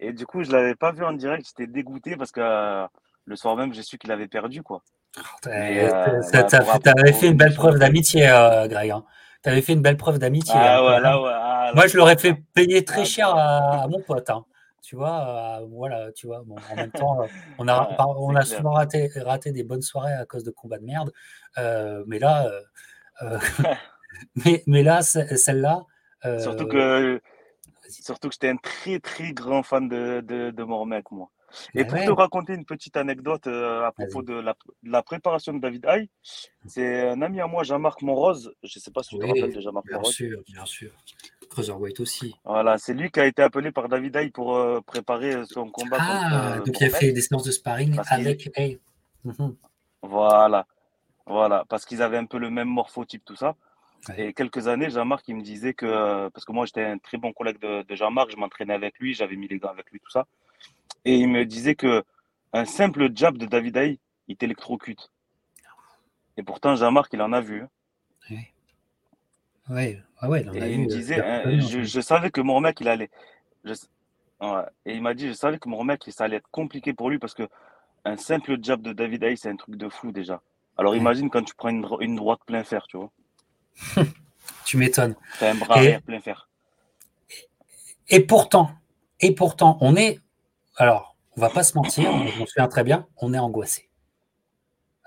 [0.00, 1.46] Et du coup, je l'avais pas vu en direct.
[1.48, 2.86] J'étais dégoûté parce que euh,
[3.24, 4.62] le soir même, j'ai su qu'il avait perdu.
[4.62, 4.82] quoi.
[5.12, 8.90] tu avais fait une belle preuve d'amitié, euh, Greg.
[8.90, 9.04] Hein.
[9.42, 10.54] Tu avais fait une belle preuve d'amitié.
[10.56, 14.30] Ah, hein, ouais, ah, Moi, je l'aurais fait payer très ah, cher à, mon pote.
[14.30, 14.44] Hein
[14.82, 17.18] tu vois, euh, voilà, tu vois, en même temps,
[17.58, 20.84] on a, on a souvent raté, raté des bonnes soirées à cause de combats de
[20.84, 21.12] merde,
[22.06, 22.50] mais là,
[24.44, 25.84] mais, mais, là, celle-là.
[26.38, 27.20] surtout que,
[27.88, 31.30] surtout que j'étais un très très grand fan de, de, de Mormec, moi.
[31.74, 35.60] Et bah pour te raconter une petite anecdote à propos de la, la, préparation de
[35.60, 36.10] David Hay,
[36.66, 38.52] c'est un ami à moi, Jean-Marc Monrose.
[38.62, 40.16] Je ne sais pas si tu te rappelles de Jean-Marc Monrose.
[40.18, 40.92] Bien sûr, bien sûr.
[41.48, 42.34] Cruiserweight aussi.
[42.44, 45.98] Voilà, c'est lui qui a été appelé par David Hay pour euh, préparer son combat.
[46.00, 48.78] Ah, euh, donc il a fait des séances de sparring avec Hay.
[49.24, 49.56] Mhm.
[50.02, 50.66] Voilà,
[51.26, 53.56] voilà, parce qu'ils avaient un peu le même morphotype, tout ça.
[54.16, 57.32] Et quelques années, Jean-Marc, il me disait que, parce que moi j'étais un très bon
[57.32, 60.26] collègue de, Jean-Marc, je m'entraînais avec lui, j'avais mis les gants avec lui, tout ça.
[61.04, 62.04] Et il me disait que
[62.52, 63.98] un simple jab de David Hay,
[64.28, 65.10] il t'électrocute.
[66.36, 67.62] Et pourtant, Jean-Marc, il en a vu.
[67.62, 67.68] Hein.
[69.70, 73.10] Ouais, ah ouais, et il me disait, hein, je, savais que mon mec, il allait.
[73.66, 77.18] Et il m'a dit, je savais que mon mec, ça allait être compliqué pour lui
[77.18, 77.48] parce que
[78.04, 80.40] un simple jab de David Hay, c'est un truc de fou déjà.
[80.76, 83.10] Alors imagine quand tu prends une, droite plein fer, tu vois.
[84.64, 85.16] tu m'étonnes.
[85.38, 86.48] T'as un bras et, plein fer.
[88.08, 88.70] Et pourtant,
[89.20, 90.20] et pourtant, on est.
[90.76, 93.87] Alors, on va pas se mentir, on se souviens très bien, on est angoissé.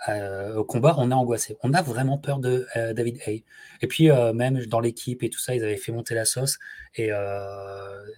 [0.09, 1.57] Euh, au combat, on est angoissé.
[1.63, 3.43] On a vraiment peur de euh, David Hay.
[3.81, 6.57] Et puis, euh, même dans l'équipe et tout ça, ils avaient fait monter la sauce
[6.95, 7.11] et,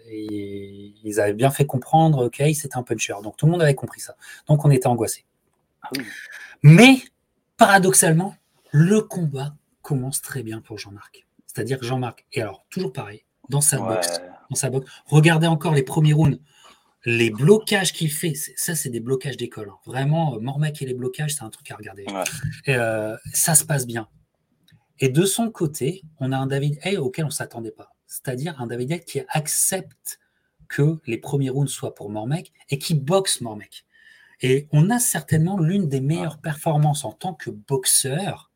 [0.10, 3.16] ils avaient bien fait comprendre que c'était un puncher.
[3.24, 4.16] Donc, tout le monde avait compris ça.
[4.48, 5.26] Donc, on était angoissé.
[5.82, 5.90] Ah
[6.62, 6.98] Mais,
[7.58, 8.36] paradoxalement,
[8.72, 11.26] le combat commence très bien pour Jean-Marc.
[11.46, 15.74] C'est-à-dire que Jean-Marc, et alors, toujours pareil, dans sa boxe, dans sa boxe, regardez encore
[15.74, 16.40] les premiers rounds.
[17.06, 19.70] Les blocages qu'il fait, ça, c'est des blocages d'école.
[19.70, 19.78] Hein.
[19.86, 22.06] Vraiment, Mormac et les blocages, c'est un truc à regarder.
[23.34, 24.08] ça se passe bien.
[25.00, 27.90] Et de son côté, on a un David Hay auquel on ne s'attendait pas.
[28.08, 30.20] C'est-à-dire un David Hay qui accepte
[30.70, 33.86] que les premiers rounds soient pour Mormec et qui boxe Mormec.
[34.42, 38.52] Et on a certainement l'une des meilleures performances en tant que boxeur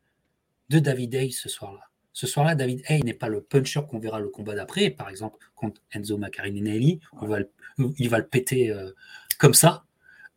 [0.68, 1.87] de David Hay ce soir-là.
[2.18, 5.38] Ce soir-là, David Hay n'est pas le puncher qu'on verra le combat d'après, par exemple
[5.54, 6.98] contre Enzo Macarinelli,
[7.96, 8.90] il va le péter euh,
[9.38, 9.84] comme ça.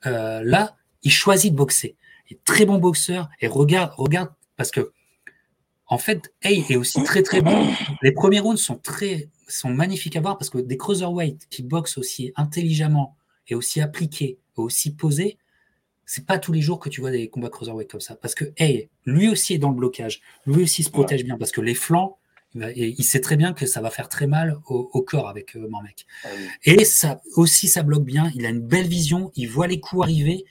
[0.06, 1.96] Euh, là, il choisit de boxer.
[2.30, 4.92] Il est très bon boxeur et regarde, regarde, parce que
[5.88, 7.74] en fait, Hay est aussi très très bon.
[8.04, 11.98] Les premiers rounds sont très sont magnifiques à voir parce que des cruiserweights qui boxent
[11.98, 13.18] aussi intelligemment
[13.48, 15.40] et aussi appliqués, aussi posés,
[16.12, 18.18] c'est pas tous les jours que tu vois des combats cruiserweight comme ça.
[18.18, 21.54] Parce que hey, lui aussi est dans le blocage, lui aussi se protège bien parce
[21.54, 22.18] que les flancs,
[22.54, 26.06] il sait très bien que ça va faire très mal au, corps avec euh, Mormec.
[26.26, 26.28] Ah
[26.66, 28.30] et ça aussi, ça bloque bien.
[28.36, 30.44] Il a une belle vision, il voit les coups arriver.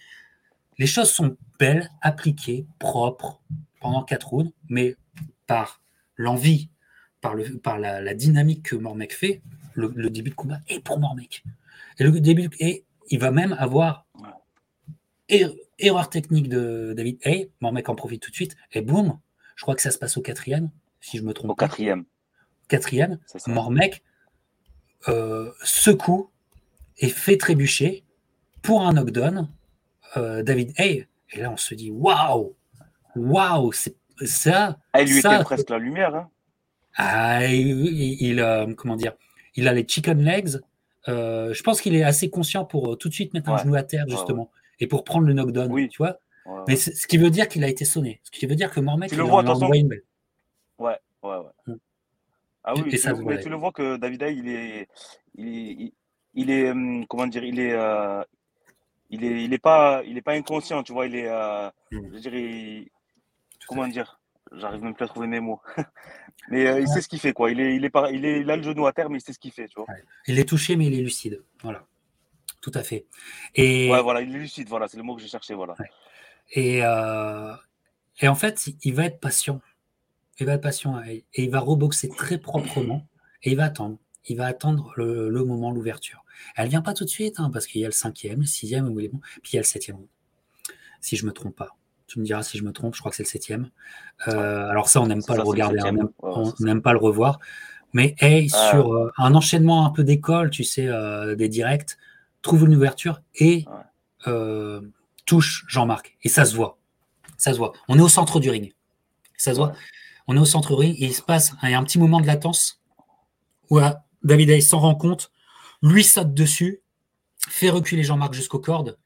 [0.78, 3.42] Les choses sont belles, appliquées, propres
[3.82, 4.96] pendant quatre rounds, mais
[5.46, 5.82] par
[6.16, 6.70] l'envie
[7.20, 9.42] par, le, par la, dynamique que Mormec fait,
[9.74, 11.44] le, début de combat est pour Mormec.
[11.98, 14.06] Et le début, et il va même avoir
[15.78, 19.18] erreur technique de David Hay, Mormec en profite tout de suite, et boum,
[19.56, 20.70] je crois que ça se passe au quatrième,
[21.00, 21.50] si je me trompe.
[21.50, 22.04] Au quatrième.
[22.68, 24.02] Quatrième, Mormec
[25.08, 26.30] euh, secoue
[26.98, 28.04] et fait trébucher
[28.62, 29.48] pour un knockdown
[30.16, 31.08] euh, David Hay.
[31.32, 32.54] Et là, on se dit waouh,
[33.16, 34.78] waouh, c'est ça.
[34.92, 36.14] Elle lui était presque la lumière.
[36.14, 36.30] Hein.
[36.96, 39.14] Ah, il, euh, comment dire,
[39.56, 40.60] il a les chicken legs.
[41.06, 44.04] Je pense qu'il est assez conscient pour tout de suite mettre un genou à terre,
[44.08, 44.50] justement,
[44.80, 45.88] et pour prendre le knockdown, oui.
[45.88, 46.18] tu vois.
[46.66, 48.20] Mais ce qui veut dire qu'il a été sonné.
[48.24, 50.02] Ce qui veut dire que Mormec, tu le vois, une belle.
[50.78, 51.52] Ouais, ouais, ouais.
[51.68, 51.78] Hum.
[52.62, 54.88] Ah oui, tu, le, mais tu le vois que David il est,
[55.34, 55.92] il
[56.34, 57.74] il est, hum, comment dire, il est,
[59.10, 61.06] il est, il est pas, il est pas inconscient, tu vois.
[61.06, 61.28] Il est,
[61.90, 62.90] je dirais,
[63.66, 64.20] comment dire,
[64.52, 65.60] j'arrive même plus à trouver mes mots.
[66.50, 67.50] Mais euh, il sait ce qu'il fait, quoi.
[67.50, 69.32] Il est, il est, il est, il a le genou à terre, mais il sait
[69.32, 69.86] ce qu'il fait, tu vois.
[70.26, 71.42] Il est touché, mais il est lucide.
[71.62, 71.84] Voilà.
[72.60, 73.06] Tout à fait.
[73.54, 73.90] Et...
[73.90, 75.74] Ouais, voilà, il est lucide, voilà, c'est le mot que j'ai cherché, voilà.
[76.52, 77.54] Et, euh...
[78.20, 79.60] et en fait, il va être patient.
[80.38, 83.06] Il va être patient et il va reboxer très proprement
[83.42, 83.98] et il va attendre.
[84.26, 86.24] Il va attendre le, le moment, l'ouverture.
[86.56, 88.94] Elle vient pas tout de suite, hein, parce qu'il y a le cinquième, le sixième,
[88.94, 89.10] puis
[89.52, 89.98] il y a le septième,
[91.00, 91.76] si je me trompe pas.
[92.06, 93.70] Tu me diras si je me trompe, je crois que c'est le septième.
[94.28, 95.78] Euh, alors ça, on n'aime pas le regarder,
[96.22, 97.38] on n'aime pas le revoir.
[97.92, 98.70] Mais hey, ah.
[98.70, 101.96] sur euh, un enchaînement un peu d'école, tu sais, euh, des directs,
[102.42, 103.64] trouve une ouverture et
[105.26, 106.16] touche Jean-Marc.
[106.22, 106.78] Et ça se voit.
[107.36, 107.72] Ça se voit.
[107.88, 108.74] On est au centre du ring.
[109.36, 109.72] Ça se voit.
[110.26, 112.80] On est au centre du ring et il se passe un petit moment de latence
[113.70, 113.80] où
[114.22, 115.30] David Hayes s'en rend compte,
[115.82, 116.82] lui saute dessus,
[117.48, 118.98] fait reculer Jean-Marc jusqu'aux cordes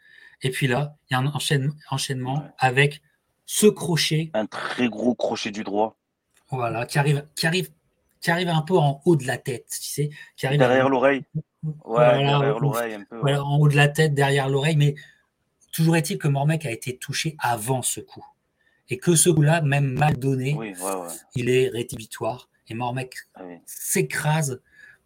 [0.45, 1.33] et puis là, il y a un
[1.91, 3.03] enchaînement avec
[3.47, 4.31] ce crochet.
[4.35, 5.97] Un très gros crochet du droit.
[6.51, 7.71] Voilà, qui arrive, qui arrive,
[8.21, 10.11] qui arrive un peu en haut de la tête, tu sais.
[10.37, 11.25] Qui arrive derrière l'oreille.
[11.85, 13.35] Ouais, derrière l'oreille un peu.
[13.35, 14.77] en haut de la tête, derrière l'oreille.
[14.77, 14.95] Mais
[15.73, 18.25] toujours est-il que Mormec a été touché avant ce coup.
[18.91, 20.57] Et que ce coup-là, même mal donné,
[21.35, 22.49] il est rétibitoire.
[22.69, 24.61] Et Mormec ah s'écrase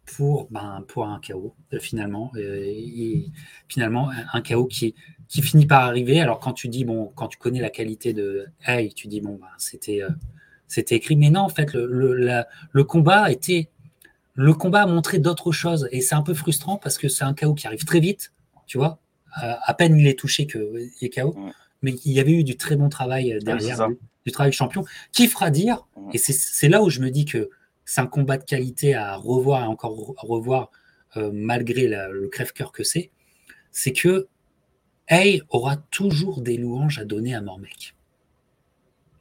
[0.05, 2.31] pour, ben, pour un chaos, euh, finalement.
[2.37, 3.27] Et,
[3.67, 4.95] finalement, un chaos qui,
[5.27, 6.19] qui finit par arriver.
[6.19, 9.37] Alors, quand tu dis, bon, quand tu connais la qualité de Hey, tu dis, bon,
[9.39, 10.09] ben, c'était, euh,
[10.67, 11.15] c'était écrit.
[11.15, 13.69] Mais non, en fait, le, le, le combat était.
[14.41, 15.89] Le combat a montré d'autres choses.
[15.91, 18.31] Et c'est un peu frustrant parce que c'est un chaos qui arrive très vite,
[18.67, 18.99] tu vois.
[19.33, 21.35] à peine il est touché qu'il est chaos.
[21.81, 23.89] Mais il y avait eu du très bon travail euh, derrière,
[24.25, 27.49] du, travail champion, qui fera dire, et c'est là où je me dis que
[27.83, 30.71] c'est un combat de qualité à revoir et encore revoir
[31.17, 33.11] euh, malgré le crève-cœur que c'est,
[33.71, 34.27] c'est que
[35.09, 37.93] Hey aura toujours des louanges à donner à Mormec.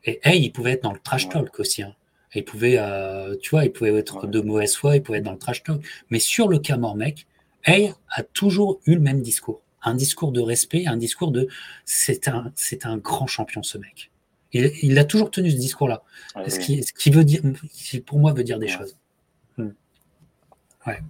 [0.05, 1.82] Et Hey, il pouvait être dans le trash talk aussi.
[1.82, 1.95] Hein.
[2.35, 5.33] Il pouvait, euh, tu vois, il pouvait être de mauvaise foi, il pouvait être dans
[5.33, 5.83] le trash talk.
[6.11, 7.27] Mais sur le cas Mormec,
[7.65, 9.61] Hey a toujours eu le même discours.
[9.83, 11.49] Un discours de respect, un discours de
[11.85, 14.11] c'est un, c'est un grand champion ce mec.
[14.53, 16.03] Il, a toujours tenu ce discours-là.
[16.47, 17.43] ce, qui, veut dire,
[18.07, 18.97] pour moi, veut dire des choses.
[19.59, 19.73] Hmm.
[20.87, 21.03] Ouais.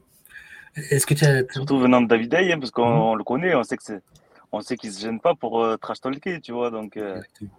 [0.90, 1.44] Est-ce que tu as...
[1.52, 3.18] Surtout venant de David Day, hein, parce qu'on hmm.
[3.18, 4.02] le connaît, on sait que c'est,
[4.50, 6.70] on sait qu'il se gêne pas pour euh, trash talker, tu vois.
[6.70, 6.96] Donc.
[6.96, 7.14] Euh.
[7.14, 7.50] Exactement.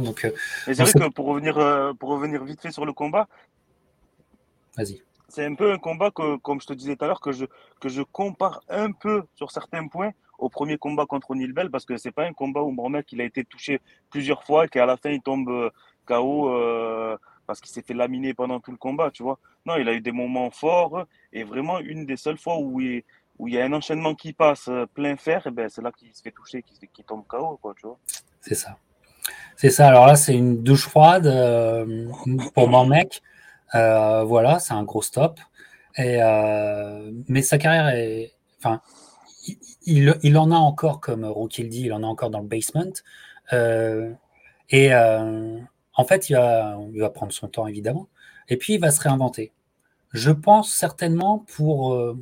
[0.00, 0.24] Donc.
[0.24, 0.30] Euh,
[0.66, 1.54] c'est vrai que pour revenir,
[1.98, 3.28] pour revenir vite fait sur le combat.
[4.76, 5.02] Vas-y.
[5.28, 7.44] C'est un peu un combat que, comme je te disais tout à l'heure, que je,
[7.80, 11.96] que je compare un peu sur certains points au premier combat contre Nilbel parce que
[11.96, 14.96] c'est pas un combat où Mohamed il a été touché plusieurs fois et qu'à la
[14.96, 15.70] fin il tombe euh,
[16.06, 17.16] KO euh,
[17.46, 19.38] parce qu'il s'est fait laminer pendant tout le combat, tu vois.
[19.66, 23.02] Non, il a eu des moments forts et vraiment une des seules fois où il,
[23.38, 26.14] où il y a un enchaînement qui passe plein fer, et ben c'est là qu'il
[26.14, 27.98] se fait toucher, qu'il tombe KO, quoi, tu vois.
[28.40, 28.76] C'est ça.
[29.58, 29.88] C'est ça.
[29.88, 31.24] Alors là, c'est une douche froide
[32.54, 33.22] pour mon mec.
[33.74, 35.38] voilà, c'est un gros stop.
[35.96, 36.18] Et,
[37.28, 38.32] mais sa carrière est.
[38.58, 38.80] Enfin,
[39.84, 42.92] il, en a encore, comme Rookie le dit, il en a encore dans le basement.
[44.70, 44.94] et
[45.98, 48.08] en fait, il va, prendre son temps, évidemment.
[48.48, 49.52] Et puis, il va se réinventer.
[50.12, 52.16] Je pense certainement pour euh,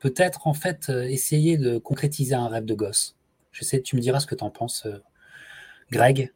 [0.00, 3.16] peut-être en fait euh, essayer de concrétiser un rêve de gosse.
[3.52, 4.98] Je sais, tu me diras ce que tu en penses, euh,
[5.90, 6.32] Greg.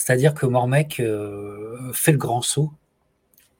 [0.00, 1.02] C'est-à-dire que Mormec
[1.92, 2.72] fait le grand saut,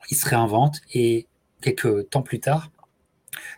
[0.09, 1.27] il se réinvente et
[1.61, 2.71] quelques temps plus tard,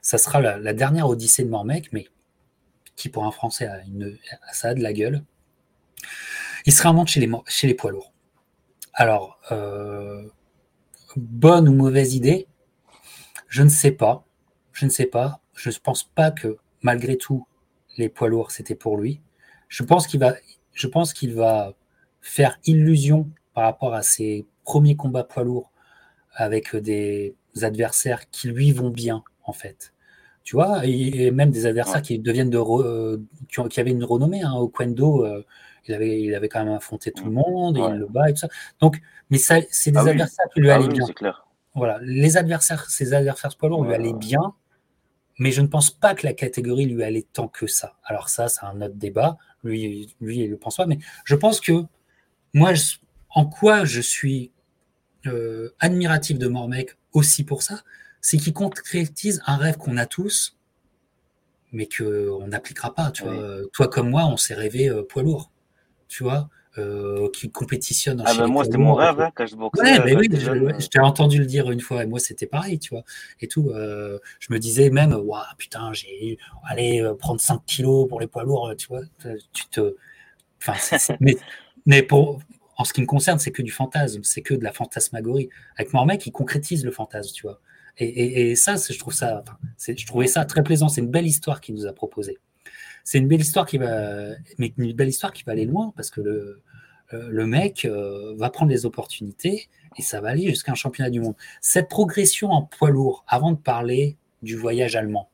[0.00, 2.08] ça sera la, dernière odyssée de Mormec, mais
[2.96, 4.18] qui pour un Français a, une,
[4.52, 5.22] ça de la gueule.
[6.66, 8.12] Il se réinvente chez les, chez les poids lourds.
[8.94, 9.38] Alors,
[11.14, 12.48] bonne ou mauvaise idée,
[13.46, 14.26] je ne sais pas.
[14.72, 15.40] Je ne sais pas.
[15.54, 17.46] Je ne pense pas que malgré tout,
[17.96, 19.20] les poids lourds, c'était pour lui.
[19.68, 20.34] Je pense qu'il va,
[20.74, 21.74] je pense qu'il va
[22.22, 25.70] faire illusion par rapport à ses premiers combats poids lourds
[26.34, 29.92] avec des adversaires qui lui vont bien, en fait.
[30.44, 33.18] Tu vois, et même des adversaires qui deviennent de euh,
[33.70, 34.42] qui, avaient une renommée.
[34.42, 35.44] Hein, au Quendo, euh,
[35.86, 38.32] il, avait, il avait quand même affronté tout le monde, et il le bat et
[38.32, 38.48] tout ça.
[38.80, 39.00] Donc,
[39.30, 41.06] mais ça, c'est des ah adversaires qui lui ah allaient bien.
[41.14, 41.46] Clair.
[41.74, 44.54] Voilà, les adversaires, ses adversaires poids lourds lui allaient bien,
[45.38, 47.96] mais je ne pense pas que la catégorie lui allait tant que ça.
[48.04, 49.38] Alors ça, c'est un autre débat.
[49.64, 51.84] Lui, lui, il le pense pas, mais je pense que
[52.54, 52.72] moi,
[53.30, 54.52] en quoi je suis
[55.26, 57.82] euh, admiratif de Mormec aussi pour ça,
[58.20, 60.56] c'est qu'il concrétise un rêve qu'on a tous,
[61.72, 63.10] mais qu'on n'appliquera pas.
[63.10, 65.50] Tu vois, toi comme moi, on s'est rêvé euh, poids lourd.
[66.08, 68.22] Tu vois, euh, qui compétitionne.
[68.26, 69.82] Ah ben moi c'était mon rêve hein, quand je boxais.
[69.82, 72.90] Ouais, mais oui, je, t'ai entendu le dire une fois et moi c'était pareil, tu
[72.90, 73.02] vois.
[73.40, 78.20] Et tout, euh, je me disais même, waouh putain, j'ai allé prendre 5 kilos pour
[78.20, 79.00] les poids lourds, tu vois.
[79.52, 79.96] Tu te,
[80.66, 80.74] enfin,
[81.20, 81.36] mais,
[81.86, 82.40] mais pour
[82.76, 85.50] en ce qui me concerne, c'est que du fantasme, c'est que de la fantasmagorie.
[85.76, 87.60] Avec Mormec, il concrétise le fantasme, tu vois.
[87.98, 89.44] Et, et, et ça, je trouve ça,
[89.78, 90.88] je trouvais ça très plaisant.
[90.88, 92.38] C'est une belle histoire qu'il nous a proposée
[93.04, 94.28] c'est une belle histoire qui va,
[94.58, 96.62] mais une belle histoire qui va aller loin parce que le,
[97.12, 101.10] euh, le mec euh, va prendre les opportunités et ça va aller jusqu'à un championnat
[101.10, 101.34] du monde.
[101.60, 105.30] Cette progression en poids lourd, avant de parler du voyage allemand,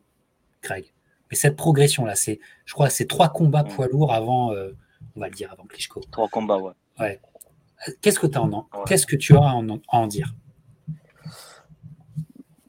[0.61, 0.93] Craig,
[1.31, 4.73] mais cette progression-là, c'est, je crois, c'est trois combats poids lourds avant, euh,
[5.19, 6.01] on va le dire, avant Klitschko.
[6.11, 6.73] Trois combats, ouais.
[7.01, 7.21] ouais.
[8.01, 10.35] Qu'est-ce que, as en, qu'est-ce que tu as à en, en dire?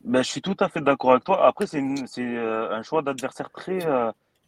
[0.04, 1.48] Ben, Je suis tout à fait d'accord avec toi.
[1.48, 3.80] Après, c'est, un choix d'adversaire très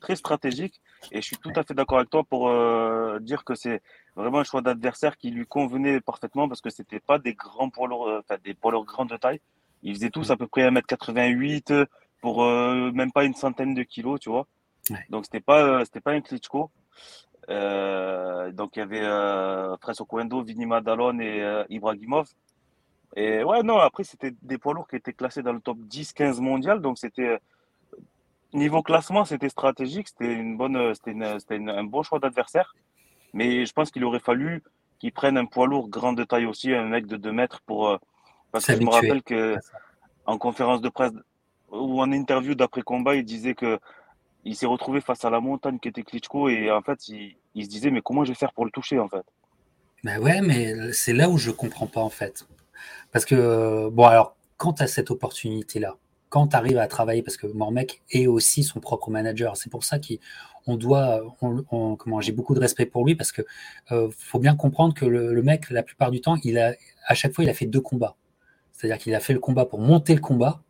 [0.01, 0.81] très stratégique.
[1.11, 3.81] Et je suis tout à fait d'accord avec toi pour euh, dire que c'est
[4.15, 7.87] vraiment un choix d'adversaire qui lui convenait parfaitement parce que c'était pas des grands poids
[7.87, 9.39] lourds, euh, enfin des poids lourds grands de taille.
[9.83, 11.85] Ils faisaient tous à peu près 1m88
[12.19, 14.47] pour euh, même pas une centaine de kilos, tu vois.
[15.09, 16.69] Donc c'était pas c'était pas un Klitschko.
[18.51, 22.27] Donc il y avait euh, Fresso Coendo, Madalon et Ibrahimov.
[23.15, 26.39] Et ouais, non, après c'était des poids lourds qui étaient classés dans le top 10-15
[26.39, 27.39] mondial, donc c'était
[28.53, 31.15] Niveau classement, c'était stratégique, c'était une bonne, c'était
[31.69, 32.75] un bon choix d'adversaire.
[33.33, 34.61] Mais je pense qu'il aurait fallu
[34.99, 37.87] qu'il prenne un poids lourd grand de taille aussi, un mec de 2 mètres pour.
[37.87, 37.97] Euh,
[38.51, 39.55] parce que je me rappelle que
[40.25, 41.13] en conférence de presse
[41.71, 43.79] ou en interview d'après combat, il disait que
[44.43, 47.65] il s'est retrouvé face à la montagne qui était Klitschko et en fait, il, il,
[47.65, 49.23] se disait mais comment je vais faire pour le toucher en fait?
[50.03, 52.47] Ben ouais, mais c'est là où je comprends pas en fait.
[53.11, 55.97] Parce que bon alors quant à cette opportunité là,
[56.31, 59.83] quand tu arrives à travailler, parce que Mormec est aussi son propre manager, c'est pour
[59.83, 63.41] ça qu'on doit, comment, j'ai beaucoup de respect pour lui parce que
[63.91, 66.73] euh, faut bien comprendre que le, mec, la plupart du temps, il a,
[67.05, 68.15] à chaque fois, il a fait deux combats.
[68.71, 70.61] C'est-à-dire qu'il a fait le combat pour monter le combat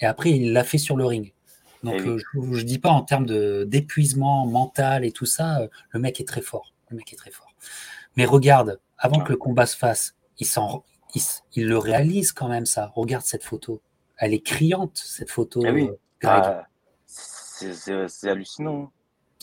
[0.00, 1.34] et après, il l'a fait sur le ring.
[1.82, 3.26] Donc, eh euh, je ne dis pas en termes
[3.66, 6.72] d'épuisement mental et tout ça, euh, le mec est très fort.
[6.90, 7.54] Le mec est très fort.
[8.16, 10.46] Mais regarde, avant que le combat se fasse, il,
[11.14, 11.22] il,
[11.54, 12.92] il le réalise quand même ça.
[12.94, 13.80] Regarde cette photo
[14.22, 15.62] elle est criante, cette photo.
[15.66, 15.90] Ah oui.
[16.22, 16.68] Ah,
[17.06, 18.92] c'est hallucinant.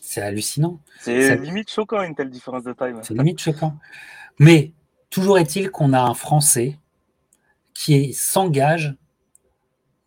[0.02, 0.80] C'est hallucinant.
[1.02, 2.94] C'est limite choquant une telle différence de taille.
[3.02, 3.78] C'est limite choquant.
[4.40, 4.72] Mais
[5.10, 6.80] toujours est-il qu'on a un Français
[7.74, 8.96] qui s'engage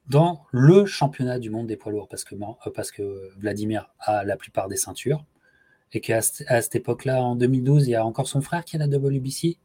[0.08, 4.24] dans le championnat du monde des poids lourds parce que, euh, parce que Vladimir a
[4.24, 5.24] la plupart des ceintures
[5.92, 8.86] et qu'à cette époque-là, en 2012, il y a encore son frère qui a la
[8.86, 9.58] WBC.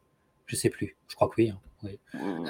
[0.46, 0.96] Je sais plus.
[1.08, 1.50] Je crois que oui.
[1.50, 1.58] Hein.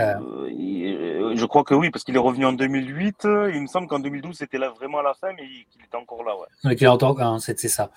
[0.00, 3.16] Euh, je crois que oui, parce qu'il est revenu en 2008.
[3.24, 6.24] Il me semble qu'en 2012, c'était là vraiment à la fin, mais qu'il était encore
[6.24, 6.34] là.
[6.36, 6.84] Ouais.
[7.20, 7.90] Hein, c'est ça.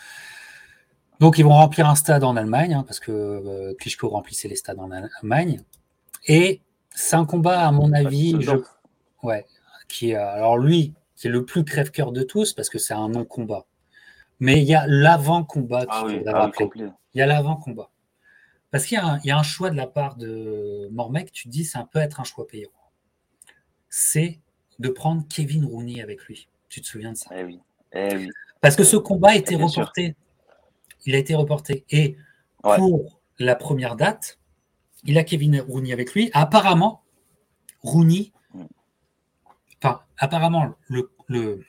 [1.20, 4.56] Donc, ils vont remplir un stade en Allemagne, hein, parce que euh, Klitschko remplissait les
[4.56, 5.62] stades en Allemagne.
[6.28, 8.36] Et c'est un combat, à mon avis,
[9.24, 9.46] ouais,
[9.92, 13.66] qui, alors lui, qui est le plus crève-cœur de tous parce que c'est un non-combat.
[14.40, 17.92] Mais il y a l'avant-combat ah ah Il y a l'avant-combat.
[18.72, 21.88] Parce qu'il y, a un choix de la part de Mormec, tu te dis, ça
[21.92, 22.72] peut être un choix payant.
[23.90, 24.40] C'est
[24.80, 26.48] de prendre Kevin Rooney avec lui.
[26.70, 27.30] Tu te souviens de ça?
[27.36, 27.60] Eh oui.
[27.92, 28.30] Eh oui.
[28.62, 30.16] Parce que ce combat a été reporté.
[31.06, 31.86] Il a été reporté.
[31.90, 32.16] Et
[32.64, 34.40] pour la première date,
[35.04, 36.30] il a Kevin Rooney avec lui.
[36.34, 37.04] Apparemment,
[37.84, 38.32] Rooney,
[40.22, 41.66] apparemment, le,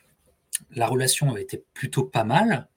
[0.70, 2.68] la relation était plutôt pas mal.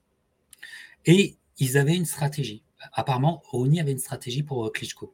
[1.05, 2.63] Et ils avaient une stratégie.
[2.93, 5.13] Apparemment, Rooney avait une stratégie pour euh, Klitschko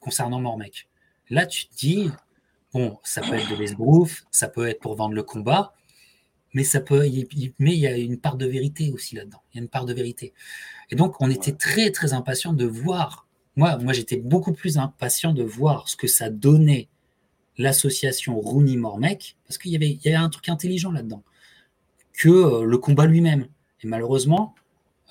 [0.00, 0.88] concernant Mormec.
[1.30, 2.10] Là, tu te dis,
[2.72, 5.74] bon, ça peut être de l'esbrouf, ça peut être pour vendre le combat,
[6.54, 7.06] mais ça peut,
[7.58, 9.42] mais il y a une part de vérité aussi là-dedans.
[9.52, 10.32] Il y a une part de vérité.
[10.90, 13.26] Et donc, on était très, très impatient de voir.
[13.56, 16.88] Moi, moi j'étais beaucoup plus impatient de voir ce que ça donnait
[17.58, 21.22] l'association Rooney-Mormec, parce qu'il y avait, il y avait un truc intelligent là-dedans,
[22.12, 23.48] que euh, le combat lui-même.
[23.82, 24.54] Et malheureusement,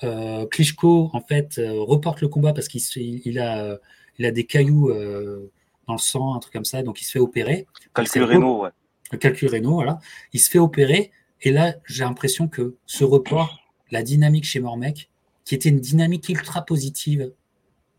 [0.04, 2.80] euh, Klitschko, en fait, euh, reporte le combat parce qu'il
[3.24, 3.78] il a,
[4.18, 5.50] il a des cailloux euh,
[5.86, 7.66] dans le sang, un truc comme ça, donc il se fait opérer.
[7.94, 8.70] Calcul rénaux, ouais.
[9.10, 9.98] Le calcul rénaux, voilà.
[10.32, 11.10] Il se fait opérer,
[11.42, 13.58] et là, j'ai l'impression que ce report,
[13.90, 15.10] la dynamique chez Mormec,
[15.44, 17.32] qui était une dynamique ultra positive,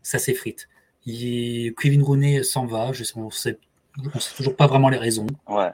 [0.02, 0.68] ça s'effrite.
[1.04, 3.58] Kevin Rooney s'en va, je sais,
[3.98, 5.26] on ne sait, toujours pas vraiment les raisons.
[5.48, 5.70] Ouais.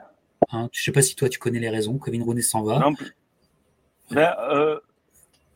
[0.52, 1.98] Hein, je ne sais pas si toi tu connais les raisons.
[1.98, 2.78] Kevin Rooney s'en va.
[2.78, 2.93] Non,
[4.10, 4.78] ben, euh,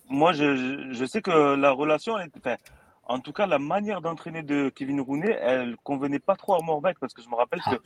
[0.08, 2.56] moi, je, sais que la relation, enfin,
[3.04, 6.98] en tout cas, la manière d'entraîner de Kevin Rooney, elle convenait pas trop à Mormec
[6.98, 7.78] parce que je me rappelle que ah.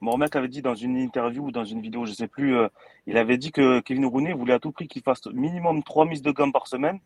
[0.00, 2.68] Mormec avait dit dans une interview ou dans une vidéo, je sais plus, euh,
[3.06, 6.22] il avait dit que Kevin Rooney voulait à tout prix qu'il fasse minimum trois mises
[6.22, 6.98] de gamme par semaine,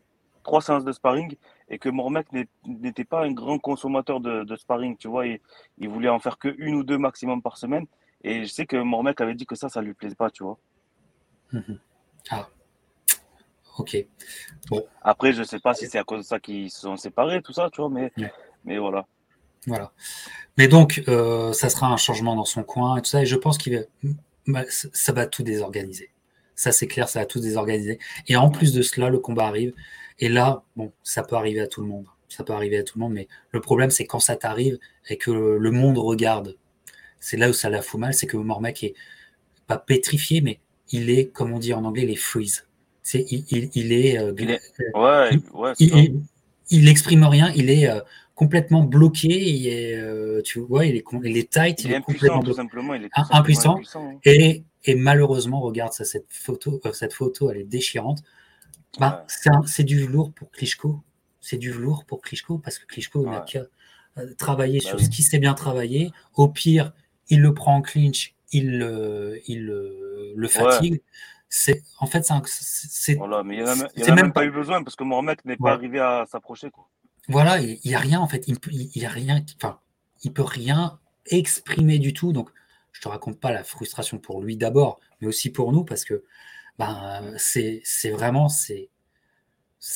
[0.43, 1.35] trois séances de sparring,
[1.69, 2.27] et que Mormec
[2.65, 5.41] n'était pas un grand consommateur de, sparring, tu vois, et,
[5.77, 7.85] il voulait en faire que une ou deux maximum par semaine.
[8.23, 10.57] Et je sais que Mormec avait dit que ça, ça lui plaisait pas, tu vois.
[11.51, 11.79] Mhm.
[12.29, 12.47] Ah.
[13.77, 13.97] Ok.
[14.69, 14.85] Bon.
[15.01, 17.53] Après, je sais pas si c'est à cause de ça qu'ils se sont séparés, tout
[17.53, 18.11] ça, tu vois, mais,
[18.65, 19.05] mais voilà.
[19.65, 19.91] Voilà.
[20.57, 23.21] Mais donc, euh, ça sera un changement dans son coin et tout ça.
[23.21, 23.87] Et je pense qu'il
[24.47, 26.09] va, ça va tout désorganiser.
[26.55, 27.99] Ça, c'est clair, ça va tout désorganiser.
[28.27, 29.73] Et en plus de cela, le combat arrive.
[30.19, 32.05] Et là, bon, ça peut arriver à tout le monde.
[32.29, 33.13] Ça peut arriver à tout le monde.
[33.13, 34.79] Mais le problème, c'est quand ça t'arrive
[35.09, 36.57] et que le monde regarde.
[37.19, 38.13] C'est là où ça la fout mal.
[38.13, 38.95] C'est que Mormac est
[39.67, 40.59] pas pétrifié, mais
[40.91, 42.67] il est, comme on dit en anglais, les freeze.
[43.01, 44.17] C'est, il, il, est.
[44.17, 44.47] Euh, il,
[44.95, 46.21] ouais, ouais, il,
[46.69, 47.51] il, exprime rien.
[47.55, 47.99] Il est euh,
[48.33, 49.27] complètement bloqué.
[49.27, 51.83] Il est, euh, tu vois, il est, il est tight.
[51.83, 52.01] Il, est
[52.53, 52.93] simplement.
[52.93, 53.79] Il est impuissant.
[53.95, 54.19] Hein.
[54.23, 58.23] et, et, malheureusement, regarde ça, cette photo, euh, cette photo, elle est déchirante.
[58.99, 59.25] Bah,
[59.65, 61.01] c'est du velours pour Klitschko.
[61.41, 63.63] C'est du velours pour Klitschko parce que Klitschko n'a qu'à
[64.17, 66.11] euh, travailler bah sur ce qui s'est bien travaillé.
[66.35, 66.93] Au pire,
[67.29, 68.65] il le prend en clinch, il,
[69.47, 71.01] il le fatigue.
[71.55, 73.13] C'est en fait c'est.
[73.13, 75.99] Voilà, mais il n'y a, même, pas eu besoin parce que Mohamed n'est pas arrivé
[75.99, 76.71] à s'approcher.
[77.27, 78.47] Voilà, il n'y a rien en fait.
[78.47, 78.57] Il,
[78.95, 79.45] il, a rien.
[79.57, 79.79] Enfin,
[80.23, 82.33] il peut rien exprimer du tout.
[82.33, 82.49] Donc,
[82.91, 86.23] je te raconte pas la frustration pour lui d'abord, mais aussi pour nous parce que
[86.79, 88.89] ben, c'est vraiment c'est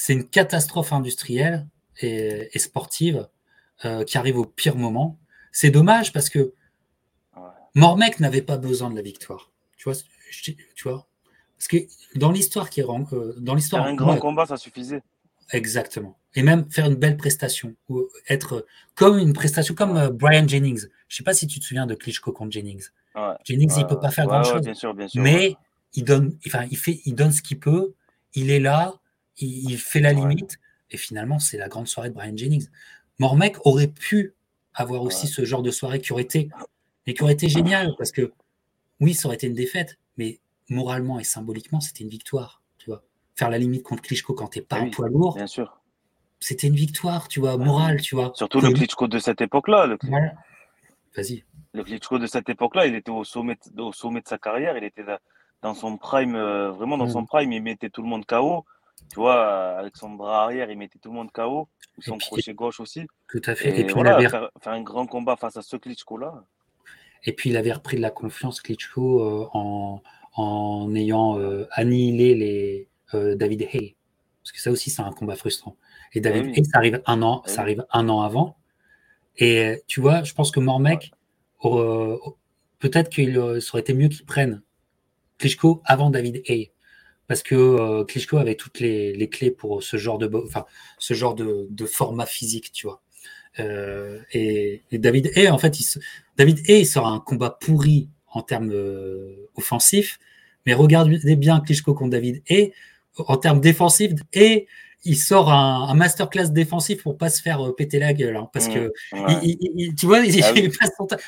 [0.09, 1.67] une catastrophe industrielle
[2.01, 3.27] et, sportive
[3.85, 5.19] euh, qui arrive au pire moment.
[5.51, 6.53] C'est dommage parce que
[7.73, 9.51] Mormec n'avait pas besoin de la victoire.
[9.77, 9.97] Tu vois,
[10.31, 11.07] tu vois
[11.57, 11.77] Parce que
[12.15, 15.01] dans l'histoire qui est euh, dans l'histoire, un grand combat, ça suffisait.
[15.51, 16.17] Exactement.
[16.35, 20.87] Et même faire une belle prestation ou être comme une prestation comme euh, Brian Jennings.
[21.07, 22.89] Je sais pas si tu te souviens de Klitschko contre Jennings.
[23.45, 24.61] Jennings, il peut pas faire grand chose.
[25.15, 25.55] mais
[25.97, 27.93] il donne, enfin, il fait, il donne ce qu'il peut.
[28.33, 28.95] Il est là,
[29.37, 30.57] il, fait la limite.
[30.89, 32.69] Et finalement, c'est la grande soirée de Brian Jennings.
[33.19, 34.33] Mormec aurait pu
[34.73, 36.49] avoir aussi ce genre de soirée qui aurait été,
[37.07, 38.31] et qui aurait été génial parce que
[39.01, 42.61] oui, ça aurait été une défaite, mais moralement et symboliquement, c'était une victoire
[43.37, 45.35] faire la limite contre Klitschko quand t'es pas un poids lourd.
[45.35, 45.79] Bien sûr.
[46.39, 48.31] C'était une victoire, tu vois, morale, tu vois.
[48.35, 49.95] Surtout le Klitschko de cette époque-là.
[51.15, 51.43] Vas-y.
[51.73, 54.75] Le Klitschko de cette époque-là, il était au sommet, au sommet de sa carrière.
[54.77, 55.03] Il était
[55.61, 57.27] dans son prime, euh, vraiment dans son mm.
[57.27, 57.51] prime.
[57.51, 58.65] Il mettait tout le monde KO.
[59.09, 61.67] Tu vois, avec son bras arrière, il mettait tout le monde KO.
[61.99, 63.07] Son crochet gauche aussi.
[63.29, 63.79] Tout à fait.
[63.79, 66.43] Et, puis voilà, faire, un grand combat face à ce Klitschko-là.
[67.23, 70.01] Et puis il avait repris de la confiance, Klitschko, euh, en,
[70.35, 73.95] en ayant euh, annihilé les, euh, David Hay.
[74.43, 75.75] Parce que ça aussi, c'est un combat frustrant.
[76.13, 78.57] Et David Hay, ça arrive un an, ça arrive un an avant.
[79.37, 81.11] Et tu vois, je pense que Mormec,
[81.61, 84.63] peut-être qu'il aurait été mieux qu'il prenne
[85.37, 86.71] Klitschko avant David Hay.
[87.27, 90.65] Parce que euh, Klitschko avait toutes les, clés pour ce genre de, enfin,
[90.97, 93.01] ce genre de, format physique, tu vois.
[93.59, 96.01] Euh, et, David Hay, en fait, il
[96.37, 98.73] David Hay sort un combat pourri en termes
[99.55, 100.19] offensifs,
[100.65, 102.43] Mais regardez bien Klitschko contre David.
[102.47, 102.73] Et
[103.17, 104.67] en termes défensifs, et
[105.03, 108.35] il sort un, masterclass défensif pour pas se faire euh, péter la gueule.
[108.35, 108.93] Hein, parce mmh, que,
[109.95, 110.51] tu vois, il, ah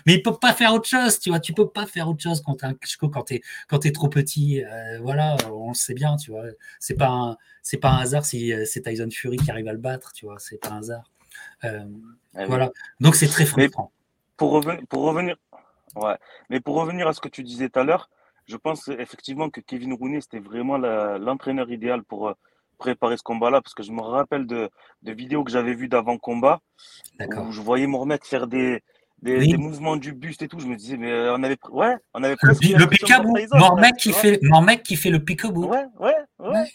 [0.06, 1.20] mais il peut pas faire autre chose.
[1.20, 4.10] Tu vois, tu peux pas faire autre chose quand un quand t'es quand es trop
[4.10, 4.64] petit.
[4.64, 6.18] Euh, voilà, on le sait bien.
[6.18, 6.44] Tu vois,
[6.80, 9.80] c'est pas c'est pas un hasard si euh, c'est Tyson Fury qui arrive à le
[9.80, 10.12] battre.
[10.14, 11.12] Tu vois, c'est pas un hasard.
[11.64, 12.72] Ah voilà.
[13.00, 13.92] Donc c'est très frustrant.
[14.36, 15.36] Pour, revenir, pour revenir,
[15.96, 16.16] ouais.
[16.50, 18.10] Mais pour revenir à ce que tu disais tout à l'heure,
[18.48, 22.34] je pense effectivement que Kevin Rooney c'était vraiment l'entraîneur idéal pour
[22.80, 24.70] préparer ce combat-là parce que je me rappelle de,
[25.04, 26.60] de vidéos que j'avais vues d'avant-combat
[27.20, 28.82] où je voyais Mohamed faire des,
[29.22, 30.60] des, mouvements du buste et tout.
[30.60, 33.60] Je me disais, mais euh, on avait, ouais, on avait le, le.
[33.60, 34.40] Mohamed qui fait,
[34.84, 35.66] qui fait le picabou.
[35.68, 36.66] Ouais, ouais, ouais.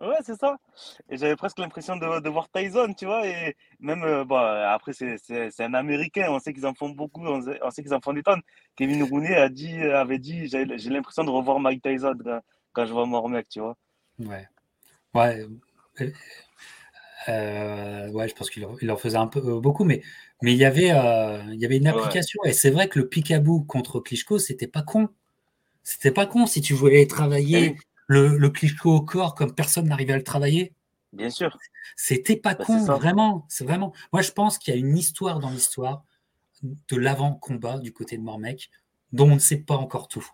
[0.00, 0.16] ouais.
[0.22, 0.56] c'est ça.
[1.08, 3.26] Et j'avais presque l'impression de, de, voir Tyson, tu vois.
[3.26, 6.26] Et même, euh, bah, après, c'est un Américain.
[6.30, 7.26] On sait qu'ils en font beaucoup.
[7.26, 7.40] On
[7.70, 8.42] sait, qu'ils en font des tonnes.
[8.76, 12.14] Kevin Rooney a dit, avait dit j'ai l'impression de revoir Mike Tyson
[12.72, 13.76] quand, je vois Mohamed, tu vois.
[14.18, 14.46] Ouais.
[15.14, 15.46] Ouais,
[17.28, 20.02] euh, ouais, je pense qu'il en, faisait un peu euh, beaucoup, mais
[20.42, 23.08] mais il y avait euh, il y avait une application et c'est vrai que le
[23.08, 25.08] Picaboo contre Klitschko, c'était pas con.
[25.82, 29.88] C'était pas con si tu voulais travailler eh le, le Klitschko au corps comme personne
[29.88, 30.72] n'arrivait à le travailler.
[31.12, 31.58] Bien sûr.
[31.96, 33.46] C'était pas bah, con, vraiment.
[33.48, 33.92] C'est vraiment.
[34.12, 36.04] Moi, je pense qu'il y a une histoire dans l'histoire
[36.62, 38.70] de l'avant-combat du côté de Mormec
[39.12, 40.26] dont on ne sait pas encore tout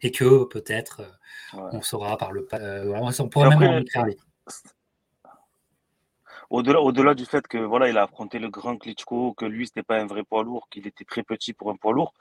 [0.00, 1.02] et que peut-être
[1.54, 4.06] euh, on saura par le euh, on pourra même en écrire
[6.50, 9.82] Au-delà, au-delà du fait que voilà, il a affronté le grand Klitschko, que lui c'était
[9.82, 12.12] pas un vrai poids lourd, qu'il était très petit pour un poids lourd.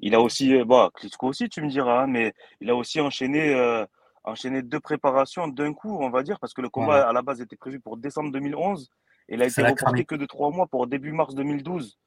[0.00, 3.00] Il a aussi, euh, bah, Klitschko aussi, tu me diras, hein, mais il a aussi
[3.00, 3.86] enchaîné,
[4.24, 7.40] enchaîné deux préparations d'un coup, on va dire, parce que le combat à la base
[7.40, 8.90] était prévu pour décembre 2011
[9.30, 11.98] et il a été reporté que de trois mois pour début mars 2012.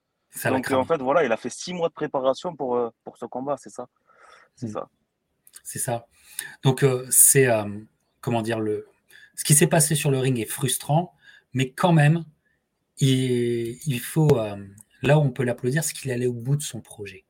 [0.46, 3.58] Donc en fait, voilà, il a fait six mois de préparation pour, pour ce combat,
[3.58, 3.88] c'est ça?
[4.62, 4.74] C'est mm.
[4.74, 4.90] ça.
[5.64, 6.08] C'est ça.
[6.64, 7.66] Donc, euh, c'est, euh,
[8.20, 8.88] comment dire, le...
[9.36, 11.14] ce qui s'est passé sur le ring est frustrant,
[11.54, 12.24] mais quand même,
[13.00, 14.56] il, faut, euh,
[15.02, 17.26] là où on peut l'applaudir, c'est qu'il allait au bout de son projet.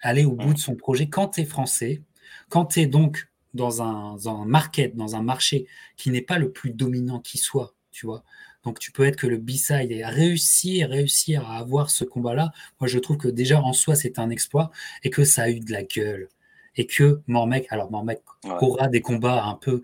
[0.00, 1.08] Aller au bout de son projet.
[1.08, 2.02] Quand tu es français,
[2.48, 6.38] quand tu es donc dans un, dans un market, dans un marché qui n'est pas
[6.38, 8.22] le plus dominant qui soit, tu vois,
[8.64, 12.52] donc tu peux être que le B-side et réussir, réussir à avoir ce combat-là.
[12.80, 14.70] Moi, je trouve que déjà en soi, c'est un exploit
[15.02, 16.28] et que ça a eu de la gueule.
[16.76, 19.82] Et que Mormec, alors Mormec aura des combats un peu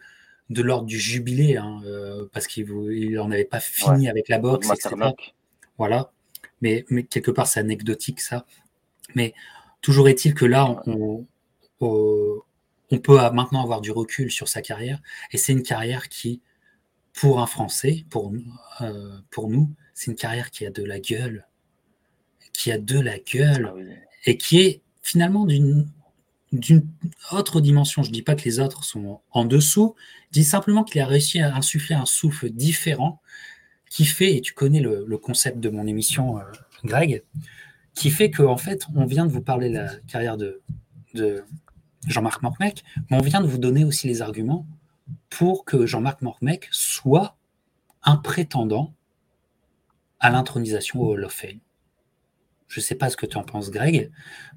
[0.50, 2.66] de l'ordre du jubilé, hein, euh, parce qu'il
[3.14, 4.94] n'en avait pas fini avec la boxe, etc.
[5.78, 6.12] Voilà.
[6.62, 8.46] Mais, mais quelque part, c'est anecdotique ça.
[9.14, 9.34] Mais
[9.80, 11.26] toujours est-il que là, on,
[12.90, 15.00] on peut maintenant avoir du recul sur sa carrière.
[15.32, 16.40] Et c'est une carrière qui,
[17.16, 18.30] pour un Français, pour,
[18.82, 21.47] euh, pour nous, c'est une carrière qui a de la gueule,
[22.52, 25.88] qui a de la gueule, ah et qui est finalement d'une
[26.52, 26.86] d'une
[27.32, 28.02] autre dimension.
[28.02, 29.97] Je ne dis pas que les autres sont en dessous,
[30.30, 33.20] je dis simplement qu'il a réussi à insuffler un souffle différent
[33.90, 36.43] qui fait, et tu connais le, concept de mon émission, euh,
[36.84, 37.24] Greg,
[37.94, 40.60] qui fait qu'en fait, on vient de vous parler de la carrière de,
[41.14, 41.43] de
[42.06, 44.66] Jean-Marc Mormec, mais on vient de vous donner aussi les arguments
[45.30, 47.36] pour que Jean-Marc Mormec soit
[48.02, 48.94] un prétendant
[50.20, 51.60] à l'intronisation au Hall of Fame.
[52.68, 54.10] Je ne sais pas ce que tu en penses, Greg,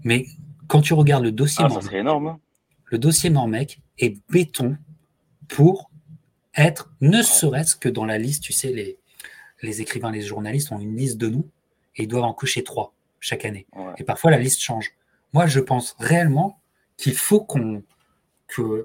[0.03, 0.25] mais
[0.67, 2.27] quand tu regardes le dossier ah, énorme.
[2.27, 2.39] Hein.
[2.85, 4.77] le dossier Mormec est béton
[5.47, 5.91] pour
[6.55, 8.97] être, ne serait-ce que dans la liste, tu sais, les,
[9.61, 11.49] les écrivains, les journalistes ont une liste de nous
[11.95, 13.67] et ils doivent en coucher trois chaque année.
[13.97, 14.91] Et parfois, la liste change.
[15.33, 16.61] Moi, je pense réellement
[16.97, 17.83] qu'il faut qu'on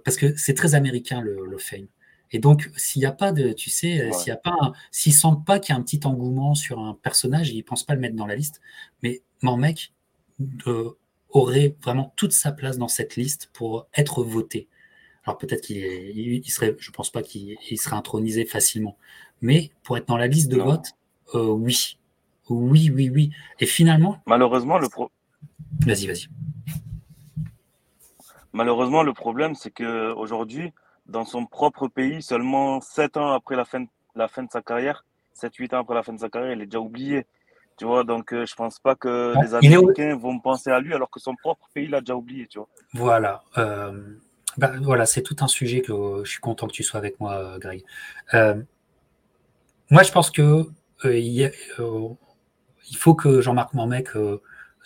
[0.04, 1.86] parce que c'est très américain le, fame.
[2.32, 5.44] Et donc, s'il n'y a pas de, tu sais, s'il y a pas, s'ils sentent
[5.44, 8.16] pas qu'il y a un petit engouement sur un personnage, ils pensent pas le mettre
[8.16, 8.60] dans la liste.
[9.02, 9.92] Mais mon mec
[10.66, 10.90] euh,
[11.30, 14.68] aurait vraiment toute sa place dans cette liste pour être voté.
[15.24, 18.98] Alors peut-être qu'il il serait, je pense pas qu'il serait intronisé facilement,
[19.40, 20.92] mais pour être dans la liste de vote,
[21.34, 21.98] euh, oui,
[22.48, 23.30] oui, oui, oui.
[23.58, 25.10] Et finalement, malheureusement le pro.
[25.86, 26.28] Vas-y, vas-y.
[28.54, 30.72] Malheureusement, le problème, c'est qu'aujourd'hui,
[31.06, 34.62] dans son propre pays, seulement 7 ans après la fin, de, la fin de sa
[34.62, 35.04] carrière,
[35.36, 37.26] 7-8 ans après la fin de sa carrière, il est déjà oublié.
[37.76, 41.10] Tu vois, donc euh, je pense pas que les Américains vont penser à lui alors
[41.10, 42.68] que son propre pays l'a déjà oublié, tu vois.
[42.92, 43.42] Voilà.
[43.58, 44.00] Euh,
[44.56, 47.34] ben, voilà, c'est tout un sujet que je suis content que tu sois avec moi,
[47.34, 47.82] euh, Greg.
[49.90, 50.64] moi, je pense que
[51.04, 51.50] il,
[52.96, 54.10] faut que Jean-Marc Mormec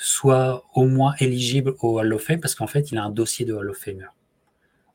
[0.01, 3.45] soit au moins éligible au Hall of Fame parce qu'en fait, il a un dossier
[3.45, 4.07] de Hall of Famer.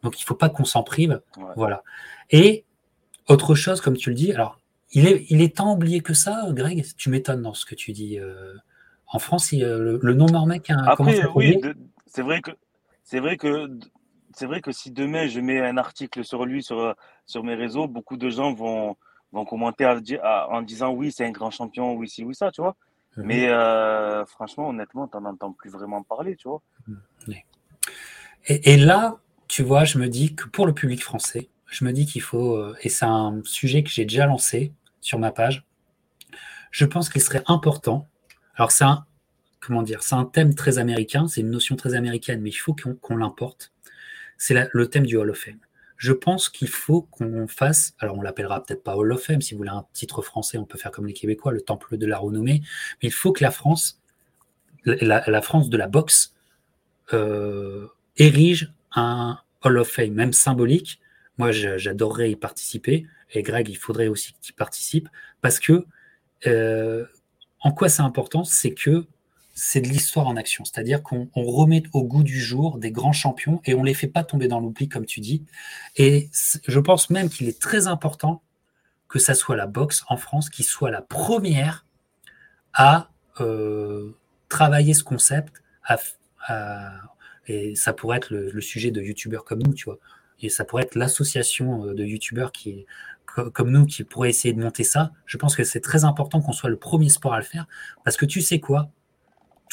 [0.02, 1.22] Donc, il ne faut pas qu'on s'en prive.
[1.56, 1.84] Voilà.
[2.32, 2.64] Et
[3.28, 4.60] autre chose, comme tu le dis, alors,
[4.92, 6.86] il est, il est tant oublié que ça, Greg?
[6.98, 8.18] Tu m'étonnes dans ce que tu dis.
[8.18, 8.54] Euh,
[9.08, 11.62] en France, le, nom Mormec a Après, oui,
[12.06, 12.52] c'est vrai que
[13.04, 13.70] c'est vrai que
[14.34, 17.88] c'est vrai que si demain je mets un article sur lui sur, sur mes réseaux,
[17.88, 18.96] beaucoup de gens vont,
[19.32, 22.76] vont commenter en disant oui, c'est un grand champion, oui, si, oui, ça, tu vois.
[23.18, 23.26] Mhm.
[23.26, 26.62] Mais euh, franchement, honnêtement, tu n'en entends plus vraiment parler, tu vois.
[26.88, 27.02] Mhm.
[28.46, 32.06] Et, là, tu vois, je me dis que pour le public français, je me dis
[32.06, 35.66] qu'il faut, euh, et c'est un sujet que j'ai déjà lancé sur ma page,
[36.72, 38.10] je pense qu'il serait important.
[38.56, 39.06] Alors, c'est un,
[39.62, 42.76] comment dire, c'est un thème très américain, c'est une notion très américaine, mais il faut
[43.02, 43.72] qu'on l'importe.
[44.38, 45.60] C'est le thème du Hall of Fame
[46.04, 49.54] je pense qu'il faut qu'on fasse, alors on l'appellera peut-être pas Hall of Fame, si
[49.54, 52.18] vous voulez un titre français, on peut faire comme les Québécois, le temple de la
[52.18, 52.62] renommée,
[53.02, 54.02] mais il faut que la France,
[54.84, 56.36] la, France de la boxe,
[57.14, 61.00] euh, érige un Hall of Fame, même symbolique.
[61.38, 65.08] Moi, j'adorerais y participer, et Greg, il faudrait aussi qu'il participe,
[65.40, 65.86] parce que
[66.48, 67.06] euh,
[67.62, 69.06] en quoi c'est important, c'est que
[69.54, 70.66] c'est de l'histoire en action.
[70.66, 74.24] C'est-à-dire qu'on remet au goût du jour des grands champions et on les fait pas
[74.24, 75.46] tomber dans l'oubli, comme tu dis.
[75.96, 76.30] Et
[76.68, 78.42] je pense même qu'il est très important
[79.08, 81.86] que ça soit la boxe en France qui soit la première
[82.74, 83.12] à
[83.42, 84.18] euh,
[84.50, 85.62] travailler ce concept.
[87.48, 90.00] et ça pourrait être le, sujet de youtubeurs comme nous, tu vois.
[90.42, 92.88] Et ça pourrait être l'association euh, de youtubeurs qui,
[93.26, 95.12] comme nous qui pourrait essayer de monter ça.
[95.28, 97.68] Je pense que c'est très important qu'on soit le premier sport à le faire
[98.04, 98.90] parce que tu sais quoi?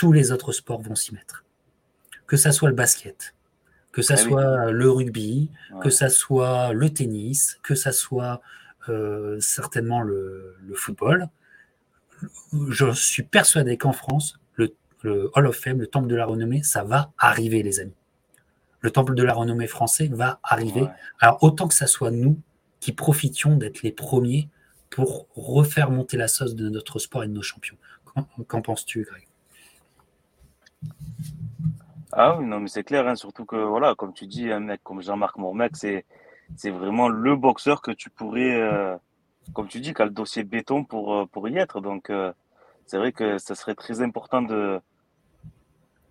[0.01, 1.45] Tous les autres sports vont s'y mettre.
[2.27, 3.35] Que ça soit le basket,
[3.93, 5.51] que ça ah soit le rugby,
[5.83, 8.41] que ça soit le tennis, que ça soit
[8.89, 11.29] euh, certainement le, football.
[12.71, 14.73] Je suis persuadé qu'en France, le,
[15.35, 17.93] Hall of Fame, le Temple de la Renommée, ça va arriver, les amis.
[18.81, 20.87] Le Temple de la Renommée français va arriver.
[21.19, 22.41] Alors, autant que ça soit nous
[22.81, 24.49] qui profitions d'être les premiers
[24.89, 27.77] pour refaire monter la sauce de notre sport et de nos champions.
[28.49, 29.30] Qu'en penses-tu, Greg?
[32.13, 34.81] Ah oui, non, mais c'est clair, hein, surtout que, voilà, comme tu dis, un mec
[34.83, 36.05] comme Jean-Marc Mormec, c'est,
[36.57, 38.97] c'est vraiment le boxeur que tu pourrais, euh,
[39.53, 41.81] comme tu dis, qui a le dossier béton pour, euh, pour y être.
[41.81, 42.33] Donc, euh,
[42.87, 44.81] c'est vrai que ça serait très important de,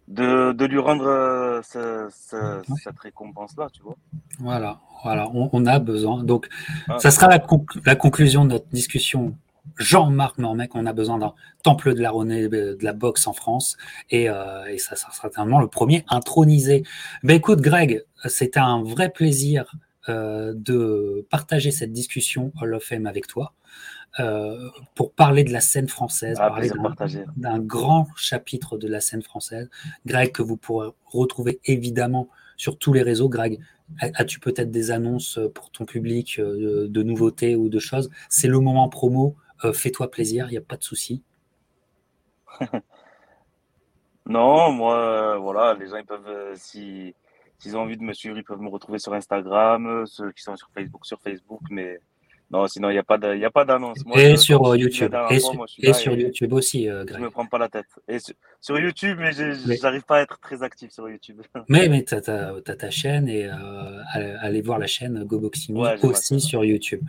[0.07, 3.97] de, de lui rendre cette récompense-là, tu vois.
[4.39, 6.23] Voilà, voilà, on, a besoin.
[6.23, 6.47] Donc,
[6.87, 6.97] ah.
[6.99, 7.45] ça sera la,
[7.85, 9.35] la conclusion de notre discussion
[9.77, 11.33] Jean-Marc Normec, on a besoin d'un
[11.63, 13.77] temple de la renommée de la boxe en France
[14.09, 16.83] et, euh, ça sera certainement le premier intronisé.
[17.23, 19.73] Ben écoute Greg, c'était un vrai plaisir
[20.07, 23.53] euh, de partager cette discussion Hall of Fame avec toi.
[24.19, 26.71] Euh, pour parler de la scène française, ah, parler
[27.37, 29.69] d'un grand chapitre de la scène française.
[30.07, 32.27] Greg, que vous pourrez retrouver évidemment
[32.57, 33.29] sur tous les réseaux.
[33.29, 33.59] Greg,
[33.99, 38.09] as-tu peut-être des annonces pour ton public de nouveautés ou de choses?
[38.29, 39.35] C'est le moment promo.
[39.65, 41.23] Euh, fais-toi plaisir, il n'y a pas de souci.
[44.25, 47.13] non, moi, euh, voilà, les gens, ils peuvent, euh, si,
[47.57, 50.55] s'ils ont envie de me suivre, ils peuvent me retrouver sur Instagram, ceux qui sont
[50.55, 51.99] sur Facebook, sur Facebook, mais
[52.51, 53.03] non, sinon, il n'y a
[53.51, 53.99] pas d'annonce.
[54.15, 55.15] Et sur YouTube.
[55.29, 57.19] Et, sur YouTube aussi, euh, Greg.
[57.19, 57.85] Je me prends pas la tête.
[58.07, 58.17] Et
[58.59, 61.41] sur, YouTube, mais je n'arrive pas à être très actif sur YouTube.
[61.67, 66.65] Mais, mais tu as, ta chaîne et euh, allez voir la chaîne GoBoxing aussi sur
[66.65, 67.01] YouTube.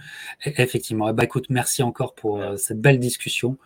[0.44, 1.08] effectivement.
[1.08, 3.56] Eh ben, écoute, merci encore pour euh, cette belle discussion.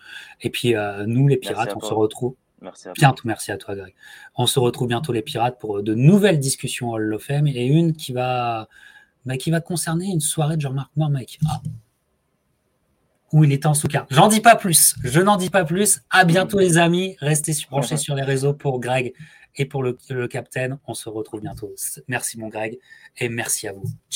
[0.42, 0.74] Et puis,
[1.06, 2.36] nous, les pirates, on se retrouve.
[2.60, 3.22] Merci à bientôt.
[3.24, 3.94] Merci à toi, Greg.
[4.36, 7.94] On se retrouve bientôt, les pirates, pour de nouvelles discussions Hall of Fame et une
[7.94, 8.68] qui va
[9.26, 11.38] bah, qui va concerner une soirée de Jean-Marc Mormec.
[11.48, 11.60] Ah.
[13.32, 14.08] Où il était en sous-carte.
[14.12, 14.94] J'en dis pas plus.
[15.02, 16.02] Je n'en dis pas plus.
[16.10, 17.16] À bientôt, les amis.
[17.20, 19.12] Restez branchés sur les réseaux pour Greg
[19.56, 20.78] et pour le, le Captain.
[20.86, 21.72] On se retrouve bientôt.
[22.06, 22.78] Merci, mon Greg.
[23.18, 23.82] Et merci à vous.
[23.82, 24.12] Ciao.